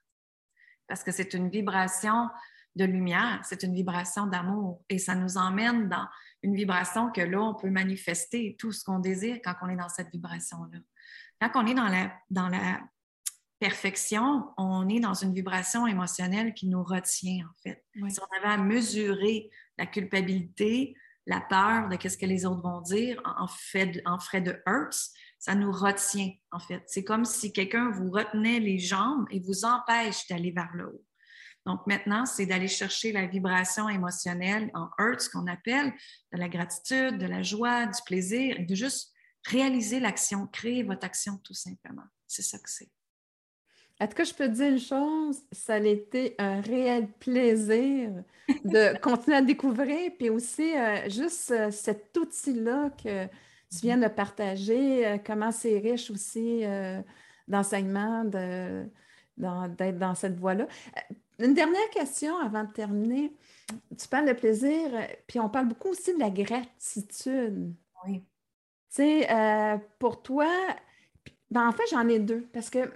Parce 0.88 1.04
que 1.04 1.12
c'est 1.12 1.34
une 1.34 1.50
vibration 1.50 2.30
de 2.78 2.86
lumière, 2.86 3.42
c'est 3.44 3.64
une 3.64 3.74
vibration 3.74 4.28
d'amour 4.28 4.84
et 4.90 5.00
ça 5.00 5.16
nous 5.16 5.38
emmène 5.38 5.90
dans 5.90 6.08
une 6.44 6.56
vibration 6.56 7.12
que 7.12 7.22
là, 7.22 7.42
on 7.42 7.56
peut 7.56 7.70
manifester 7.70 8.56
tout 8.60 8.72
ce 8.72 8.84
qu'on 8.84 9.00
désire 9.00 9.40
quand 9.44 9.56
on 9.62 9.70
est 9.70 9.76
dans 9.76 9.90
cette 9.90 10.10
vibration-là. 10.12 10.80
Quand 11.42 11.64
on 11.64 11.68
est 11.68 11.74
dans 11.74 11.88
la, 11.88 12.14
dans 12.30 12.48
la 12.48 12.80
perfection, 13.60 14.50
on 14.58 14.88
est 14.88 15.00
dans 15.00 15.14
une 15.14 15.34
vibration 15.34 15.88
émotionnelle 15.88 16.54
qui 16.54 16.68
nous 16.68 16.84
retient, 16.84 17.46
en 17.46 17.54
fait. 17.62 17.84
Si 17.94 18.20
on 18.20 18.38
avait 18.38 18.54
à 18.54 18.58
mesurer 18.58 19.50
la 19.78 19.86
culpabilité, 19.86 20.96
la 21.26 21.42
peur 21.42 21.90
de 21.90 21.98
ce 22.08 22.18
que 22.18 22.26
les 22.26 22.46
autres 22.46 22.62
vont 22.62 22.82
dire 22.82 23.22
en, 23.26 23.48
fait, 23.48 24.02
en 24.06 24.18
frais 24.20 24.42
de 24.42 24.62
Hertz, 24.66 25.14
ça 25.40 25.56
nous 25.56 25.72
retient, 25.72 26.32
en 26.52 26.60
fait. 26.60 26.84
C'est 26.88 27.04
comme 27.04 27.26
si 27.26 27.52
quelqu'un 27.52 27.92
vous 27.92 28.10
retenait 28.10 28.60
les 28.60 28.80
jambes 28.80 29.26
et 29.30 29.40
vous 29.40 29.66
empêche 29.66 30.28
d'aller 30.28 30.52
vers 30.52 30.72
le 30.74 30.88
haut. 30.88 31.06
Donc 31.68 31.86
maintenant, 31.86 32.26
c'est 32.26 32.46
d'aller 32.46 32.70
chercher 32.70 33.12
la 33.12 33.28
vibration 33.28 33.90
émotionnelle 33.90 34.72
en 34.74 34.90
Hertz 34.98 35.28
qu'on 35.28 35.48
appelle, 35.48 35.94
de 36.32 36.40
la 36.40 36.48
gratitude, 36.48 37.18
de 37.18 37.26
la 37.26 37.44
joie, 37.44 37.86
du 37.86 38.02
plaisir, 38.06 38.56
de 38.66 38.74
juste 38.74 39.12
réaliser 39.46 40.00
l'action, 40.00 40.48
créer 40.48 40.84
votre 40.84 41.06
action 41.06 41.38
tout 41.44 41.54
simplement. 41.54 42.06
C'est 42.26 42.42
ça 42.42 42.58
que 42.58 42.70
c'est. 42.70 42.90
Est-ce 44.00 44.16
que 44.16 44.24
je 44.24 44.34
peux 44.34 44.48
te 44.48 44.54
dire 44.54 44.72
une 44.72 44.80
chose? 44.80 45.42
Ça 45.52 45.74
a 45.74 45.80
été 45.80 46.36
un 46.38 46.62
réel 46.62 47.12
plaisir 47.20 48.12
de 48.64 48.98
continuer 49.02 49.36
à 49.36 49.42
découvrir, 49.42 50.12
puis 50.18 50.30
aussi 50.30 50.74
euh, 50.74 51.10
juste 51.10 51.52
euh, 51.52 51.70
cet 51.70 52.16
outil-là 52.16 52.92
que 52.92 53.26
tu 53.26 53.80
viens 53.82 53.98
de 53.98 54.08
partager, 54.08 55.06
euh, 55.06 55.18
comment 55.18 55.52
c'est 55.52 55.80
riche 55.80 56.12
aussi 56.12 56.64
d'enseignement, 57.48 58.24
d'être 58.24 59.98
dans, 59.98 60.16
cette 60.16 60.38
voie-là. 60.38 60.68
Une 61.40 61.54
dernière 61.54 61.90
question 61.92 62.38
avant 62.38 62.64
de 62.64 62.72
terminer. 62.72 63.32
Tu 63.98 64.08
parles 64.08 64.28
de 64.28 64.34
plaisir, 64.34 64.90
puis 65.28 65.40
on 65.40 65.50
parle 65.50 65.68
beaucoup 65.68 65.90
aussi 65.90 66.14
de 66.14 66.20
la 66.20 66.30
gratitude. 66.30 67.74
Oui. 68.06 68.22
Tu 68.90 69.04
sais, 69.04 69.80
pour 70.00 70.24
toi, 70.24 70.48
ben 71.52 71.68
en 71.68 71.72
fait, 71.72 71.84
j'en 71.92 72.08
ai 72.08 72.20
deux, 72.20 72.48
parce 72.54 72.70
que 72.70 72.92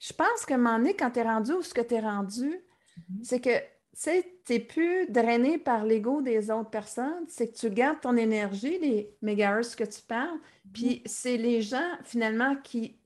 je 0.00 0.12
pense 0.12 0.44
que 0.46 0.54
moment 0.54 0.78
donné, 0.78 0.94
quand 0.94 1.10
tu 1.10 1.20
es 1.20 1.22
rendu 1.22 1.52
où 1.52 1.62
ce 1.62 1.74
que 1.74 1.80
tu 1.80 1.94
es 1.94 2.00
rendu, 2.00 2.50
mm-hmm. 2.50 3.24
c'est 3.24 3.40
que 3.40 3.58
tu 3.98 4.52
n'es 4.52 4.60
plus 4.60 5.10
drainé 5.10 5.58
par 5.58 5.84
l'ego 5.84 6.20
des 6.20 6.50
autres 6.50 6.70
personnes, 6.70 7.24
c'est 7.28 7.48
que 7.48 7.56
tu 7.56 7.70
gardes 7.70 8.00
ton 8.00 8.16
énergie, 8.16 8.78
les 8.78 9.16
mégahertz 9.22 9.74
que 9.74 9.84
tu 9.84 10.02
parles, 10.02 10.36
mm-hmm. 10.36 10.72
puis 10.72 11.02
c'est 11.06 11.36
les 11.36 11.62
gens 11.62 11.90
finalement 12.04 12.56
qui, 12.56 12.98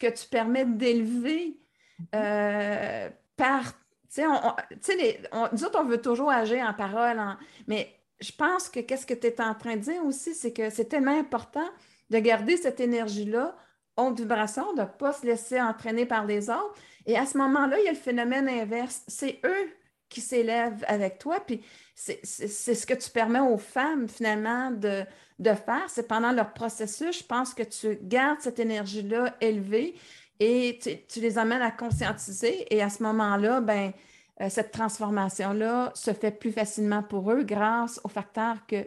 que 0.00 0.08
tu 0.08 0.28
permets 0.28 0.66
d'élever 0.66 1.56
mm-hmm. 2.00 2.06
euh, 2.14 3.10
par. 3.38 3.62
Sais, 4.10 4.24
nous 4.26 5.64
autres, 5.64 5.78
on 5.80 5.84
veut 5.84 6.00
toujours 6.00 6.30
agir 6.30 6.66
en 6.66 6.74
parole, 6.74 7.20
mais 7.66 7.94
je 8.20 8.32
pense 8.32 8.68
que 8.68 8.80
qu'est-ce 8.80 9.06
que 9.06 9.14
tu 9.14 9.26
es 9.26 9.40
en 9.40 9.54
train 9.54 9.76
de 9.76 9.82
dire 9.82 10.04
aussi, 10.04 10.34
c'est 10.34 10.52
que 10.52 10.70
c'est 10.70 10.86
tellement 10.86 11.18
important 11.18 11.68
de 12.10 12.18
garder 12.18 12.56
cette 12.56 12.80
énergie-là 12.80 13.56
haute 13.98 14.18
vibration, 14.18 14.72
de 14.74 14.82
ne 14.82 14.86
pas 14.86 15.12
se 15.12 15.26
laisser 15.26 15.60
entraîner 15.60 16.06
par 16.06 16.24
les 16.24 16.48
autres. 16.48 16.74
Et 17.04 17.18
à 17.18 17.26
ce 17.26 17.36
moment-là, 17.38 17.78
il 17.80 17.84
y 17.84 17.88
a 17.88 17.92
le 17.92 17.98
phénomène 17.98 18.48
inverse. 18.48 19.02
C'est 19.08 19.40
eux 19.44 19.70
qui 20.08 20.20
s'élèvent 20.20 20.84
avec 20.86 21.18
toi. 21.18 21.40
Puis 21.44 21.62
c'est 21.94 22.24
ce 22.24 22.86
que 22.86 22.94
tu 22.94 23.10
permets 23.10 23.40
aux 23.40 23.58
femmes, 23.58 24.08
finalement, 24.08 24.70
de, 24.70 25.04
de 25.38 25.52
faire. 25.52 25.84
C'est 25.88 26.06
pendant 26.06 26.32
leur 26.32 26.52
processus, 26.54 27.18
je 27.18 27.24
pense 27.24 27.54
que 27.54 27.62
tu 27.62 27.98
gardes 28.02 28.40
cette 28.40 28.58
énergie-là 28.58 29.34
élevée 29.40 29.96
et 30.40 30.78
tu, 31.08 31.20
les 31.20 31.38
amènes 31.38 31.62
à 31.62 31.70
conscientiser. 31.70 32.66
Et 32.74 32.82
à 32.82 32.90
ce 32.90 33.02
moment-là, 33.02 33.60
ben, 33.60 33.92
euh, 34.40 34.48
cette 34.48 34.70
transformation-là 34.70 35.92
se 35.94 36.12
fait 36.12 36.30
plus 36.30 36.52
facilement 36.52 37.02
pour 37.02 37.30
eux 37.32 37.42
grâce 37.42 38.00
au 38.04 38.08
facteur 38.08 38.66
que 38.66 38.86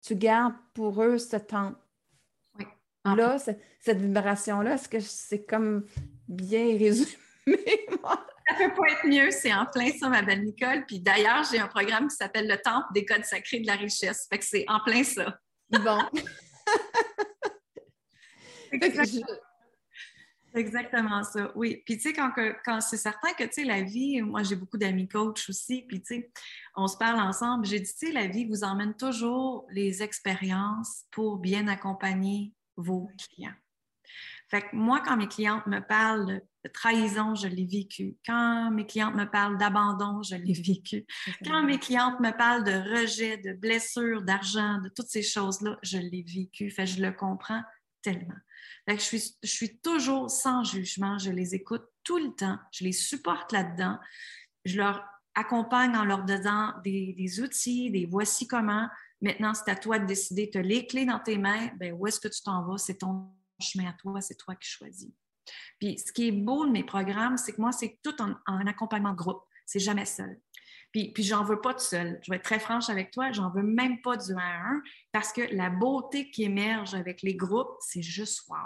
tu 0.00 0.16
gardes 0.16 0.54
pour 0.74 1.02
eux 1.02 1.18
ce 1.18 1.36
temps 1.36 1.74
Là, 3.04 3.36
cette 3.38 3.98
vibration-là, 3.98 4.74
est-ce 4.74 4.88
que 4.88 5.00
c'est 5.00 5.44
comme 5.44 5.84
bien 6.28 6.78
résumé? 6.78 7.10
Ça 8.48 8.56
peut 8.58 8.74
pas 8.74 8.88
être 8.90 9.06
mieux, 9.06 9.30
c'est 9.30 9.54
en 9.54 9.66
plein 9.66 9.90
ça, 9.92 10.08
ma 10.08 10.20
belle 10.20 10.44
Nicole. 10.44 10.84
Puis 10.86 10.98
d'ailleurs, 10.98 11.44
j'ai 11.50 11.58
un 11.58 11.68
programme 11.68 12.08
qui 12.08 12.16
s'appelle 12.16 12.48
le 12.48 12.56
Temple 12.58 12.88
des 12.92 13.04
codes 13.04 13.24
sacrés 13.24 13.60
de 13.60 13.66
la 13.66 13.74
richesse. 13.74 14.26
Fait 14.28 14.38
que 14.38 14.44
c'est 14.44 14.64
en 14.68 14.80
plein 14.80 15.04
ça. 15.04 15.38
Bon. 15.70 15.98
C'est 18.72 19.22
exactement 20.54 21.22
ça, 21.24 21.52
oui. 21.54 21.82
Puis 21.84 21.96
tu 21.96 22.02
sais, 22.02 22.12
quand, 22.12 22.32
quand 22.64 22.80
c'est 22.80 22.96
certain 22.96 23.32
que, 23.32 23.44
tu 23.44 23.52
sais, 23.52 23.64
la 23.64 23.82
vie, 23.82 24.20
moi 24.22 24.42
j'ai 24.42 24.56
beaucoup 24.56 24.78
d'amis 24.78 25.08
coachs 25.08 25.48
aussi, 25.48 25.82
puis 25.82 26.00
tu 26.00 26.16
sais, 26.16 26.30
on 26.76 26.86
se 26.86 26.96
parle 26.96 27.20
ensemble, 27.20 27.66
j'ai 27.66 27.80
dit, 27.80 27.92
tu 27.92 28.06
sais, 28.06 28.12
la 28.12 28.26
vie 28.26 28.46
vous 28.46 28.64
emmène 28.64 28.94
toujours 28.94 29.66
les 29.70 30.02
expériences 30.02 31.04
pour 31.10 31.38
bien 31.38 31.68
accompagner 31.68 32.52
vos 32.76 33.08
clients. 33.18 33.54
Fait 34.52 34.60
que 34.60 34.76
moi, 34.76 35.00
quand 35.00 35.16
mes 35.16 35.28
clientes 35.28 35.66
me 35.66 35.80
parlent 35.80 36.42
de 36.62 36.68
trahison, 36.68 37.34
je 37.34 37.48
l'ai 37.48 37.64
vécu. 37.64 38.18
Quand 38.26 38.70
mes 38.70 38.84
clientes 38.84 39.14
me 39.14 39.24
parlent 39.24 39.56
d'abandon, 39.56 40.22
je 40.22 40.36
l'ai 40.36 40.52
vécu. 40.62 41.06
Quand 41.46 41.62
mes 41.62 41.78
clientes 41.78 42.20
me 42.20 42.36
parlent 42.36 42.62
de 42.62 43.00
rejet, 43.00 43.38
de 43.38 43.54
blessure, 43.54 44.20
d'argent, 44.20 44.78
de 44.82 44.90
toutes 44.90 45.08
ces 45.08 45.22
choses-là, 45.22 45.78
je 45.82 45.96
l'ai 45.96 46.22
vécu. 46.22 46.70
Fait 46.70 46.84
que 46.84 46.90
je 46.90 47.00
le 47.00 47.12
comprends 47.12 47.62
tellement. 48.02 48.34
Je 48.88 49.18
suis, 49.44 49.78
toujours 49.78 50.30
sans 50.30 50.64
jugement. 50.64 51.18
Je 51.18 51.30
les 51.30 51.54
écoute 51.54 51.84
tout 52.02 52.18
le 52.18 52.34
temps. 52.34 52.58
Je 52.72 52.84
les 52.84 52.92
supporte 52.92 53.52
là-dedans. 53.52 53.98
Je 54.64 54.76
leur 54.76 55.04
accompagne 55.34 55.96
en 55.96 56.04
leur 56.04 56.24
donnant 56.24 56.74
des, 56.84 57.40
outils, 57.40 57.90
des 57.90 58.06
voici 58.06 58.46
comment. 58.46 58.88
Maintenant, 59.20 59.54
c'est 59.54 59.70
à 59.70 59.76
toi 59.76 59.98
de 59.98 60.06
décider. 60.06 60.50
Tu 60.50 60.58
as 60.58 60.62
les 60.62 60.86
clés 60.86 61.06
dans 61.06 61.20
tes 61.20 61.38
mains. 61.38 61.70
Ben, 61.76 61.92
où 61.92 62.06
est-ce 62.06 62.20
que 62.20 62.28
tu 62.28 62.42
t'en 62.42 62.64
vas? 62.64 62.78
C'est 62.78 62.98
ton 62.98 63.30
chemin 63.60 63.88
à 63.88 63.92
toi. 63.92 64.20
C'est 64.20 64.36
toi 64.36 64.56
qui 64.56 64.68
choisis. 64.68 65.10
Puis, 65.78 65.98
ce 65.98 66.12
qui 66.12 66.28
est 66.28 66.32
beau 66.32 66.66
de 66.66 66.72
mes 66.72 66.84
programmes, 66.84 67.36
c'est 67.36 67.52
que 67.52 67.60
moi, 67.60 67.72
c'est 67.72 67.98
tout 68.02 68.14
en, 68.20 68.66
accompagnement 68.66 69.14
groupe. 69.14 69.42
C'est 69.64 69.80
jamais 69.80 70.04
seul. 70.04 70.40
Puis, 70.92 71.12
puis 71.12 71.22
j'en 71.22 71.44
veux 71.44 71.60
pas 71.60 71.74
de 71.74 71.80
seul. 71.80 72.20
Je 72.22 72.30
vais 72.30 72.36
être 72.36 72.44
très 72.44 72.60
franche 72.60 72.90
avec 72.90 73.10
toi, 73.10 73.32
j'en 73.32 73.50
veux 73.50 73.62
même 73.62 74.00
pas 74.02 74.16
du 74.16 74.32
1 74.32 74.36
à 74.36 74.40
1 74.40 74.82
parce 75.10 75.32
que 75.32 75.42
la 75.54 75.70
beauté 75.70 76.30
qui 76.30 76.44
émerge 76.44 76.94
avec 76.94 77.22
les 77.22 77.34
groupes, 77.34 77.76
c'est 77.80 78.02
juste 78.02 78.48
wow. 78.48 78.56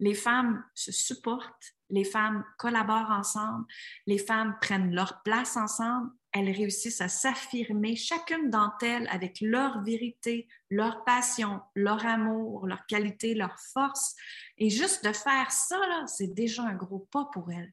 Les 0.00 0.14
femmes 0.14 0.64
se 0.74 0.92
supportent, 0.92 1.74
les 1.90 2.04
femmes 2.04 2.44
collaborent 2.58 3.10
ensemble, 3.10 3.64
les 4.06 4.18
femmes 4.18 4.56
prennent 4.60 4.94
leur 4.94 5.22
place 5.22 5.56
ensemble 5.56 6.10
elles 6.34 6.50
réussissent 6.50 7.00
à 7.00 7.08
s'affirmer, 7.08 7.94
chacune 7.94 8.50
d'entre 8.50 8.84
elles, 8.84 9.08
avec 9.08 9.40
leur 9.40 9.82
vérité, 9.82 10.48
leur 10.68 11.04
passion, 11.04 11.60
leur 11.76 12.04
amour, 12.04 12.66
leur 12.66 12.84
qualité, 12.86 13.34
leur 13.34 13.56
force. 13.72 14.16
Et 14.58 14.68
juste 14.68 15.04
de 15.04 15.12
faire 15.12 15.52
ça, 15.52 15.78
c'est 16.08 16.34
déjà 16.34 16.64
un 16.64 16.74
gros 16.74 17.06
pas 17.12 17.30
pour 17.32 17.52
elles. 17.52 17.72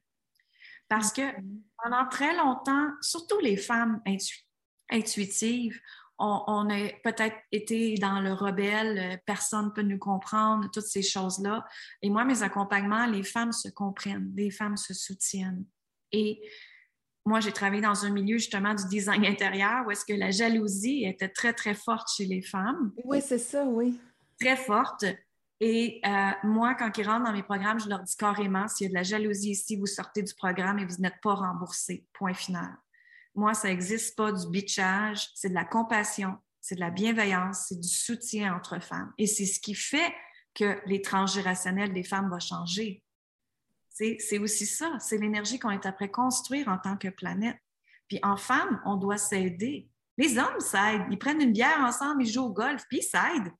Parce 0.92 1.10
que 1.10 1.22
pendant 1.82 2.06
très 2.06 2.36
longtemps, 2.36 2.90
surtout 3.00 3.38
les 3.38 3.56
femmes 3.56 4.02
intuitives, 4.90 5.80
on, 6.18 6.68
a 6.68 6.88
peut-être 7.02 7.36
été 7.50 7.94
dans 7.94 8.20
le 8.20 8.34
rebelle, 8.34 9.18
personne 9.24 9.66
ne 9.66 9.70
peut 9.70 9.80
nous 9.80 9.98
comprendre, 9.98 10.68
toutes 10.70 10.84
ces 10.84 11.00
choses-là. 11.00 11.64
Et 12.02 12.10
moi, 12.10 12.26
mes 12.26 12.42
accompagnements, 12.42 13.06
les 13.06 13.22
femmes 13.22 13.52
se 13.52 13.70
comprennent, 13.70 14.34
les 14.36 14.50
femmes 14.50 14.76
se 14.76 14.92
soutiennent. 14.92 15.64
Et 16.12 16.42
moi, 17.24 17.40
j'ai 17.40 17.52
travaillé 17.52 17.80
dans 17.80 18.04
un 18.04 18.10
milieu 18.10 18.36
justement 18.36 18.74
du 18.74 18.86
design 18.86 19.24
intérieur 19.24 19.86
où 19.86 19.92
est-ce 19.92 20.04
que 20.04 20.12
la 20.12 20.30
jalousie 20.30 21.04
était 21.06 21.30
très, 21.30 21.54
très 21.54 21.72
forte 21.72 22.08
chez 22.14 22.26
les 22.26 22.42
femmes. 22.42 22.92
Oui, 23.02 23.22
c'est 23.22 23.38
ça, 23.38 23.64
oui. 23.64 23.98
Très 24.38 24.56
forte. 24.56 25.06
Et 25.64 26.00
euh, 26.04 26.30
moi, 26.42 26.74
quand 26.74 26.90
ils 26.98 27.06
rentrent 27.06 27.26
dans 27.26 27.32
mes 27.32 27.44
programmes, 27.44 27.78
je 27.78 27.88
leur 27.88 28.02
dis 28.02 28.16
carrément, 28.16 28.66
s'il 28.66 28.86
y 28.86 28.88
a 28.88 28.88
de 28.88 28.94
la 28.94 29.04
jalousie 29.04 29.52
ici, 29.52 29.76
vous 29.76 29.86
sortez 29.86 30.20
du 30.20 30.34
programme 30.34 30.80
et 30.80 30.84
vous 30.84 30.96
n'êtes 30.96 31.20
pas 31.22 31.34
remboursé. 31.34 32.04
Point 32.14 32.34
final. 32.34 32.74
Moi, 33.36 33.54
ça 33.54 33.68
n'existe 33.68 34.16
pas 34.16 34.32
du 34.32 34.48
bitchage, 34.50 35.28
c'est 35.36 35.50
de 35.50 35.54
la 35.54 35.64
compassion, 35.64 36.36
c'est 36.60 36.74
de 36.74 36.80
la 36.80 36.90
bienveillance, 36.90 37.66
c'est 37.68 37.78
du 37.78 37.88
soutien 37.88 38.56
entre 38.56 38.82
femmes. 38.82 39.12
Et 39.18 39.28
c'est 39.28 39.46
ce 39.46 39.60
qui 39.60 39.76
fait 39.76 40.12
que 40.52 40.80
les 40.86 41.00
transgénérationnels 41.00 41.92
des 41.92 42.02
femmes 42.02 42.28
va 42.28 42.40
changer. 42.40 43.00
C'est 43.88 44.38
aussi 44.40 44.66
ça, 44.66 44.96
c'est 44.98 45.18
l'énergie 45.18 45.60
qu'on 45.60 45.70
est 45.70 45.86
après 45.86 46.10
construire 46.10 46.66
en 46.66 46.78
tant 46.78 46.96
que 46.96 47.06
planète. 47.06 47.58
Puis 48.08 48.18
en 48.24 48.36
femme, 48.36 48.82
on 48.84 48.96
doit 48.96 49.16
s'aider. 49.16 49.88
Les 50.18 50.38
hommes 50.38 50.58
s'aident, 50.58 51.06
ils 51.08 51.18
prennent 51.20 51.40
une 51.40 51.52
bière 51.52 51.78
ensemble, 51.78 52.24
ils 52.24 52.32
jouent 52.32 52.46
au 52.46 52.52
golf, 52.52 52.82
puis 52.88 52.98
ils 52.98 53.02
s'aident. 53.02 53.52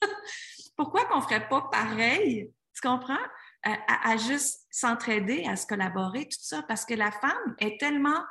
Pourquoi 0.80 1.04
qu'on 1.04 1.18
ne 1.18 1.22
ferait 1.22 1.46
pas 1.46 1.68
pareil? 1.70 2.50
Tu 2.74 2.80
comprends? 2.80 3.18
À, 3.62 4.16
juste 4.16 4.66
s'entraider, 4.70 5.44
à 5.44 5.54
se 5.54 5.66
collaborer, 5.66 6.24
tout 6.24 6.38
ça, 6.40 6.62
parce 6.62 6.86
que 6.86 6.94
la 6.94 7.10
femme 7.10 7.54
est 7.58 7.78
tellement 7.78 8.22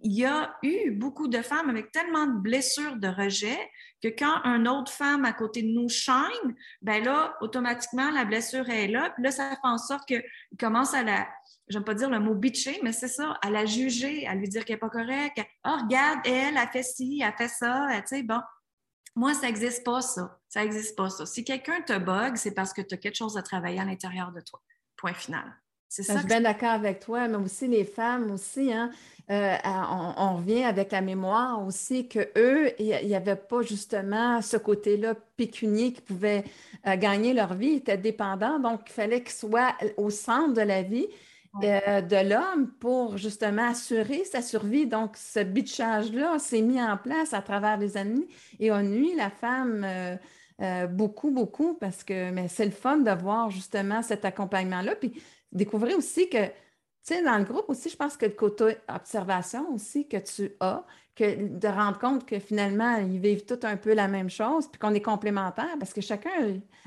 il 0.00 0.14
y 0.14 0.24
a 0.24 0.56
eu 0.62 0.92
beaucoup 0.92 1.28
de 1.28 1.42
femmes 1.42 1.68
avec 1.68 1.92
tellement 1.92 2.26
de 2.26 2.40
blessures 2.40 2.96
de 2.96 3.08
rejet 3.08 3.58
que 4.02 4.08
quand 4.08 4.42
une 4.44 4.66
autre 4.66 4.90
femme 4.90 5.26
à 5.26 5.34
côté 5.34 5.62
de 5.62 5.68
nous 5.68 5.90
shine, 5.90 6.54
ben 6.80 7.04
là, 7.04 7.36
automatiquement, 7.42 8.10
la 8.10 8.24
blessure 8.24 8.68
est 8.70 8.88
là. 8.88 9.10
Puis 9.10 9.22
là, 9.22 9.30
ça 9.30 9.50
fait 9.50 9.56
en 9.62 9.76
sorte 9.76 10.08
qu'ils 10.08 10.24
commencent 10.58 10.94
à 10.94 11.02
la, 11.02 11.28
j'aime 11.68 11.84
pas 11.84 11.94
dire 11.94 12.08
le 12.08 12.18
mot 12.18 12.34
bitcher, 12.34 12.80
mais 12.82 12.92
c'est 12.92 13.08
ça, 13.08 13.38
à 13.42 13.50
la 13.50 13.66
juger, 13.66 14.26
à 14.26 14.34
lui 14.34 14.48
dire 14.48 14.64
qu'elle 14.64 14.76
n'est 14.76 14.80
pas 14.80 14.88
correcte. 14.88 15.38
Oh, 15.66 15.76
regarde, 15.82 16.20
elle, 16.24 16.56
a 16.56 16.66
fait 16.66 16.82
ci, 16.82 17.20
elle 17.22 17.28
a 17.28 17.36
fait 17.36 17.48
ça, 17.48 17.88
tu 17.96 18.02
sais, 18.06 18.22
bon. 18.22 18.40
Moi, 19.16 19.34
ça 19.34 19.46
n'existe 19.46 19.84
pas, 19.84 20.02
ça. 20.02 20.38
Ça 20.48 20.62
n'existe 20.62 20.96
pas, 20.96 21.10
ça. 21.10 21.26
Si 21.26 21.44
quelqu'un 21.44 21.80
te 21.82 21.96
bug, 21.98 22.36
c'est 22.36 22.52
parce 22.52 22.72
que 22.72 22.82
tu 22.82 22.94
as 22.94 22.98
quelque 22.98 23.16
chose 23.16 23.36
à 23.36 23.42
travailler 23.42 23.80
à 23.80 23.84
l'intérieur 23.84 24.32
de 24.32 24.40
toi. 24.40 24.60
Point 24.96 25.14
final. 25.14 25.44
C'est 25.88 26.02
ben, 26.02 26.06
ça. 26.06 26.14
Je 26.14 26.18
suis 26.20 26.28
bien 26.28 26.40
d'accord 26.40 26.70
avec 26.70 27.00
toi, 27.00 27.28
mais 27.28 27.36
aussi 27.36 27.68
les 27.68 27.84
femmes 27.84 28.30
aussi, 28.32 28.72
hein. 28.72 28.90
Euh, 29.30 29.56
on, 29.64 30.36
revient 30.36 30.64
avec 30.64 30.92
la 30.92 31.00
mémoire 31.00 31.64
aussi 31.66 32.08
qu'eux, 32.08 32.72
il 32.78 33.06
n'y 33.06 33.14
avait 33.14 33.36
pas 33.36 33.62
justement 33.62 34.42
ce 34.42 34.58
côté-là 34.58 35.14
pécunier 35.38 35.94
qui 35.94 36.02
pouvait 36.02 36.44
euh, 36.86 36.96
gagner 36.96 37.32
leur 37.32 37.54
vie, 37.54 37.68
ils 37.68 37.76
étaient 37.76 37.96
dépendants, 37.96 38.58
donc 38.58 38.82
il 38.86 38.92
fallait 38.92 39.22
qu'ils 39.22 39.32
soient 39.32 39.74
au 39.96 40.10
centre 40.10 40.52
de 40.52 40.60
la 40.60 40.82
vie. 40.82 41.06
Euh, 41.62 42.00
de 42.00 42.28
l'homme 42.28 42.68
pour 42.80 43.16
justement 43.16 43.68
assurer 43.68 44.24
sa 44.24 44.42
survie. 44.42 44.86
Donc, 44.86 45.16
ce 45.16 45.40
bitchage-là 45.40 46.38
s'est 46.40 46.62
mis 46.62 46.82
en 46.82 46.96
place 46.96 47.32
à 47.32 47.42
travers 47.42 47.76
les 47.76 47.96
années 47.96 48.26
et 48.58 48.72
on 48.72 48.82
nuit 48.82 49.14
la 49.14 49.30
femme 49.30 49.84
euh, 49.84 50.16
euh, 50.60 50.86
beaucoup, 50.88 51.30
beaucoup 51.30 51.74
parce 51.74 52.02
que 52.02 52.32
c'est 52.48 52.64
le 52.64 52.72
fun 52.72 52.98
de 52.98 53.10
voir 53.10 53.50
justement 53.50 54.02
cet 54.02 54.24
accompagnement-là. 54.24 54.96
Puis 54.96 55.22
découvrir 55.52 55.96
aussi 55.96 56.28
que, 56.28 56.44
tu 56.44 56.52
sais, 57.02 57.22
dans 57.22 57.38
le 57.38 57.44
groupe 57.44 57.66
aussi, 57.68 57.88
je 57.88 57.96
pense 57.96 58.16
que 58.16 58.26
le 58.26 58.32
côté 58.32 58.76
observation 58.88 59.72
aussi 59.72 60.08
que 60.08 60.16
tu 60.16 60.56
as, 60.58 60.84
que 61.14 61.56
de 61.56 61.68
rendre 61.68 61.98
compte 62.00 62.26
que 62.26 62.40
finalement, 62.40 62.96
ils 62.96 63.20
vivent 63.20 63.44
tous 63.44 63.64
un 63.64 63.76
peu 63.76 63.94
la 63.94 64.08
même 64.08 64.28
chose, 64.28 64.66
puis 64.66 64.80
qu'on 64.80 64.92
est 64.94 65.00
complémentaires, 65.00 65.76
parce 65.78 65.92
que 65.92 66.00
chacun 66.00 66.30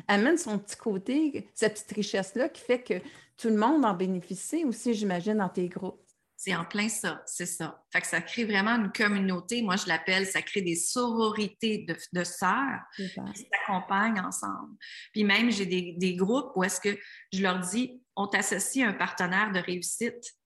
amène 0.10 0.38
son 0.38 0.60
petit 0.60 0.76
côté, 0.76 1.48
cette 1.54 1.76
petite 1.76 1.92
richesse-là 1.94 2.50
qui 2.50 2.62
fait 2.62 2.82
que 2.82 2.96
tout 3.38 3.50
le 3.50 3.58
monde 3.58 3.86
en 3.86 3.94
bénéficie 3.94 4.66
aussi, 4.66 4.94
j'imagine, 4.94 5.38
dans 5.38 5.50
tes 5.50 5.70
groupes. 5.70 6.02
C'est 6.40 6.56
en 6.56 6.66
plein 6.66 6.88
ça, 6.88 7.24
c'est 7.26 7.48
ça. 7.48 7.84
Fait 7.92 8.00
que 8.00 8.06
ça 8.06 8.22
crée 8.22 8.46
vraiment 8.46 8.76
une 8.76 8.92
communauté. 8.92 9.64
Moi, 9.64 9.76
je 9.76 9.88
l'appelle, 9.88 10.28
ça 10.28 10.44
crée 10.44 10.62
des 10.62 10.76
sororités 10.76 11.80
de, 11.80 11.96
de 12.14 12.24
sœurs 12.24 12.82
qui 12.96 13.08
s'accompagnent 13.08 14.20
ensemble. 14.20 14.78
Puis 15.14 15.24
même, 15.24 15.52
j'ai 15.52 15.66
des, 15.66 15.96
des, 15.98 16.16
groupes 16.16 16.52
où 16.56 16.64
est-ce 16.64 16.80
que 16.80 16.96
je 17.34 17.42
leur 17.42 17.60
dis, 17.60 18.00
on 18.16 18.28
t'associe 18.28 18.86
à 18.86 18.92
un 18.92 18.94
partenaire 18.94 19.52
de 19.52 19.60
réussite. 19.60 20.38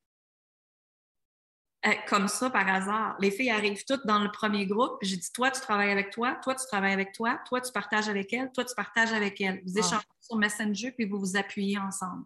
Euh, 1.85 1.91
comme 2.07 2.29
ça, 2.29 2.49
par 2.49 2.67
hasard. 2.69 3.17
Les 3.19 3.31
filles 3.31 3.49
arrivent 3.49 3.83
toutes 3.85 4.05
dans 4.05 4.19
le 4.19 4.31
premier 4.31 4.67
groupe. 4.67 4.97
J'ai 5.01 5.17
dit, 5.17 5.31
toi, 5.33 5.51
tu 5.51 5.59
travailles 5.59 5.91
avec 5.91 6.11
toi, 6.11 6.39
toi, 6.41 6.55
tu 6.55 6.65
travailles 6.67 6.93
avec 6.93 7.11
toi, 7.11 7.41
toi, 7.49 7.59
tu 7.59 7.71
partages 7.73 8.07
avec 8.07 8.31
elle, 8.31 8.49
toi, 8.53 8.63
tu 8.63 8.75
partages 8.75 9.11
avec 9.11 9.41
elle. 9.41 9.61
Vous 9.65 9.73
ah. 9.75 9.79
échangez 9.79 10.05
sur 10.21 10.37
Messenger, 10.37 10.91
puis 10.91 11.05
vous 11.05 11.19
vous 11.19 11.35
appuyez 11.35 11.79
ensemble. 11.79 12.23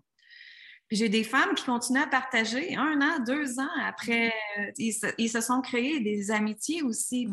J'ai 0.91 1.09
des 1.09 1.23
femmes 1.23 1.55
qui 1.55 1.65
continuent 1.65 2.01
à 2.01 2.07
partager 2.07 2.75
un 2.75 3.01
an, 3.01 3.23
deux 3.25 3.59
ans 3.59 3.75
après. 3.83 4.31
Euh, 4.59 4.71
ils, 4.77 5.29
se, 5.29 5.41
sont 5.41 5.61
créés 5.61 5.99
des 5.99 6.31
amitiés 6.31 6.83
aussi. 6.83 7.27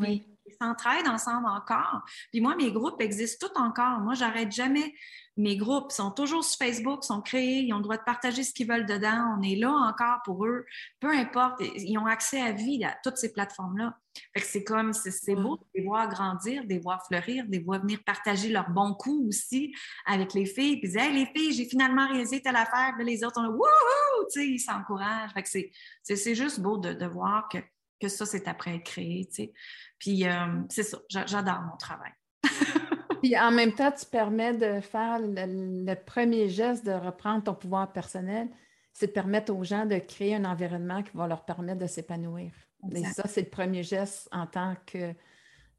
S'entraident 0.60 1.08
ensemble 1.08 1.46
encore. 1.46 2.02
Puis 2.30 2.40
moi, 2.40 2.54
mes 2.56 2.72
groupes 2.72 3.00
existent 3.00 3.46
tous 3.48 3.60
encore. 3.60 4.00
Moi, 4.00 4.14
j'arrête 4.14 4.52
jamais 4.52 4.94
mes 5.38 5.56
groupes 5.56 5.92
sont 5.92 6.10
toujours 6.10 6.44
sur 6.44 6.58
Facebook, 6.58 7.04
sont 7.04 7.22
créés, 7.22 7.60
ils 7.60 7.72
ont 7.72 7.78
le 7.78 7.82
droit 7.82 7.96
de 7.96 8.02
partager 8.02 8.44
ce 8.44 8.52
qu'ils 8.52 8.68
veulent 8.68 8.84
dedans. 8.84 9.36
On 9.38 9.42
est 9.42 9.56
là 9.56 9.70
encore 9.70 10.18
pour 10.24 10.44
eux. 10.44 10.66
Peu 11.00 11.10
importe, 11.10 11.60
ils 11.60 11.96
ont 11.96 12.04
accès 12.04 12.40
à 12.40 12.52
vie 12.52 12.84
à 12.84 12.94
toutes 13.02 13.16
ces 13.16 13.32
plateformes-là. 13.32 13.96
c'est 14.36 14.62
comme, 14.62 14.92
c'est 14.92 15.34
beau 15.34 15.56
de 15.56 15.64
les 15.74 15.84
voir 15.84 16.08
grandir, 16.08 16.64
de 16.64 16.68
les 16.68 16.78
voir 16.78 17.06
fleurir, 17.06 17.46
de 17.46 17.52
les 17.52 17.60
voir 17.60 17.80
venir 17.80 18.00
partager 18.04 18.50
leurs 18.50 18.68
bons 18.68 18.92
coups 18.92 19.28
aussi 19.28 19.74
avec 20.04 20.34
les 20.34 20.44
filles. 20.44 20.80
Puis 20.80 20.88
ils 20.88 20.92
disent, 20.92 20.96
hey, 20.96 21.14
les 21.14 21.26
filles, 21.34 21.52
j'ai 21.52 21.68
finalement 21.68 22.08
réalisé 22.08 22.42
telle 22.42 22.56
affaire. 22.56 22.92
Puis 22.96 23.06
les 23.06 23.24
autres 23.24 23.36
sont 23.36 23.42
là, 23.42 23.50
wouhou! 23.50 24.26
Tu 24.30 24.40
sais, 24.40 24.46
ils 24.46 24.60
s'encouragent. 24.60 25.32
c'est 25.44 26.34
juste 26.34 26.60
beau 26.60 26.76
de, 26.76 27.06
voir 27.06 27.48
que, 27.48 27.58
que 28.02 28.08
ça, 28.08 28.26
c'est 28.26 28.48
après 28.48 28.74
être 28.76 28.84
créé. 28.84 29.26
Tu 29.26 29.34
sais. 29.34 29.52
Puis 29.98 30.26
euh, 30.26 30.46
c'est 30.68 30.82
ça, 30.82 30.98
j'adore 31.08 31.62
mon 31.62 31.76
travail. 31.76 32.12
Puis 33.22 33.38
en 33.38 33.52
même 33.52 33.72
temps, 33.72 33.92
tu 33.92 34.04
permets 34.04 34.52
de 34.52 34.80
faire 34.80 35.20
le, 35.20 35.94
premier 35.94 36.48
geste 36.48 36.84
de 36.84 36.90
reprendre 36.90 37.44
ton 37.44 37.54
pouvoir 37.54 37.92
personnel, 37.92 38.48
c'est 38.92 39.06
de 39.06 39.12
permettre 39.12 39.54
aux 39.54 39.62
gens 39.62 39.86
de 39.86 39.98
créer 39.98 40.34
un 40.34 40.44
environnement 40.44 41.04
qui 41.04 41.16
va 41.16 41.28
leur 41.28 41.44
permettre 41.44 41.78
de 41.78 41.86
s'épanouir. 41.86 42.50
Et 42.92 43.04
ça, 43.04 43.22
c'est 43.28 43.42
le 43.42 43.48
premier 43.48 43.84
geste 43.84 44.28
en 44.32 44.48
tant 44.48 44.74
que 44.86 45.14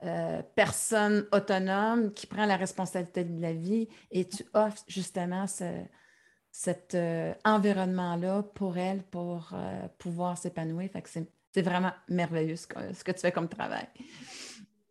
euh, 0.03 0.41
personne 0.55 1.26
autonome 1.34 2.13
qui 2.13 2.28
prend 2.28 2.45
la 2.45 2.55
responsabilité 2.55 3.26
de 3.26 3.41
la 3.41 3.53
vie 3.53 3.89
et 4.09 4.28
tu 4.28 4.45
offres 4.53 4.84
justement 4.88 5.45
cet 6.51 6.95
euh, 6.95 7.34
environnement-là 7.43 8.43
pour 8.55 8.78
elle, 8.78 9.03
pour 9.03 9.51
euh, 9.53 9.88
pouvoir 9.97 10.38
s'épanouir. 10.38 10.89
c'est 11.05 11.30
vraiment 11.62 11.91
merveilleux 12.10 12.56
ce 12.56 12.68
que, 12.68 13.12
tu 13.12 13.20
fais 13.20 13.32
comme 13.32 13.47
travail. 13.47 13.88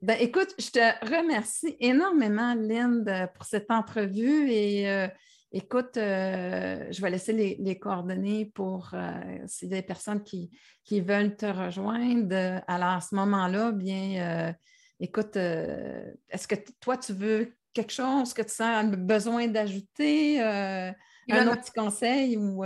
Ben, 0.02 0.16
écoute, 0.18 0.54
je 0.58 0.70
te 0.70 1.06
remercie 1.06 1.76
énormément, 1.78 2.54
Lynn, 2.54 3.28
pour 3.34 3.44
cette 3.44 3.70
entrevue. 3.70 4.50
Et 4.50 4.90
euh, 4.90 5.06
écoute, 5.52 5.96
euh, 5.96 6.86
je 6.90 7.00
vais 7.00 7.10
laisser 7.10 7.32
les, 7.32 7.78
coordonnées 7.78 8.46
pour 8.46 8.90
euh, 8.94 9.20
si 9.46 9.68
des 9.68 9.82
personnes 9.82 10.22
qui, 10.24 10.50
veulent 10.90 11.36
te 11.36 11.46
rejoindre. 11.46 12.62
Alors, 12.66 12.90
à 12.90 13.00
ce 13.00 13.14
moment-là, 13.14 13.70
bien, 13.70 14.54
écoute, 14.98 15.36
est-ce 15.36 16.48
que 16.48 16.56
toi, 16.80 16.96
tu 16.96 17.12
veux 17.12 17.54
quelque 17.72 17.92
chose 17.92 18.34
que 18.34 18.42
tu 18.42 18.52
sens 18.52 18.84
besoin 18.86 19.46
d'ajouter? 19.46 20.40
un 20.40 21.46
autre 21.46 21.60
petit 21.60 21.72
conseil 21.72 22.36
ou 22.36 22.64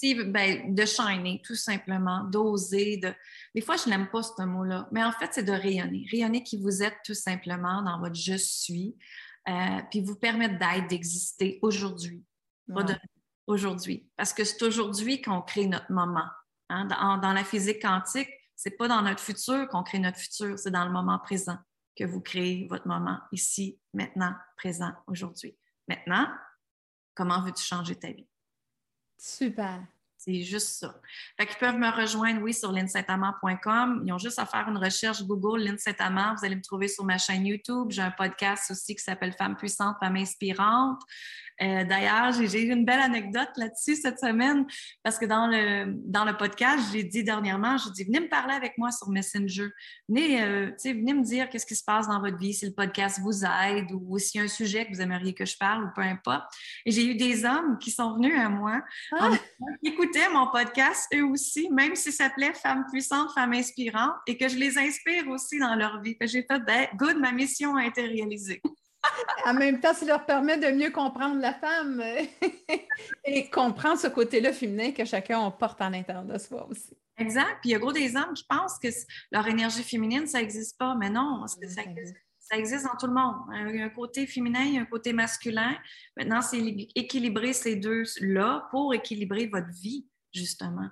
ben, 0.00 0.74
de 0.74 0.84
shiner, 0.84 1.42
tout 1.44 1.54
simplement, 1.54 2.24
d'oser. 2.24 2.98
De... 2.98 3.12
Des 3.54 3.60
fois, 3.60 3.76
je 3.76 3.88
n'aime 3.88 4.08
pas 4.10 4.22
ce 4.22 4.42
mot-là, 4.42 4.88
mais 4.92 5.02
en 5.02 5.12
fait, 5.12 5.30
c'est 5.32 5.42
de 5.42 5.52
rayonner. 5.52 6.06
Rayonner 6.10 6.42
qui 6.42 6.56
vous 6.56 6.82
êtes 6.82 6.96
tout 7.04 7.14
simplement 7.14 7.82
dans 7.82 7.98
votre 7.98 8.14
je 8.14 8.36
suis, 8.36 8.96
euh, 9.48 9.80
puis 9.90 10.00
vous 10.00 10.16
permettre 10.16 10.58
d'être, 10.58 10.88
d'exister 10.88 11.58
aujourd'hui. 11.62 12.24
Aujourd'hui. 13.46 14.06
Parce 14.16 14.32
que 14.32 14.44
c'est 14.44 14.62
aujourd'hui 14.62 15.22
qu'on 15.22 15.40
crée 15.40 15.66
notre 15.66 15.90
moment. 15.90 16.28
Hein. 16.68 16.84
Dans, 16.86 17.32
la 17.32 17.44
physique 17.44 17.80
quantique, 17.80 18.28
c'est 18.54 18.76
pas 18.76 18.88
dans 18.88 19.02
notre 19.02 19.20
futur 19.20 19.66
qu'on 19.68 19.82
crée 19.82 19.98
notre 19.98 20.18
futur, 20.18 20.58
c'est 20.58 20.70
dans 20.70 20.84
le 20.84 20.90
moment 20.90 21.18
présent 21.18 21.56
que 21.96 22.04
vous 22.04 22.20
créez 22.20 22.66
votre 22.68 22.86
moment 22.86 23.18
ici, 23.32 23.80
maintenant, 23.94 24.34
présent, 24.56 24.92
aujourd'hui. 25.06 25.56
Maintenant, 25.88 26.28
comment 27.14 27.42
veux-tu 27.42 27.64
changer 27.64 27.96
ta 27.96 28.12
vie? 28.12 28.28
Super. 29.18 29.80
C'est 30.16 30.42
juste 30.42 30.80
ça. 30.80 30.94
Fait 31.36 31.46
qu'ils 31.46 31.58
peuvent 31.58 31.78
me 31.78 31.90
rejoindre, 31.90 32.42
oui, 32.42 32.52
sur 32.52 32.72
linsaintamant.com. 32.72 34.02
Ils 34.04 34.12
ont 34.12 34.18
juste 34.18 34.38
à 34.40 34.46
faire 34.46 34.68
une 34.68 34.76
recherche 34.76 35.22
Google 35.22 35.60
Lynn 35.60 35.76
Vous 35.76 36.44
allez 36.44 36.56
me 36.56 36.62
trouver 36.62 36.88
sur 36.88 37.04
ma 37.04 37.18
chaîne 37.18 37.46
YouTube. 37.46 37.86
J'ai 37.90 38.02
un 38.02 38.10
podcast 38.10 38.70
aussi 38.72 38.96
qui 38.96 39.02
s'appelle 39.02 39.32
Femmes 39.32 39.56
puissantes, 39.56 39.96
Femmes 40.00 40.16
inspirantes. 40.16 41.00
Euh, 41.60 41.84
d'ailleurs, 41.84 42.32
j'ai 42.32 42.62
eu 42.62 42.72
une 42.72 42.84
belle 42.84 43.00
anecdote 43.00 43.50
là-dessus 43.56 43.96
cette 43.96 44.18
semaine 44.18 44.66
parce 45.02 45.18
que 45.18 45.26
dans 45.26 45.46
le, 45.46 45.92
dans 46.06 46.24
le 46.24 46.36
podcast, 46.36 46.90
j'ai 46.92 47.02
dit 47.02 47.24
dernièrement, 47.24 47.76
j'ai 47.78 47.90
dit, 47.90 48.04
venez 48.04 48.20
me 48.20 48.28
parler 48.28 48.54
avec 48.54 48.78
moi 48.78 48.90
sur 48.90 49.08
Messenger. 49.08 49.68
Venez, 50.08 50.42
euh, 50.42 50.70
venez 50.84 51.14
me 51.14 51.22
dire 51.22 51.48
qu'est-ce 51.48 51.66
qui 51.66 51.74
se 51.74 51.84
passe 51.84 52.06
dans 52.06 52.20
votre 52.20 52.38
vie, 52.38 52.54
si 52.54 52.66
le 52.66 52.72
podcast 52.72 53.20
vous 53.20 53.44
aide 53.44 53.86
ou 53.92 54.18
s'il 54.18 54.38
y 54.38 54.42
a 54.42 54.44
un 54.44 54.48
sujet 54.48 54.86
que 54.86 54.94
vous 54.94 55.00
aimeriez 55.00 55.34
que 55.34 55.44
je 55.44 55.56
parle 55.56 55.84
ou 55.84 55.88
peu 55.94 56.02
importe. 56.02 56.44
Et 56.86 56.90
j'ai 56.90 57.04
eu 57.04 57.14
des 57.14 57.44
hommes 57.44 57.78
qui 57.78 57.90
sont 57.90 58.14
venus 58.14 58.38
à 58.38 58.48
moi, 58.48 58.80
ah! 59.18 59.30
qui 59.82 59.90
écoutaient 59.90 60.28
mon 60.32 60.50
podcast 60.50 61.08
eux 61.14 61.24
aussi, 61.24 61.68
même 61.70 61.94
si 61.94 62.12
ça 62.12 62.28
s'appelait 62.28 62.52
Femmes 62.54 62.84
puissantes, 62.90 63.32
Femmes 63.34 63.54
inspirantes, 63.54 64.16
et 64.26 64.36
que 64.36 64.48
je 64.48 64.56
les 64.56 64.78
inspire 64.78 65.28
aussi 65.28 65.58
dans 65.58 65.74
leur 65.74 66.00
vie. 66.00 66.16
J'ai 66.20 66.42
fait, 66.42 66.60
ben, 66.60 66.86
good, 66.96 67.16
ma 67.18 67.32
mission 67.32 67.76
a 67.76 67.86
été 67.86 68.02
réalisée 68.02 68.60
en 69.46 69.54
même 69.54 69.80
temps, 69.80 69.94
ça 69.94 70.04
leur 70.04 70.26
permet 70.26 70.58
de 70.58 70.76
mieux 70.76 70.90
comprendre 70.90 71.40
la 71.40 71.54
femme 71.54 72.02
et 73.24 73.50
comprendre 73.50 73.98
ce 73.98 74.08
côté-là 74.08 74.52
féminin 74.52 74.92
que 74.92 75.04
chacun 75.04 75.38
on 75.40 75.50
porte 75.50 75.80
en 75.80 75.90
l'intérieur 75.90 76.24
de 76.24 76.38
soi 76.38 76.66
aussi. 76.68 76.96
Exact. 77.16 77.58
Puis 77.60 77.70
il 77.70 77.72
y 77.72 77.74
a 77.74 77.78
gros 77.78 77.92
des 77.92 78.16
hommes 78.16 78.32
qui 78.34 78.44
pensent 78.44 78.78
que 78.78 78.88
leur 79.32 79.46
énergie 79.46 79.82
féminine, 79.82 80.26
ça 80.26 80.38
n'existe 80.38 80.78
pas. 80.78 80.94
Mais 80.94 81.10
non, 81.10 81.46
ça 81.46 81.82
existe, 81.82 82.16
ça 82.38 82.56
existe 82.56 82.84
dans 82.84 82.96
tout 82.96 83.06
le 83.06 83.14
monde. 83.14 83.36
Il 83.70 83.76
y 83.76 83.82
a 83.82 83.86
un 83.86 83.90
côté 83.90 84.26
féminin, 84.26 84.62
il 84.62 84.74
y 84.74 84.78
a 84.78 84.82
un 84.82 84.86
côté 84.86 85.12
masculin. 85.12 85.76
Maintenant, 86.16 86.42
c'est 86.42 86.58
équilibrer 86.94 87.52
ces 87.52 87.76
deux-là 87.76 88.68
pour 88.70 88.94
équilibrer 88.94 89.46
votre 89.46 89.70
vie, 89.70 90.06
justement 90.32 90.88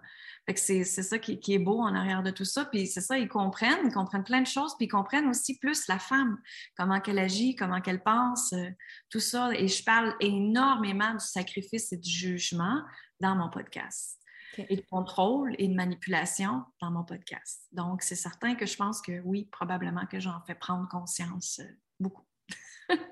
c'est 0.55 0.85
ça 0.85 1.19
qui, 1.19 1.41
est 1.49 1.59
beau 1.59 1.81
en 1.81 1.95
arrière 1.95 2.23
de 2.23 2.31
tout 2.31 2.45
ça. 2.45 2.65
Puis 2.67 2.87
c'est 2.87 3.01
ça, 3.01 3.19
ils 3.19 3.29
comprennent, 3.29 3.87
ils 3.87 3.93
comprennent 3.93 4.25
plein 4.25 4.43
de 4.43 4.47
choses, 4.47 4.77
puis 4.77 4.87
ils 4.87 4.91
comprennent 4.91 5.29
aussi 5.29 5.59
plus 5.59 5.89
la 5.89 5.99
femme, 5.99 6.39
comment 6.77 7.01
qu'elle 7.01 7.19
agit, 7.19 7.57
comment 7.57 7.81
qu'elle 7.81 8.03
pense, 8.03 8.53
euh, 8.53 8.71
tout 9.11 9.21
ça. 9.21 9.51
Et 9.55 9.67
je 9.67 9.83
parle 9.83 10.15
énormément 10.21 11.13
du 11.13 11.25
sacrifice 11.25 11.93
et 11.93 11.97
du 11.97 12.11
jugement 12.11 12.81
dans 13.21 13.35
mon 13.35 13.51
podcast. 13.51 14.21
Et 14.57 14.77
de 14.77 14.85
contrôle 14.91 15.55
et 15.59 15.69
de 15.69 15.75
manipulation 15.75 16.65
dans 16.81 16.91
mon 16.91 17.05
podcast. 17.05 17.67
Donc, 17.73 18.01
c'est 18.01 18.17
certain 18.17 18.55
que 18.55 18.65
je 18.65 18.75
pense 18.77 19.03
que 19.03 19.21
oui, 19.21 19.51
probablement 19.53 20.07
que 20.07 20.19
j'en 20.19 20.41
fais 20.47 20.55
prendre 20.55 20.89
conscience 20.89 21.59
euh, 21.59 21.69
beaucoup. 22.01 22.25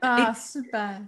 ah, 0.01 0.33
super! 0.39 1.03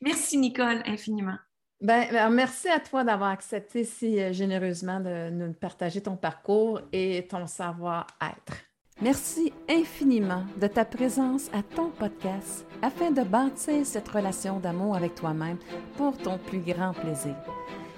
Merci, 0.00 0.38
Nicole, 0.38 0.82
infiniment. 0.86 1.38
Ben, 1.80 2.30
merci 2.30 2.68
à 2.68 2.80
toi 2.80 3.04
d'avoir 3.04 3.30
accepté 3.30 3.84
si 3.84 4.18
euh, 4.20 4.32
généreusement 4.32 5.00
de 5.00 5.30
nous 5.30 5.52
partager 5.52 6.00
ton 6.00 6.16
parcours 6.16 6.80
et 6.92 7.26
ton 7.28 7.46
savoir-être. 7.46 8.54
Merci 9.02 9.52
infiniment 9.68 10.44
de 10.60 10.68
ta 10.68 10.84
présence 10.84 11.50
à 11.52 11.62
ton 11.62 11.90
podcast 11.90 12.64
afin 12.80 13.10
de 13.10 13.22
bâtir 13.22 13.84
cette 13.84 14.08
relation 14.08 14.60
d'amour 14.60 14.94
avec 14.94 15.16
toi-même 15.16 15.58
pour 15.96 16.16
ton 16.16 16.38
plus 16.38 16.60
grand 16.60 16.92
plaisir. 16.92 17.34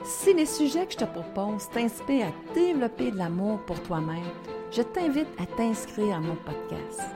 Si 0.04 0.32
les 0.32 0.46
sujets 0.46 0.86
que 0.86 0.92
je 0.92 0.98
te 0.98 1.04
propose 1.04 1.68
t'inspirent 1.70 2.28
à 2.28 2.54
développer 2.54 3.10
de 3.10 3.18
l'amour 3.18 3.58
pour 3.66 3.80
toi-même, 3.82 4.24
je 4.72 4.82
t'invite 4.82 5.28
à 5.38 5.46
t'inscrire 5.46 6.16
à 6.16 6.20
mon 6.20 6.36
podcast. 6.36 7.15